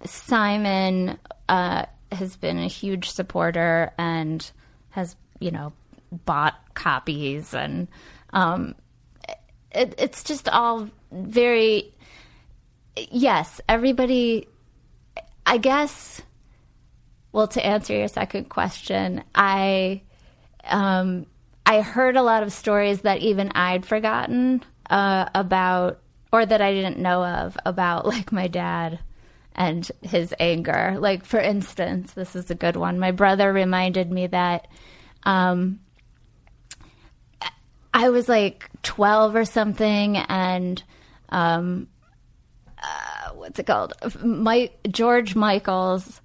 [0.06, 1.18] Simon
[1.50, 1.86] uh,
[2.16, 4.52] has been a huge supporter and
[4.92, 5.74] has you know
[6.26, 7.88] bought copies and
[8.32, 8.76] um,
[9.72, 11.92] it, it's just all very
[12.96, 14.48] yes everybody
[15.46, 16.22] i guess
[17.32, 20.02] well to answer your second question i
[20.66, 21.26] um
[21.66, 26.00] i heard a lot of stories that even i'd forgotten uh about
[26.34, 29.00] or that I didn't know of about like my dad
[29.56, 30.96] and his anger.
[31.00, 33.00] Like for instance, this is a good one.
[33.00, 34.68] My brother reminded me that
[35.24, 35.80] um
[37.94, 40.82] I was like 12 or something and
[41.30, 41.88] um
[42.82, 43.94] uh, what's it called?
[44.24, 46.20] Mike George Michael's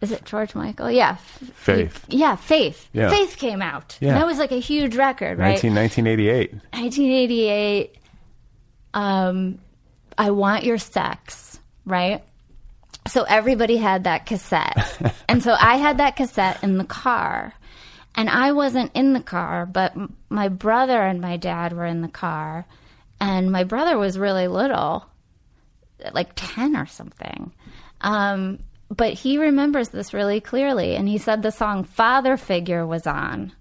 [0.00, 0.90] is it George Michael?
[0.90, 1.16] Yeah.
[1.16, 2.06] Faith.
[2.08, 2.88] Yeah, Faith.
[2.94, 3.10] Yeah.
[3.10, 3.98] Faith came out.
[4.00, 4.14] Yeah.
[4.14, 5.62] That was like a huge record, right?
[5.62, 6.52] 19, 1988.
[6.52, 7.96] 1988
[8.94, 9.58] um
[10.18, 11.49] i want your sex
[11.90, 12.22] right?
[13.08, 15.14] So everybody had that cassette.
[15.28, 17.54] And so i had that cassette in the car.
[18.14, 22.02] And i wasn't in the car but m- my brother and my dad were in
[22.02, 22.66] the car.
[23.20, 25.04] And my brother was really little
[26.12, 27.52] like 10 or something.
[28.00, 28.60] Um
[28.90, 30.96] but he remembers this really clearly.
[30.96, 33.52] And he said the song father figure was on.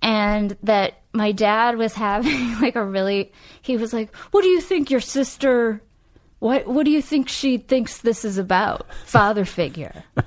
[0.00, 3.32] And that my dad was having like a really
[3.62, 5.82] he was like what do you think your sister
[6.44, 8.86] what what do you think she thinks this is about?
[9.06, 10.04] Father figure.
[10.14, 10.26] And,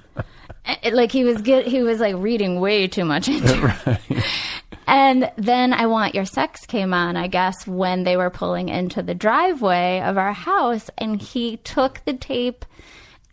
[0.83, 4.23] eh, like he was get he was like reading way too much into it.
[4.87, 9.03] and then i want your sex came on i guess when they were pulling into
[9.03, 12.63] the driveway of our house and he took the tape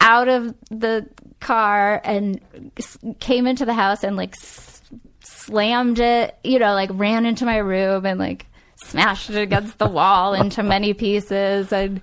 [0.01, 1.09] out of the
[1.40, 2.40] car and
[2.77, 4.82] s- came into the house and like s-
[5.20, 8.47] slammed it, you know, like ran into my room and like
[8.77, 12.02] smashed it against the wall into many pieces and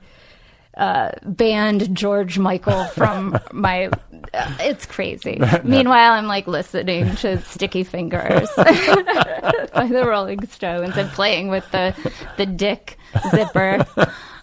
[0.77, 3.89] uh, banned George Michael from my.
[4.33, 5.41] Uh, it's crazy.
[5.63, 11.93] Meanwhile, I'm like listening to Sticky Fingers by the Rolling Stones and playing with the
[12.37, 12.97] the dick
[13.31, 13.85] zipper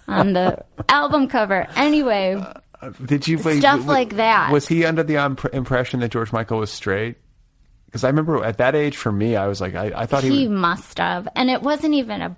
[0.06, 1.66] on the album cover.
[1.76, 2.42] Anyway,
[3.05, 4.50] Did you Stuff w- like that.
[4.52, 7.16] Was he under the imp- impression that George Michael was straight?
[7.86, 10.28] Because I remember at that age, for me, I was like, I, I thought he,
[10.30, 10.59] he was.
[10.59, 12.36] must have, and it wasn't even a,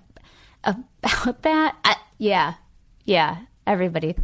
[0.63, 1.77] about that.
[1.85, 2.55] I, yeah,
[3.05, 3.39] yeah.
[3.67, 4.17] Everybody,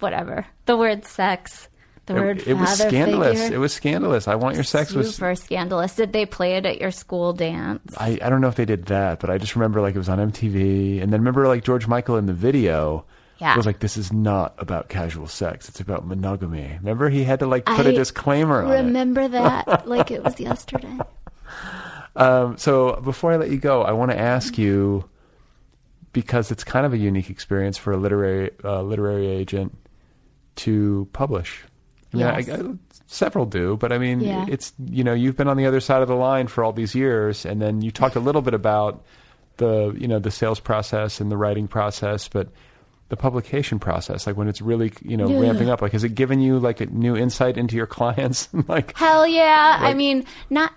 [0.00, 0.46] whatever.
[0.66, 1.68] The word sex,
[2.06, 3.40] the word It, it was scandalous.
[3.40, 4.28] figure, It was scandalous.
[4.28, 5.14] I want your sex was.
[5.14, 5.94] super scandalous.
[5.94, 7.94] Did they play it at your school dance?
[7.96, 10.08] I, I don't know if they did that, but I just remember like it was
[10.08, 13.04] on MTV, and then remember like George Michael in the video.
[13.38, 13.56] Yeah.
[13.56, 16.76] Was like this is not about casual sex; it's about monogamy.
[16.78, 18.76] Remember, he had to like put a I disclaimer on it.
[18.82, 20.96] Remember that like it was yesterday.
[22.14, 25.08] Um, so before I let you go, I want to ask you
[26.12, 29.76] because it's kind of a unique experience for a literary uh, literary agent
[30.56, 31.62] to publish.
[32.12, 32.26] I mean.
[32.26, 32.62] I, I,
[33.06, 34.44] several do, but I mean, Yeah.
[34.48, 36.94] it's you know you've been on the other side of the line for all these
[36.94, 39.04] years, and then you talked a little bit about
[39.56, 42.48] the you know the sales process and the writing process, but
[43.08, 45.40] the publication process, like when it's really you know Yeah.
[45.40, 48.48] ramping up, like has it given you like a new insight into your clients?
[48.68, 49.78] like Hell yeah.
[49.80, 50.72] I mean, not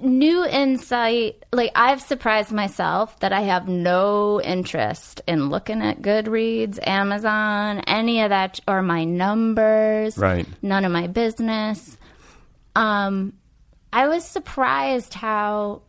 [0.00, 1.44] new insight.
[1.52, 8.22] Like, I've surprised myself that I have no interest in looking at Goodreads, Amazon, any
[8.22, 10.16] of that, or my numbers.
[10.18, 10.46] Right.
[10.62, 11.96] None of my business.
[12.76, 13.34] Um,
[13.92, 15.82] I was surprised how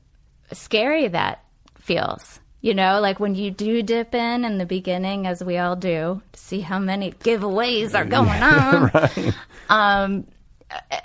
[0.51, 1.43] scary that
[1.80, 2.39] feels.
[2.61, 6.22] You know, like when you do dip in in the beginning, as we all do,
[6.31, 9.34] to see how many giveaways are going on
[9.69, 10.27] Um,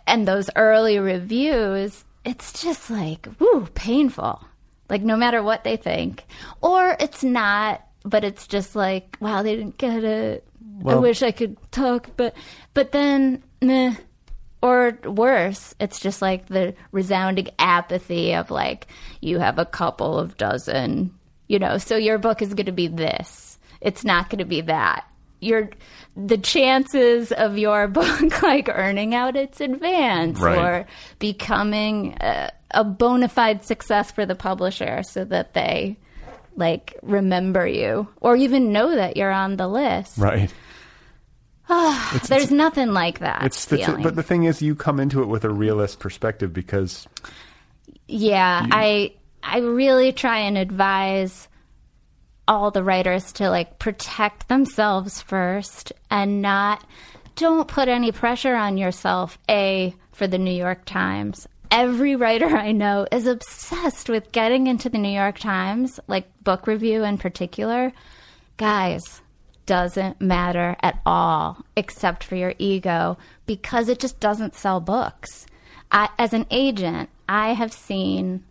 [0.06, 4.44] and those early reviews, it's just like, woo, painful.
[4.90, 6.24] Like no matter what they think,
[6.60, 10.46] or it's not, but it's just like, wow, they didn't get it.
[10.84, 12.34] I wish I could talk, but
[12.74, 13.94] but then, meh.
[14.62, 18.88] Or worse, it's just like the resounding apathy of like,
[19.20, 21.14] you have a couple of dozen,
[21.46, 23.58] you know, so your book is going to be this.
[23.80, 25.04] It's not going to be that.
[25.40, 25.70] Your
[26.16, 30.58] the chances of your book like earning out its advance Right.
[30.58, 30.86] or
[31.18, 35.98] becoming a, a bona fide success for the publisher so that they
[36.56, 40.16] like remember you or even know that you're on the list.
[40.18, 40.52] right.
[41.68, 43.42] oh There's nothing like that.
[43.44, 47.06] It's the but the thing is, you come into it with a realist perspective because
[48.08, 51.48] Yeah, I I really try and advise
[52.48, 56.84] all the writers to like protect themselves first and not
[57.34, 61.46] don't put any pressure on yourself a for the New York Times.
[61.70, 66.66] Every writer I know is obsessed with getting into the New York Times, like book
[66.66, 67.92] review in particular.
[68.56, 69.20] Guys,
[69.66, 75.46] doesn't matter at all except for your ego because it just doesn't sell books.
[75.90, 78.44] I, as an agent, I have seen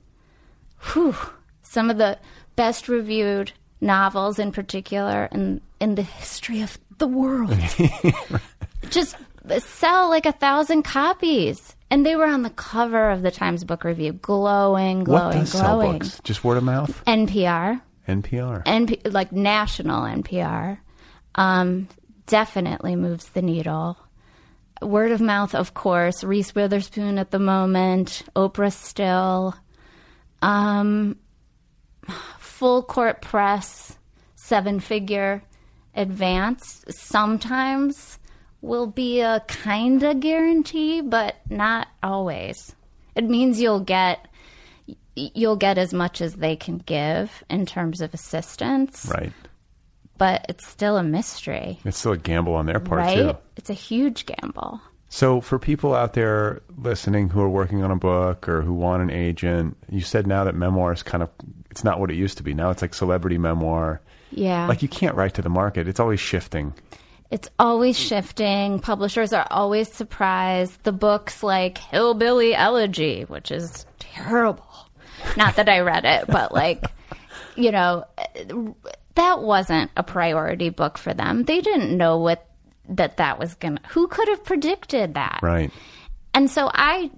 [0.94, 1.16] whew,
[1.64, 2.20] some of the
[2.56, 7.58] best reviewed novels in particular in, in the history of the world.
[8.90, 9.16] just
[9.60, 11.76] sell like a thousand copies.
[11.92, 15.52] And they were on the cover of the Times Book Review, glowing, glowing, what does
[15.52, 16.00] sell glowing.
[16.00, 16.20] books?
[16.24, 17.04] Just word of mouth.
[17.06, 17.82] NPR.
[18.08, 18.64] NPR.
[18.66, 20.80] NP, like national NPR,
[21.36, 21.88] um,
[22.26, 23.98] definitely moves the needle.
[24.82, 26.24] Word of mouth, of course.
[26.24, 28.24] Reese Witherspoon at the moment.
[28.36, 29.56] Oprah still.
[30.42, 31.18] Um,
[32.58, 33.98] full court press,
[34.36, 35.44] seven figure
[35.94, 36.86] advance.
[36.90, 38.18] Sometimes
[38.62, 42.74] will be a kind of guarantee, but not always.
[43.16, 44.28] It means you'll get
[45.18, 49.32] you'll get as much as they can give in terms of assistance, Right.
[50.18, 53.16] but it's still a mystery, It's still a gamble on their part right?
[53.18, 53.38] too.
[53.56, 54.82] It's a huge gamble.
[55.10, 59.04] So for people out there listening who are working on a book or who want
[59.04, 61.30] an agent, you said now that memoir is kind of
[61.70, 62.54] it's not what it used to be.
[62.54, 64.02] Now it's like celebrity memoir.
[64.32, 64.68] Yeah.
[64.68, 65.88] Like you can't write to the market.
[65.88, 66.74] It's always shifting.
[67.32, 68.80] It's always shifting.
[68.80, 70.84] Publishers are always surprised.
[70.84, 74.68] The books like Hillbilly Elegy, which is terrible.
[75.36, 76.86] Not that I read it, but like,
[77.56, 78.06] you know,
[79.16, 81.44] that wasn't a priority book for them.
[81.44, 82.48] They didn't know what
[82.90, 85.40] that that was going to Who could have predicted that?
[85.42, 85.72] Right.
[86.34, 87.12] And so I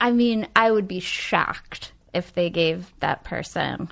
[0.00, 3.90] I mean, I would be shocked if they gave that person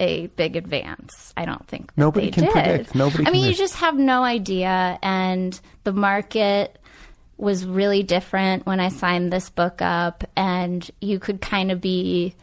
[0.00, 1.32] a big advance.
[1.36, 2.52] I don't think Nobody can did.
[2.52, 2.94] predict.
[2.94, 6.78] Nobody I mean, you just have no idea and the market
[7.36, 12.34] was really different when I signed this book up and you could kind of be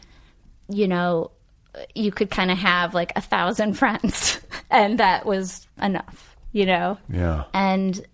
[0.68, 1.32] you know,
[1.94, 4.40] you could kind of have like a thousand friends
[4.70, 6.96] and that was enough, you know?
[7.08, 7.44] Yeah.
[7.52, 8.04] and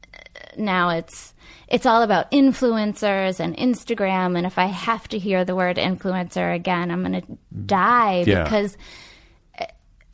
[0.58, 1.34] now it's
[1.68, 6.54] it's all about influencers and Instagram and if I have to hear the word influencer
[6.54, 8.44] again I'm going to die Yeah.
[8.44, 8.76] because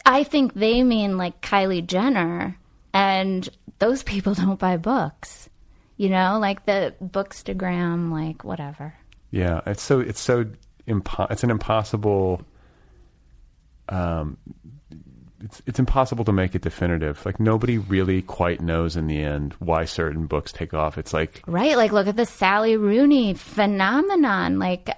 [0.05, 2.56] I think they mean like Kylie Jenner
[2.93, 3.48] and
[3.78, 5.48] those people don't buy books.
[5.97, 8.94] You know, like the bookstagram like whatever.
[9.31, 10.47] Yeah, it's so it's so
[10.89, 12.43] impo- it's an impossible
[13.89, 14.36] um
[15.44, 17.24] it's it's impossible to make it definitive.
[17.27, 20.98] Like nobody really quite knows in the end why certain books take off.
[20.98, 21.77] It's like Right?
[21.77, 24.59] Like look at the Sally Rooney phenomenon.
[24.59, 24.90] Like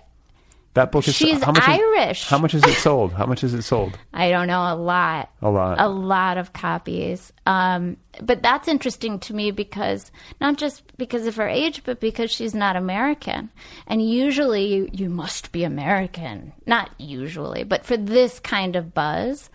[0.75, 2.27] that book is She's how much is- Irish.
[2.27, 3.13] how much is it sold?
[3.13, 3.97] How much is it sold?
[4.13, 5.31] I don't know, a lot.
[5.41, 5.81] A lot.
[5.81, 7.33] A lot of copies.
[7.47, 10.11] Um, but that's interesting to me because
[10.41, 13.51] not just because of her age, but because she's not American.
[13.87, 16.53] And usually you, you must be American.
[16.67, 19.51] Not usually, but for this kind of buzz,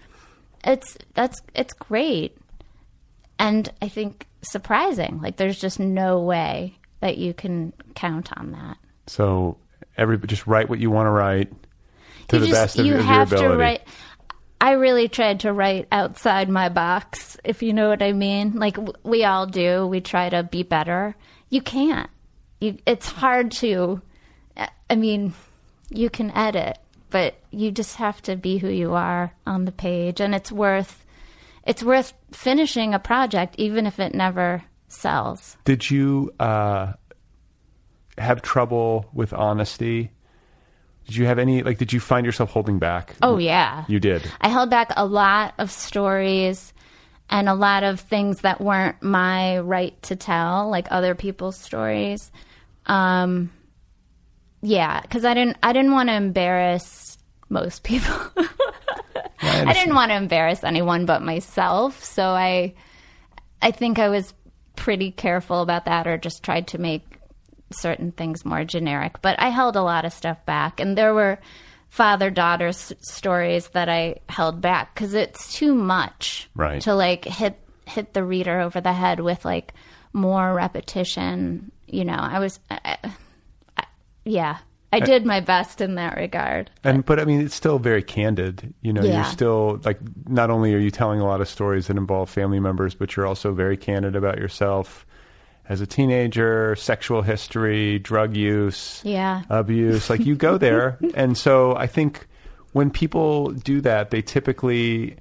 [0.63, 2.37] it's that's it's great.
[3.37, 5.19] And I think surprising.
[5.21, 8.77] Like there's just no way that you can count on that.
[9.07, 9.57] So
[9.97, 11.51] every just write what you want to write
[12.29, 13.47] to you the just best of, you of your have ability.
[13.49, 13.81] to write
[14.61, 18.75] i really tried to write outside my box if you know what i mean like
[18.75, 21.15] w- we all do we try to be better
[21.49, 22.09] you can't
[22.61, 24.01] you, it's hard to
[24.89, 25.33] i mean
[25.89, 26.77] you can edit
[27.09, 31.05] but you just have to be who you are on the page and it's worth
[31.65, 36.93] it's worth finishing a project even if it never sells Did you uh,
[38.17, 40.11] have trouble with honesty?
[41.05, 41.79] Did you have any like?
[41.79, 43.15] Did you find yourself holding back?
[43.23, 44.21] oh yeah you did.
[44.41, 46.71] I held back a lot of stories
[47.29, 52.31] and a lot of things that weren't my right to tell, like other people's stories.
[52.85, 53.51] Um,
[54.61, 57.17] yeah, because I didn't, I didn't want to embarrass
[57.49, 58.15] most people.
[59.41, 62.73] I didn't want to embarrass anyone but myself, so I,
[63.61, 64.33] I think I was
[64.75, 67.03] pretty careful about that, or just tried to make
[67.71, 69.21] certain things more generic.
[69.21, 71.39] But I held a lot of stuff back, and there were
[71.89, 76.81] father daughter s- stories that I held back because it's too much Right.
[76.83, 77.57] to like hit
[77.87, 79.73] hit the reader over the head with like
[80.13, 81.71] more repetition.
[81.87, 83.11] You know, I was, I, I,
[84.29, 84.57] yeah,
[84.93, 86.69] I uh, did my best in that regard.
[86.83, 88.73] And but I mean, it's still very candid.
[88.81, 89.15] You know, Yeah.
[89.17, 92.59] you're still like not only are you telling a lot of stories that involve family
[92.59, 95.05] members, but you're also very candid about yourself
[95.67, 99.43] as a teenager, sexual history, drug use, Yeah.
[99.49, 100.09] abuse.
[100.09, 102.27] Like you go there, and so I think
[102.73, 105.17] when people do that, they typically,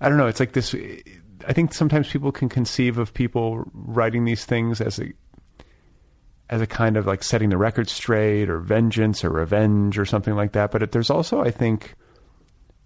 [0.00, 0.26] I don't know.
[0.26, 0.74] It's like this.
[1.48, 5.12] I think sometimes people can conceive of people writing these things as a
[6.48, 10.34] as a kind of like setting the record straight or vengeance or revenge or something
[10.36, 10.70] like that.
[10.70, 11.94] But it, there's also, I think,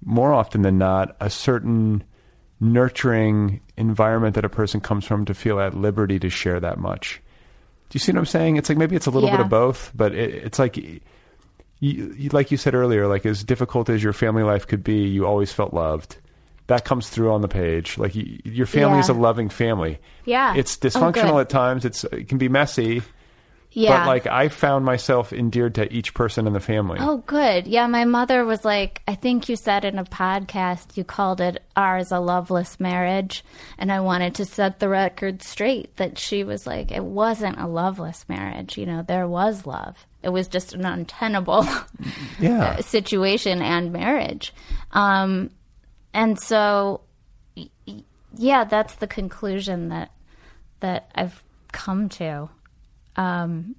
[0.04, 2.02] more often than not, a certain
[2.58, 7.20] nurturing environment that a person comes from to feel at liberty to share that much.
[7.88, 8.56] Do you see what I'm saying?
[8.56, 11.00] It's like maybe it's a little bit of both, but it, it's like, you,
[11.80, 15.26] you, like you said earlier, like as difficult as your family life could be, you
[15.26, 16.16] always felt loved.
[16.68, 17.98] That comes through on the page.
[17.98, 19.98] Like you, your family is a loving family.
[20.24, 20.54] Yeah.
[20.54, 21.40] It's Oh, dysfunctional good.
[21.40, 21.84] at times.
[21.84, 23.02] It's it can be messy,
[23.72, 24.00] Yeah.
[24.00, 26.98] But like I found myself endeared to each person in the family.
[27.00, 27.66] Oh, good.
[27.66, 31.62] Yeah, my mother was like, I think you said in a podcast, you called it
[31.76, 33.44] ours a loveless marriage.
[33.78, 37.68] And I wanted to set the record straight that she was like, it wasn't a
[37.68, 38.76] loveless marriage.
[38.76, 39.96] You know, there was love.
[40.22, 41.66] It was just an untenable
[42.40, 42.76] yeah.
[42.80, 44.52] situation and marriage.
[44.90, 45.50] Um,
[46.12, 47.02] and so,
[48.36, 50.10] yeah, that's the conclusion that
[50.80, 51.42] that I've
[51.72, 52.48] come to.
[53.16, 53.76] Um,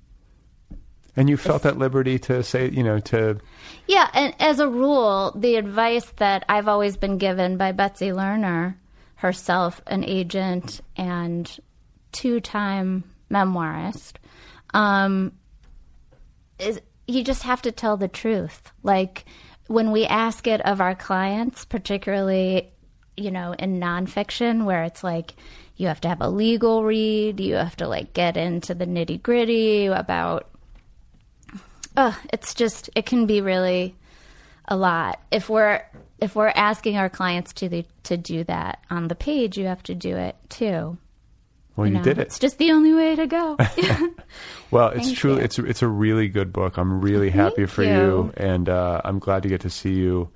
[1.15, 3.39] And you felt that liberty to say, you know, to
[3.87, 8.75] Yeah, and as a rule, the advice that I've always been given by Betsy Lerner,
[9.15, 11.59] herself an agent and
[12.11, 14.13] two-time memoirist,
[14.73, 15.33] um,
[16.59, 18.71] is you just have to tell the truth.
[18.83, 19.25] Like
[19.67, 22.71] when we ask it of our clients, particularly,
[23.17, 25.35] you know, in nonfiction, where it's like
[25.81, 29.21] you have to have a legal read, you have to like get into the nitty
[29.21, 30.47] gritty about
[31.97, 33.95] uh, it's just it can be really
[34.67, 35.19] a lot.
[35.31, 35.83] If we're
[36.19, 39.81] if we're asking our clients to the, to do that on the page, you have
[39.83, 40.97] to do it too.
[41.75, 42.03] well, you, know?
[42.03, 42.27] did it.
[42.27, 43.57] It's just the only way to go.
[44.71, 45.35] Well, it's true.
[45.35, 46.77] It's it's a really good book.
[46.77, 47.89] I'm really happy Thank for you.
[47.89, 50.29] you, and uh, I'm glad to get to see you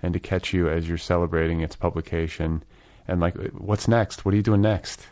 [0.00, 2.62] and to catch you as you're celebrating its publication.
[3.10, 4.24] And like, what's next?
[4.24, 5.06] What are you doing next?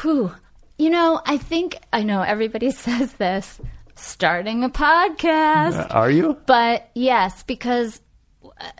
[0.00, 0.32] Whew.
[0.78, 3.60] You know, I think I know everybody says this.
[3.94, 5.78] Starting a podcast.
[5.78, 6.36] Uh, are you?
[6.46, 8.00] But yes, because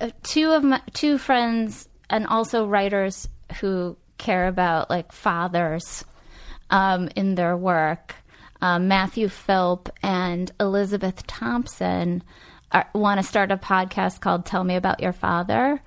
[0.01, 3.29] uh, two of my two friends and also writers
[3.61, 6.05] who care about like fathers
[6.71, 8.17] um, in their work,
[8.61, 12.25] um, Matthew Philp and Elizabeth Thompson,
[12.93, 15.81] want to start a podcast called "Tell Me About Your Father"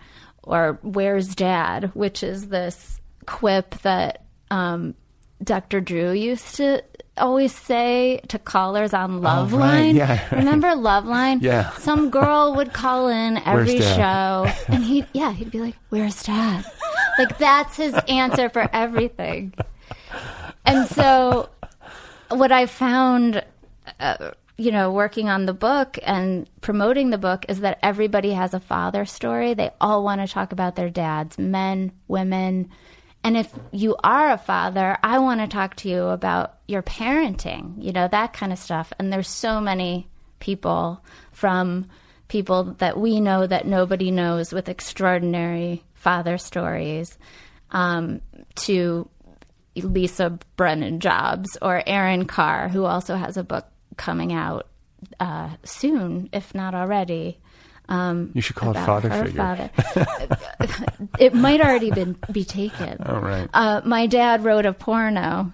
[0.47, 4.95] or "Where's Dad," which is this quip that um,
[5.43, 5.81] Dr.
[5.81, 6.83] Drew used to
[7.17, 9.53] always say to callers on Loveline.
[9.53, 9.95] Oh, right.
[9.95, 10.27] Yeah.
[10.35, 11.41] Remember Loveline?
[11.41, 11.71] Yeah.
[11.77, 16.65] Some girl would call in every show and he yeah, he'd be like, Where's dad?
[17.17, 19.53] Like that's his answer for everything.
[20.65, 21.49] And so
[22.29, 23.43] what I found
[23.99, 28.55] uh, you know, working on the book and promoting the book is that everybody has
[28.55, 29.53] a father story.
[29.53, 32.69] They all want to talk about their dads, men, women.
[33.23, 37.83] And if you are a father, I want to talk to you about your parenting,
[37.83, 38.91] you know, that kind of stuff.
[38.97, 40.07] And there's so many
[40.39, 41.87] people from
[42.27, 47.17] people that we know that nobody knows with extraordinary father stories
[47.71, 48.21] um,
[48.55, 49.07] to
[49.75, 53.67] Lisa Brennan Jobs or Erin Carr, who also has a book
[53.97, 54.67] coming out
[55.19, 57.39] uh, soon, if not already.
[57.89, 59.31] Um, You should call it Father Figure.
[59.31, 59.69] father.
[61.19, 63.01] it might already been be taken.
[63.03, 63.49] All right.
[63.53, 65.51] Uh, my dad wrote a porno.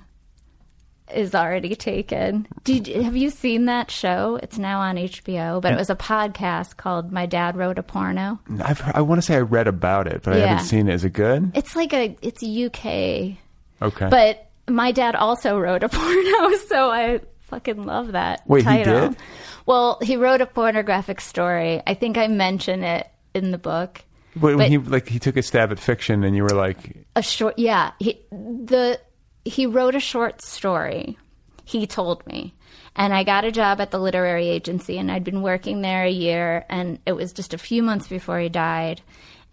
[1.14, 2.48] Is already taken.
[2.64, 4.40] Did have you seen that show?
[4.42, 8.40] It's now on HBO, but it was a podcast called "My Dad Wrote a Porno."
[8.64, 10.94] I've I want to say I read about it, but I haven't seen it.
[10.96, 11.52] Is it good?
[11.54, 13.38] It's like a it's UK
[13.84, 14.08] Okay.
[14.10, 17.20] But my dad also wrote a porno, so I
[17.54, 19.10] fucking love that Wait, he title.
[19.10, 19.18] did?
[19.66, 21.82] Well, he wrote a pornographic story.
[21.86, 24.02] I think I mention it in the book.
[24.36, 27.06] But when but- he like he took a stab at fiction, and you were like,
[27.16, 27.92] A short, yeah.
[28.00, 29.00] He the
[29.46, 31.18] he wrote a short story.
[31.66, 32.54] He told me,
[32.96, 36.10] and I got a job at the literary agency, and I'd been working there a
[36.10, 39.02] year, and it was just a few months before he died,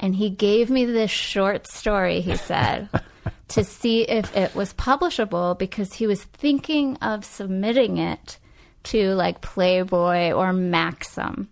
[0.00, 2.20] and he gave me this short story.
[2.20, 2.88] He said.
[3.48, 8.38] to see if it was publishable because he was thinking of submitting it
[8.84, 11.48] to like Playboy or Maxim.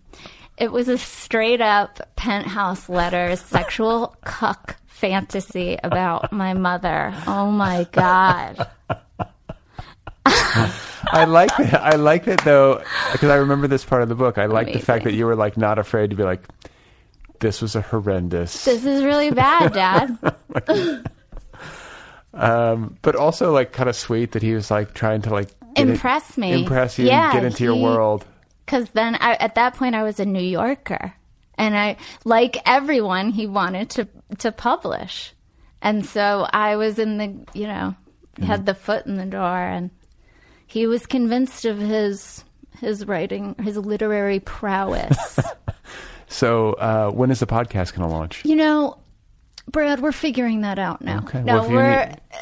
[0.57, 7.15] It was a straight up penthouse letter sexual cuck fantasy about my mother.
[7.27, 8.69] Oh my god.
[10.27, 11.81] I like that.
[11.81, 12.83] I like that though,
[13.13, 14.37] because I remember this part of the book.
[14.39, 16.43] I like the fact that you were like not afraid to be like,
[17.41, 18.65] this was a horrendous.
[18.65, 21.05] This is really bad, dad.
[22.39, 26.37] Um, but also like kind of sweet that he was like trying to like Impress
[26.37, 26.53] in- me.
[26.63, 28.25] impress you, Yeah, get into your world.
[28.65, 31.13] Because then I, at that point I was a New Yorker,
[31.57, 34.09] and I, like everyone, he wanted to
[34.39, 35.33] to publish,
[35.83, 37.95] and so I was in the, you know,
[38.43, 39.91] had the foot in the door, and
[40.67, 42.45] he was convinced of his
[42.79, 45.39] his writing, his literary prowess.
[46.31, 48.45] So uh, when is the podcast going to launch?
[48.45, 48.99] you know,
[49.71, 51.19] Brad, we're figuring that out now.
[51.19, 52.39] Okay, No, well, we're need- uh,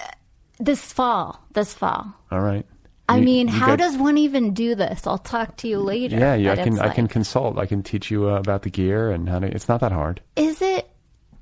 [0.58, 1.40] this fall.
[1.52, 2.06] This fall.
[2.30, 2.64] All right.
[3.08, 5.06] I You- mean, you how got- does one even do this?
[5.06, 6.16] I'll talk to you later.
[6.18, 6.52] Yeah, yeah.
[6.52, 7.58] I can it's I can consult.
[7.58, 9.46] I can teach you uh, about the gear and how to.
[9.46, 10.20] It's not that hard.
[10.36, 10.88] Is it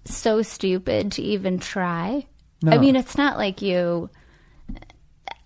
[0.05, 2.27] so stupid to even try?
[2.62, 2.73] No.
[2.73, 4.11] I mean, it's not like you.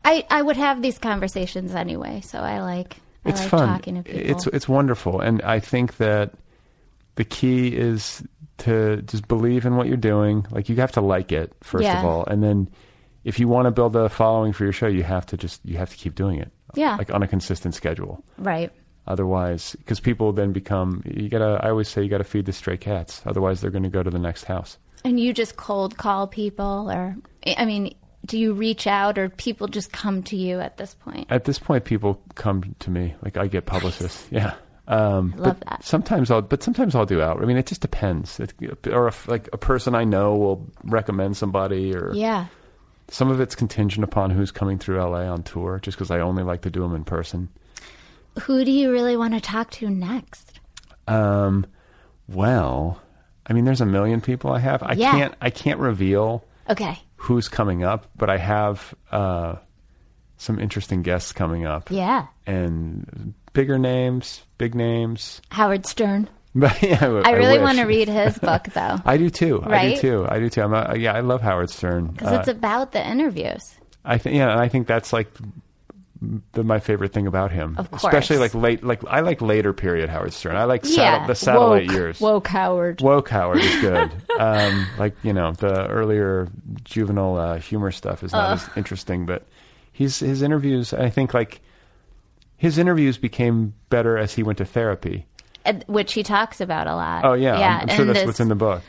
[0.05, 3.69] I, I would have these conversations anyway, so I like I it's like fun.
[3.69, 4.31] talking to people.
[4.31, 6.33] It's it's wonderful, and I think that
[7.17, 8.23] the key is
[8.59, 10.47] to just believe in what you're doing.
[10.51, 12.01] Like you have to like it first Yeah.
[12.01, 12.69] of all, and then
[13.25, 15.77] if you want to build a following for your show, you have to just you
[15.79, 16.51] have to keep doing it.
[16.75, 16.97] Yeah.
[16.97, 18.23] like on a consistent schedule.
[18.39, 18.71] right.
[19.07, 21.59] Otherwise, because people then become you gotta.
[21.65, 23.23] I always say you gotta feed the stray cats.
[23.25, 24.77] Otherwise, they're going to go to the next house.
[25.03, 27.17] And you just cold call people, or
[27.57, 27.95] I mean,
[28.27, 31.27] do you reach out, or people just come to you at this point?
[31.31, 33.15] At this point, people come to me.
[33.25, 34.27] Like I get publicists.
[34.31, 34.55] Yeah.
[34.89, 35.85] Um, love that.
[35.85, 37.41] Sometimes I'll, but sometimes I'll do out.
[37.43, 38.41] I mean, it just depends.
[38.41, 38.55] It,
[38.91, 42.47] or if like a person I know will recommend somebody, or Yeah.
[43.09, 45.79] some of it's contingent upon who's coming through LA on tour.
[45.83, 47.51] Just because I only like to do them in person.
[48.43, 50.59] Who do you really want to talk to next?
[51.07, 51.67] Um,
[52.29, 53.01] well,
[53.47, 54.83] I mean, there's a million people I have.
[54.83, 55.11] I Yeah.
[55.13, 55.35] can't.
[55.41, 56.99] I can't reveal Okay.
[57.17, 59.57] who's coming up, but I have uh,
[60.37, 61.91] some interesting guests coming up.
[61.91, 62.27] Yeah.
[62.47, 65.43] and bigger names, big names.
[65.51, 66.29] Howard Stern.
[66.55, 67.65] But yeah, I really wish.
[67.65, 69.61] want to read his book though, I do too.
[69.67, 70.27] I do too.
[70.29, 70.63] I do too.
[70.63, 72.07] I'm a, yeah, I love Howard Stern.
[72.13, 73.75] because Uh, it's about the interviews.
[74.05, 75.27] I think yeah, and I think that's like
[76.53, 77.75] the, my favorite thing about him.
[77.79, 78.05] Of course.
[78.05, 78.85] especially like late.
[78.85, 80.55] Like I like later period Howard Stern.
[80.55, 81.27] I like satel- yeah.
[81.27, 82.21] the satellite woke, years.
[82.21, 83.01] Woke Howard.
[83.01, 84.13] Woke Howard is good.
[84.39, 86.47] um, like you know the earlier
[86.85, 89.49] juvenile uh, humor stuff is not as interesting, but
[89.93, 90.93] he's his interviews.
[90.95, 91.61] I think like
[92.59, 95.25] his interviews became better as he went to therapy.
[95.87, 97.25] Which he talks about a lot.
[97.25, 98.83] Oh yeah, I'm, I'm sure and that's this- what's in the book.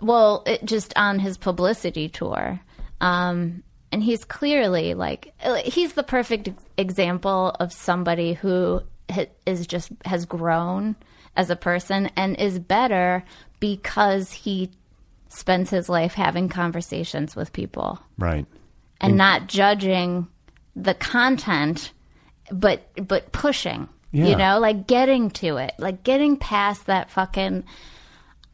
[0.00, 2.60] Well, it, just on his publicity tour.
[3.00, 3.62] Um,
[3.92, 5.32] and he's clearly like,
[5.64, 8.82] he's the perfect example of somebody who
[9.46, 10.96] is just, has grown
[11.36, 13.22] as a person and is better
[13.60, 14.70] because he
[15.28, 18.46] spends his life having conversations with people Right.
[19.00, 20.26] and not judging
[20.74, 21.92] the content,
[22.52, 24.26] but, but pushing, Yeah.
[24.26, 27.64] you know, like getting to it, like getting past that fucking,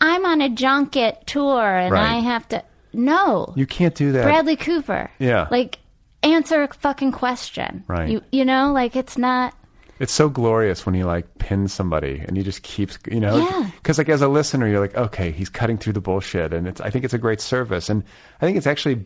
[0.00, 2.10] I'm on a junket tour and Right.
[2.12, 2.62] I have to.
[2.92, 4.22] No, You can't do that.
[4.22, 5.10] Bradley Cooper.
[5.18, 5.46] Yeah.
[5.50, 5.78] like
[6.22, 7.84] answer a fucking question.
[7.86, 8.08] Right.
[8.08, 9.54] You you know, like it's not.
[10.00, 13.70] It's so glorious when he like pins somebody and he just keeps, you know, Yeah.
[13.76, 16.80] because like as a listener, you're like, okay, he's cutting through the bullshit, and it's.
[16.80, 18.04] I think it's a great service, and
[18.40, 19.04] I think it's actually.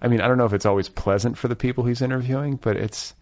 [0.00, 2.76] I mean, I don't know if it's always pleasant for the people he's interviewing, but
[2.76, 3.12] it's.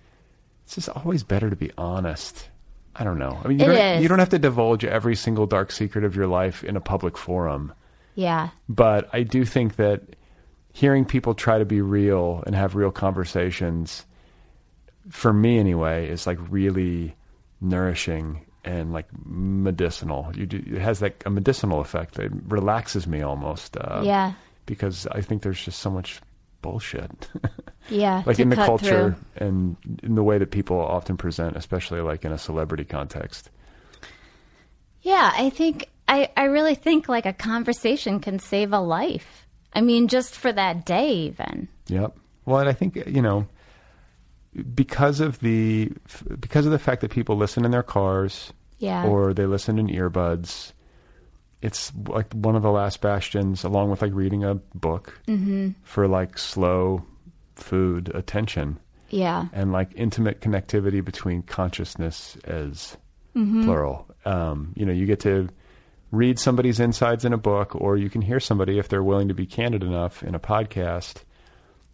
[0.66, 2.50] It's just always better to be honest.
[2.94, 3.38] I don't know.
[3.44, 4.02] I mean, you It don't, is.
[4.02, 7.16] you don't have to divulge every single dark secret of your life in a public
[7.16, 7.72] forum.
[8.14, 10.02] Yeah, but I do think that
[10.72, 14.04] hearing people try to be real and have real conversations,
[15.10, 17.14] for me anyway, is like really
[17.60, 20.32] nourishing and like medicinal.
[20.34, 22.18] You do, it has like a medicinal effect.
[22.18, 23.76] It relaxes me almost.
[23.76, 24.32] Uh, Yeah.
[24.64, 26.20] Because I think there's just so much
[26.70, 27.28] bullshit.
[27.88, 28.22] yeah.
[28.26, 29.46] like in the culture through.
[29.46, 33.50] and in the way that people often present, especially like in a celebrity context.
[35.02, 39.46] Yeah, I think I I really think like a conversation can save a life.
[39.72, 41.68] I mean, just for that day, even.
[41.86, 42.16] Yep.
[42.44, 43.46] Well, and I think you know
[44.74, 45.92] because of the
[46.40, 49.06] because of the fact that people listen in their cars Yeah.
[49.06, 50.72] or they listen in earbuds,
[51.66, 55.70] it's like one of the last bastions, along with like reading a book Mm-hmm.
[55.82, 57.04] for like slow
[57.56, 58.78] food attention
[59.10, 59.46] Yeah.
[59.52, 62.96] and like intimate connectivity between consciousness as
[63.34, 63.64] Mm-hmm.
[63.64, 64.06] plural.
[64.24, 65.48] Um, you know, you get to
[66.10, 69.34] read somebody's insides in a book, or you can hear somebody if they're willing to
[69.34, 71.22] be candid enough in a podcast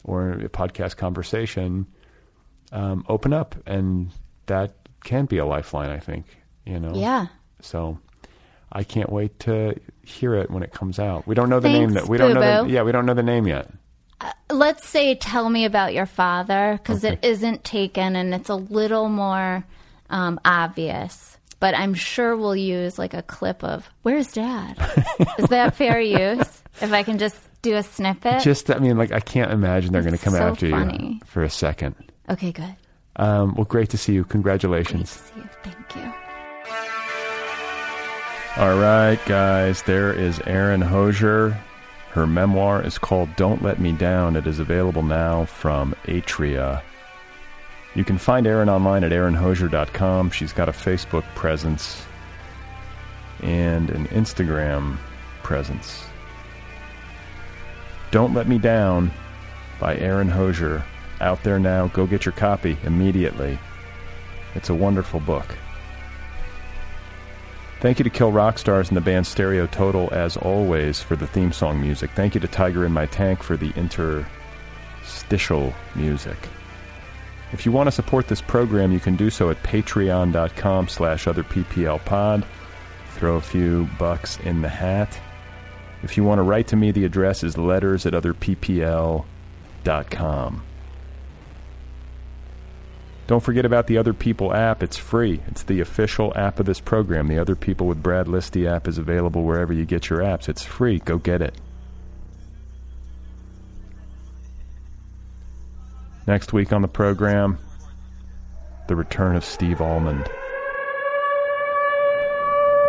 [0.05, 1.87] or a podcast conversation.
[2.71, 4.11] Um, open up, and
[4.47, 4.75] that
[5.05, 5.91] can be a lifeline.
[5.91, 6.27] I think
[6.65, 6.93] you know.
[6.95, 7.27] Yeah.
[7.61, 7.99] So.
[8.73, 11.27] I can't wait to hear it when it comes out.
[11.27, 12.65] We don't know the name that we don't know.
[12.65, 13.71] The, yeah, we don't know the name yet.
[14.51, 17.29] Let's say, tell me about your father, because it Okay.
[17.31, 19.65] isn't taken and it's a little more
[20.11, 21.37] um, obvious.
[21.61, 24.77] But I'm sure we'll use like a clip of "Where's Dad."
[25.39, 26.63] Is that fair use?
[26.81, 28.43] If I can just do a snippet.
[28.43, 31.43] Just, I mean, like I can't imagine they're going to come so after you for
[31.45, 31.95] a second.
[32.31, 32.75] okay, good.
[33.17, 34.23] Um, well, great to see you.
[34.23, 35.11] Great to Congratulations.
[35.11, 35.49] see you.
[35.63, 36.13] Thank you.
[38.59, 41.59] All right, guys, there is Erin Hosier.
[42.11, 44.37] Her memoir is called Don't Let Me Down.
[44.37, 46.83] It is available now from Atria.
[47.95, 50.33] You can find Erin online at erinhosier.com.
[50.33, 52.05] She's got a Facebook presence
[53.41, 54.99] and an Instagram
[55.43, 56.05] presence.
[58.11, 59.11] Don't Let Me Down
[59.81, 60.85] by Erin Hosier.
[61.23, 61.87] Out there now.
[61.87, 63.59] Go get your copy immediately.
[64.55, 65.47] It's a wonderful book.
[67.83, 71.27] Thank you to Kill Rock Stars and the band Stereo Total, as always, for the
[71.27, 72.13] theme song music.
[72.13, 76.37] Thank you to Tiger in My Tank for the interstitial music.
[77.51, 82.45] If you want to support this program, you can do so at patreon.com slash otherpplpod.
[83.15, 85.19] Throw a few bucks in the hat.
[86.05, 89.25] If you want to write to me, the address is letters at otherppl.com.
[93.33, 94.83] Don't forget about the Other People app.
[94.83, 95.41] It's free.
[95.47, 97.29] It's the official app of this program.
[97.29, 100.51] The Other People with Brad Listi app is available wherever you get your apps.
[100.51, 100.99] It's free.
[100.99, 101.55] Go get it.
[106.27, 107.57] Next week on the program,
[108.87, 110.29] the return of Steve Almond.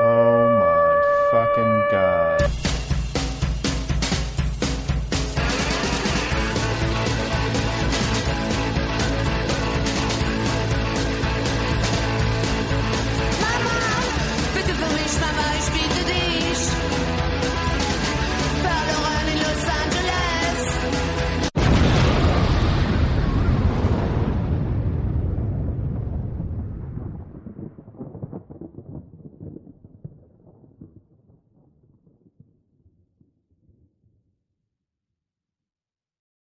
[0.01, 2.22] Oh my fucking god.